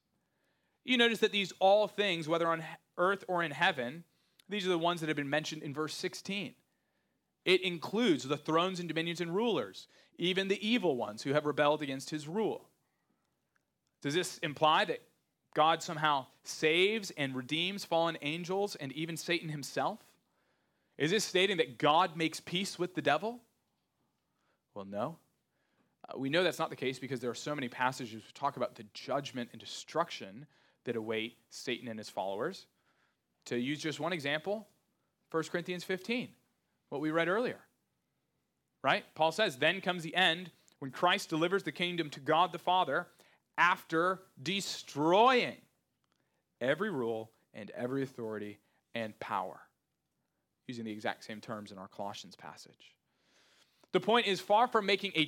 You 0.84 0.98
notice 0.98 1.20
that 1.20 1.32
these 1.32 1.54
all 1.60 1.88
things, 1.88 2.28
whether 2.28 2.48
on 2.48 2.64
earth 2.98 3.24
or 3.28 3.44
in 3.44 3.52
heaven, 3.52 4.04
these 4.50 4.66
are 4.66 4.70
the 4.70 4.78
ones 4.78 5.00
that 5.00 5.08
have 5.08 5.16
been 5.16 5.30
mentioned 5.30 5.64
in 5.64 5.74
verse 5.74 5.94
16. 5.96 6.54
It 7.46 7.62
includes 7.62 8.24
the 8.24 8.38
thrones 8.38 8.80
and 8.80 8.90
dominions 8.90 9.22
and 9.22 9.34
rulers, 9.34 9.88
even 10.18 10.48
the 10.48 10.68
evil 10.68 10.98
ones 10.98 11.24
who 11.24 11.34
have 11.34 11.46
rebelled 11.46 11.82
against 11.82 12.10
his 12.10 12.28
rule. 12.28 12.71
Does 14.02 14.14
this 14.14 14.38
imply 14.40 14.86
that 14.86 15.02
God 15.54 15.84
somehow 15.84 16.28
saves 16.44 17.12
and 17.12 17.36
redeems 17.36 17.86
fallen 17.86 18.18
angels 18.22 18.76
and 18.76 18.92
even 18.94 19.18
Satan 19.18 19.50
himself? 19.50 20.00
Is 20.98 21.12
this 21.12 21.24
stating 21.24 21.58
that 21.58 21.78
God 21.78 22.16
makes 22.16 22.40
peace 22.40 22.80
with 22.80 22.96
the 22.96 23.02
devil? 23.02 23.40
Well, 24.74 24.86
no. 24.86 25.18
Uh, 26.08 26.18
we 26.18 26.30
know 26.30 26.44
that's 26.44 26.60
not 26.60 26.70
the 26.70 26.76
case 26.76 27.00
because 27.00 27.20
there 27.20 27.30
are 27.30 27.36
so 27.36 27.54
many 27.54 27.68
passages 27.68 28.16
which 28.16 28.34
talk 28.34 28.58
about 28.58 28.76
the 28.76 28.86
judgment 28.94 29.50
and 29.52 29.60
destruction 29.60 30.46
that 30.86 30.96
await 30.96 31.38
Satan 31.50 31.88
and 31.88 32.00
his 32.00 32.10
followers. 32.10 32.66
To 33.46 33.58
use 33.58 33.80
just 33.80 34.00
one 34.00 34.14
example, 34.14 34.68
1 35.32 35.44
Corinthians 35.46 35.84
15, 35.84 36.30
what 36.90 37.02
we 37.02 37.12
read 37.12 37.28
earlier. 37.28 37.60
Right? 38.84 39.04
Paul 39.16 39.32
says, 39.32 39.58
Then 39.58 39.82
comes 39.82 40.04
the 40.04 40.16
end 40.16 40.52
when 40.80 40.92
Christ 40.92 41.30
delivers 41.30 41.64
the 41.64 41.72
kingdom 41.72 42.10
to 42.12 42.20
God 42.20 42.52
the 42.52 42.60
Father 42.60 43.08
after 43.58 44.22
destroying 44.42 45.58
every 46.60 46.90
rule 46.90 47.32
and 47.54 47.70
every 47.72 48.04
authority 48.04 48.60
and 48.96 49.18
power. 49.20 49.60
Using 50.68 50.86
the 50.86 50.92
exact 50.92 51.24
same 51.24 51.42
terms 51.42 51.72
in 51.72 51.78
our 51.78 51.88
Colossians 51.88 52.36
passage. 52.36 52.96
The 53.92 54.00
point 54.00 54.28
is 54.28 54.40
far 54.40 54.68
from 54.68 54.86
making 54.86 55.12
a, 55.16 55.28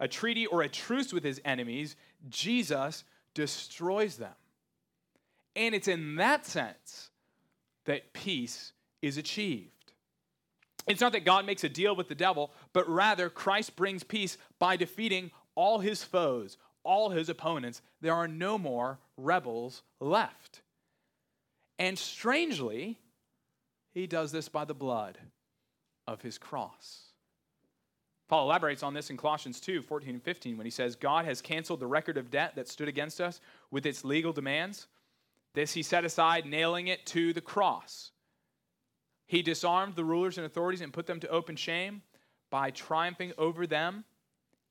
a 0.00 0.08
treaty 0.08 0.46
or 0.46 0.62
a 0.62 0.68
truce 0.68 1.12
with 1.12 1.24
his 1.24 1.40
enemies, 1.44 1.96
Jesus 2.28 3.04
destroys 3.34 4.16
them. 4.16 4.32
And 5.54 5.74
it's 5.74 5.88
in 5.88 6.16
that 6.16 6.46
sense 6.46 7.10
that 7.84 8.12
peace 8.12 8.72
is 9.02 9.18
achieved. 9.18 9.70
It's 10.86 11.00
not 11.00 11.12
that 11.12 11.24
God 11.24 11.44
makes 11.46 11.64
a 11.64 11.68
deal 11.68 11.96
with 11.96 12.08
the 12.08 12.14
devil, 12.14 12.52
but 12.72 12.88
rather 12.88 13.28
Christ 13.28 13.74
brings 13.74 14.04
peace 14.04 14.38
by 14.58 14.76
defeating 14.76 15.30
all 15.54 15.80
his 15.80 16.04
foes, 16.04 16.58
all 16.86 17.10
his 17.10 17.28
opponents. 17.28 17.82
There 18.00 18.14
are 18.14 18.28
no 18.28 18.56
more 18.56 18.98
rebels 19.16 19.82
left. 20.00 20.62
And 21.78 21.98
strangely, 21.98 22.98
he 23.92 24.06
does 24.06 24.32
this 24.32 24.48
by 24.48 24.64
the 24.64 24.74
blood 24.74 25.18
of 26.06 26.22
his 26.22 26.38
cross. 26.38 27.02
Paul 28.28 28.44
elaborates 28.44 28.82
on 28.82 28.94
this 28.94 29.10
in 29.10 29.16
Colossians 29.16 29.60
2 29.60 29.82
14 29.82 30.10
and 30.10 30.22
15 30.22 30.56
when 30.56 30.66
he 30.66 30.70
says, 30.70 30.96
God 30.96 31.24
has 31.26 31.42
canceled 31.42 31.80
the 31.80 31.86
record 31.86 32.16
of 32.16 32.30
debt 32.30 32.54
that 32.56 32.68
stood 32.68 32.88
against 32.88 33.20
us 33.20 33.40
with 33.70 33.86
its 33.86 34.04
legal 34.04 34.32
demands 34.32 34.88
this 35.56 35.72
he 35.72 35.82
set 35.82 36.04
aside, 36.04 36.44
nailing 36.44 36.88
it 36.88 37.06
to 37.06 37.32
the 37.32 37.40
cross. 37.40 38.12
He 39.26 39.40
disarmed 39.40 39.96
the 39.96 40.04
rulers 40.04 40.36
and 40.36 40.46
authorities 40.46 40.82
and 40.82 40.92
put 40.92 41.06
them 41.06 41.18
to 41.20 41.28
open 41.30 41.56
shame 41.56 42.02
by 42.50 42.70
triumphing 42.70 43.32
over 43.38 43.66
them 43.66 44.04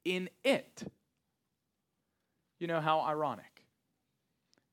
in 0.06 0.30
it. 0.44 0.84
You 2.60 2.68
know 2.68 2.80
how 2.80 3.02
ironic 3.02 3.64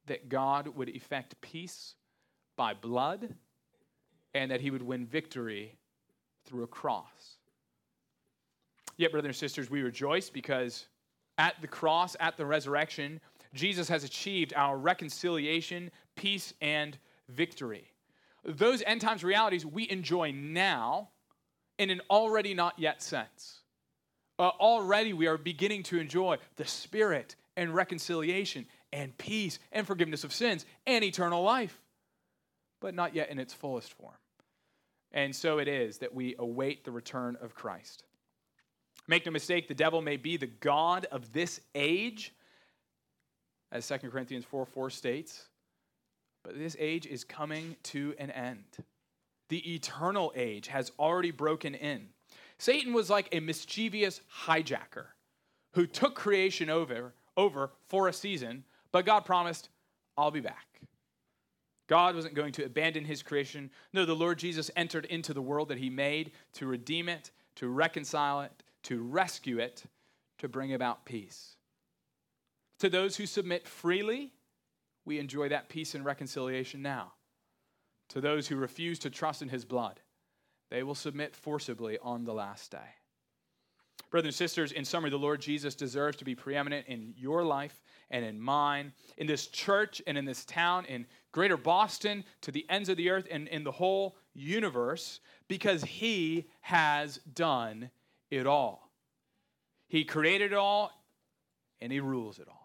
that 0.06 0.28
God 0.28 0.68
would 0.68 0.88
effect 0.88 1.40
peace 1.40 1.94
by 2.56 2.74
blood 2.74 3.34
and 4.34 4.50
that 4.50 4.60
he 4.60 4.70
would 4.70 4.82
win 4.82 5.06
victory 5.06 5.76
through 6.44 6.64
a 6.64 6.66
cross. 6.66 7.36
Yet, 8.96 9.12
brothers 9.12 9.30
and 9.30 9.36
sisters, 9.36 9.70
we 9.70 9.82
rejoice 9.82 10.30
because 10.30 10.86
at 11.38 11.60
the 11.60 11.66
cross, 11.66 12.16
at 12.20 12.36
the 12.36 12.46
resurrection, 12.46 13.20
Jesus 13.54 13.88
has 13.88 14.04
achieved 14.04 14.52
our 14.54 14.76
reconciliation, 14.76 15.90
peace, 16.16 16.54
and 16.60 16.98
victory. 17.28 17.90
Those 18.44 18.82
end 18.86 19.00
times 19.00 19.22
realities 19.22 19.64
we 19.64 19.88
enjoy 19.90 20.32
now 20.32 21.10
in 21.78 21.90
an 21.90 22.00
already 22.10 22.54
not 22.54 22.78
yet 22.78 23.02
sense. 23.02 23.60
Uh, 24.38 24.48
already 24.48 25.12
we 25.12 25.26
are 25.26 25.38
beginning 25.38 25.82
to 25.84 25.98
enjoy 25.98 26.36
the 26.56 26.64
Spirit 26.64 27.36
and 27.56 27.74
reconciliation 27.74 28.66
and 28.92 29.16
peace 29.18 29.58
and 29.72 29.86
forgiveness 29.86 30.24
of 30.24 30.32
sins 30.32 30.64
and 30.86 31.04
eternal 31.04 31.42
life, 31.42 31.80
but 32.80 32.94
not 32.94 33.14
yet 33.14 33.30
in 33.30 33.38
its 33.38 33.52
fullest 33.52 33.92
form. 33.94 34.14
And 35.12 35.34
so 35.34 35.58
it 35.58 35.68
is 35.68 35.98
that 35.98 36.14
we 36.14 36.34
await 36.38 36.84
the 36.84 36.90
return 36.90 37.36
of 37.40 37.54
Christ. 37.54 38.04
Make 39.08 39.26
no 39.26 39.32
mistake, 39.32 39.68
the 39.68 39.74
devil 39.74 40.00
may 40.00 40.16
be 40.16 40.36
the 40.36 40.46
God 40.46 41.06
of 41.10 41.32
this 41.32 41.60
age, 41.74 42.32
as 43.70 43.86
2 43.88 44.10
Corinthians 44.10 44.44
4 44.44 44.64
4 44.64 44.90
states. 44.90 45.48
But 46.44 46.58
this 46.58 46.76
age 46.78 47.06
is 47.06 47.24
coming 47.24 47.76
to 47.84 48.14
an 48.18 48.30
end. 48.30 48.64
The 49.48 49.74
eternal 49.74 50.32
age 50.34 50.68
has 50.68 50.92
already 50.98 51.30
broken 51.30 51.74
in. 51.74 52.08
Satan 52.58 52.92
was 52.92 53.10
like 53.10 53.28
a 53.32 53.40
mischievous 53.40 54.20
hijacker 54.46 55.06
who 55.74 55.86
took 55.86 56.14
creation 56.14 56.70
over, 56.70 57.12
over 57.36 57.70
for 57.88 58.08
a 58.08 58.12
season, 58.12 58.64
but 58.90 59.06
God 59.06 59.24
promised, 59.24 59.68
I'll 60.16 60.30
be 60.30 60.40
back. 60.40 60.66
God 61.88 62.14
wasn't 62.14 62.34
going 62.34 62.52
to 62.52 62.64
abandon 62.64 63.04
his 63.04 63.22
creation. 63.22 63.70
No, 63.92 64.04
the 64.04 64.14
Lord 64.14 64.38
Jesus 64.38 64.70
entered 64.76 65.04
into 65.06 65.34
the 65.34 65.42
world 65.42 65.68
that 65.68 65.78
he 65.78 65.90
made 65.90 66.32
to 66.54 66.66
redeem 66.66 67.08
it, 67.08 67.30
to 67.56 67.68
reconcile 67.68 68.40
it, 68.42 68.62
to 68.84 69.02
rescue 69.02 69.58
it, 69.58 69.84
to 70.38 70.48
bring 70.48 70.72
about 70.72 71.04
peace. 71.04 71.56
To 72.78 72.88
those 72.88 73.16
who 73.16 73.26
submit 73.26 73.68
freely, 73.68 74.32
we 75.04 75.18
enjoy 75.18 75.48
that 75.50 75.68
peace 75.68 75.94
and 75.94 76.04
reconciliation 76.04 76.82
now. 76.82 77.12
To 78.10 78.20
those 78.20 78.48
who 78.48 78.56
refuse 78.56 78.98
to 79.00 79.10
trust 79.10 79.42
in 79.42 79.48
his 79.48 79.64
blood, 79.64 80.00
they 80.70 80.82
will 80.82 80.94
submit 80.94 81.36
forcibly 81.36 81.98
on 82.02 82.24
the 82.24 82.34
last 82.34 82.70
day. 82.70 82.78
Brothers 84.10 84.28
and 84.28 84.34
sisters, 84.34 84.72
in 84.72 84.84
summary, 84.84 85.10
the 85.10 85.18
Lord 85.18 85.40
Jesus 85.40 85.74
deserves 85.74 86.16
to 86.18 86.24
be 86.24 86.34
preeminent 86.34 86.86
in 86.86 87.14
your 87.16 87.44
life 87.44 87.80
and 88.10 88.24
in 88.24 88.40
mine, 88.40 88.92
in 89.16 89.26
this 89.26 89.46
church 89.46 90.02
and 90.06 90.18
in 90.18 90.24
this 90.24 90.44
town, 90.44 90.84
in 90.84 91.06
greater 91.32 91.56
Boston, 91.56 92.24
to 92.42 92.52
the 92.52 92.66
ends 92.68 92.88
of 92.88 92.98
the 92.98 93.08
earth, 93.08 93.26
and 93.30 93.48
in 93.48 93.64
the 93.64 93.72
whole 93.72 94.16
universe, 94.34 95.20
because 95.48 95.82
he 95.82 96.46
has 96.60 97.18
done 97.34 97.90
it 98.30 98.46
all. 98.46 98.90
He 99.88 100.04
created 100.04 100.52
it 100.52 100.58
all, 100.58 100.90
and 101.80 101.90
he 101.90 102.00
rules 102.00 102.38
it 102.38 102.48
all. 102.48 102.62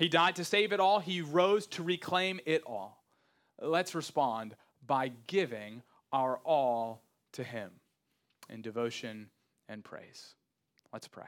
He 0.00 0.08
died 0.08 0.36
to 0.36 0.46
save 0.46 0.72
it 0.72 0.80
all, 0.80 0.98
He 0.98 1.20
rose 1.20 1.66
to 1.68 1.82
reclaim 1.82 2.40
it 2.46 2.62
all. 2.64 3.04
Let's 3.60 3.94
respond 3.94 4.56
by 4.86 5.12
giving 5.26 5.82
our 6.10 6.38
all 6.38 7.02
to 7.32 7.44
Him 7.44 7.70
in 8.48 8.62
devotion 8.62 9.28
and 9.70 9.82
praise. 9.84 10.34
Let's 10.92 11.08
pray. 11.08 11.24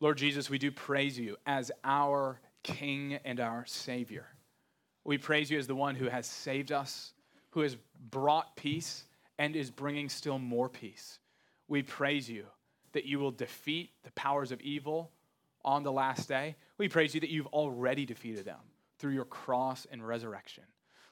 Lord 0.00 0.16
Jesus, 0.16 0.48
we 0.48 0.58
do 0.58 0.70
praise 0.70 1.18
you 1.18 1.36
as 1.44 1.72
our 1.82 2.40
King 2.62 3.18
and 3.24 3.40
our 3.40 3.66
Savior. 3.66 4.26
We 5.04 5.18
praise 5.18 5.50
you 5.50 5.58
as 5.58 5.66
the 5.66 5.74
one 5.74 5.96
who 5.96 6.08
has 6.08 6.26
saved 6.26 6.70
us, 6.70 7.12
who 7.50 7.60
has 7.60 7.76
brought 8.10 8.54
peace, 8.56 9.04
and 9.38 9.56
is 9.56 9.70
bringing 9.70 10.08
still 10.08 10.38
more 10.38 10.68
peace. 10.68 11.18
We 11.66 11.82
praise 11.82 12.30
you 12.30 12.44
that 12.92 13.06
you 13.06 13.18
will 13.18 13.32
defeat 13.32 13.90
the 14.04 14.12
powers 14.12 14.52
of 14.52 14.60
evil 14.60 15.10
on 15.64 15.82
the 15.82 15.92
last 15.92 16.28
day. 16.28 16.56
We 16.78 16.88
praise 16.88 17.14
you 17.14 17.20
that 17.20 17.30
you've 17.30 17.46
already 17.48 18.06
defeated 18.06 18.44
them 18.44 18.60
through 18.98 19.12
your 19.12 19.24
cross 19.24 19.86
and 19.90 20.06
resurrection. 20.06 20.64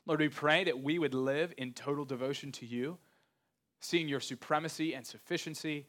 Lord, 0.06 0.20
we 0.20 0.28
pray 0.28 0.62
that 0.64 0.80
we 0.80 1.00
would 1.00 1.14
live 1.14 1.52
in 1.58 1.72
total 1.72 2.04
devotion 2.04 2.52
to 2.52 2.66
you, 2.66 2.96
seeing 3.80 4.08
your 4.08 4.20
supremacy 4.20 4.94
and 4.94 5.04
sufficiency. 5.04 5.86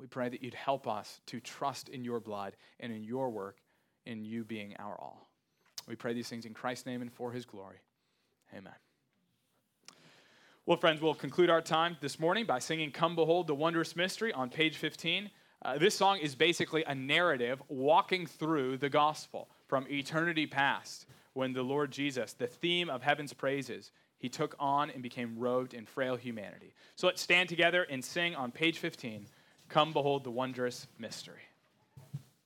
We 0.00 0.06
pray 0.06 0.30
that 0.30 0.42
you'd 0.42 0.54
help 0.54 0.88
us 0.88 1.20
to 1.26 1.38
trust 1.38 1.90
in 1.90 2.02
your 2.02 2.18
blood 2.18 2.56
and 2.80 2.92
in 2.92 3.04
your 3.04 3.28
work, 3.28 3.58
in 4.06 4.24
you 4.24 4.42
being 4.42 4.74
our 4.78 4.98
all. 4.98 5.28
We 5.86 5.96
pray 5.96 6.14
these 6.14 6.28
things 6.28 6.46
in 6.46 6.54
Christ's 6.54 6.86
name 6.86 7.02
and 7.02 7.12
for 7.12 7.30
his 7.30 7.44
glory. 7.44 7.76
Amen. 8.56 8.72
Well, 10.64 10.78
friends, 10.78 11.02
we'll 11.02 11.14
conclude 11.14 11.50
our 11.50 11.60
time 11.60 11.96
this 12.00 12.18
morning 12.18 12.46
by 12.46 12.58
singing 12.58 12.90
Come 12.90 13.16
Behold 13.16 13.48
the 13.48 13.54
Wondrous 13.54 13.96
Mystery 13.96 14.32
on 14.32 14.48
page 14.48 14.76
15. 14.76 15.30
Uh, 15.64 15.78
this 15.78 15.94
song 15.94 16.18
is 16.18 16.34
basically 16.34 16.84
a 16.84 16.94
narrative 16.94 17.60
walking 17.68 18.26
through 18.26 18.78
the 18.78 18.88
gospel 18.88 19.48
from 19.66 19.86
eternity 19.90 20.46
past 20.46 21.06
when 21.34 21.52
the 21.52 21.62
Lord 21.62 21.90
Jesus, 21.90 22.32
the 22.32 22.46
theme 22.46 22.90
of 22.90 23.02
heaven's 23.02 23.32
praises, 23.32 23.90
he 24.18 24.28
took 24.28 24.54
on 24.60 24.90
and 24.90 25.02
became 25.02 25.38
robed 25.38 25.74
in 25.74 25.86
frail 25.86 26.16
humanity. 26.16 26.74
So 26.94 27.06
let's 27.06 27.22
stand 27.22 27.48
together 27.48 27.82
and 27.82 28.04
sing 28.04 28.34
on 28.34 28.52
page 28.52 28.78
15 28.78 29.26
Come 29.68 29.92
Behold 29.92 30.24
the 30.24 30.30
Wondrous 30.30 30.86
Mystery. 30.98 31.40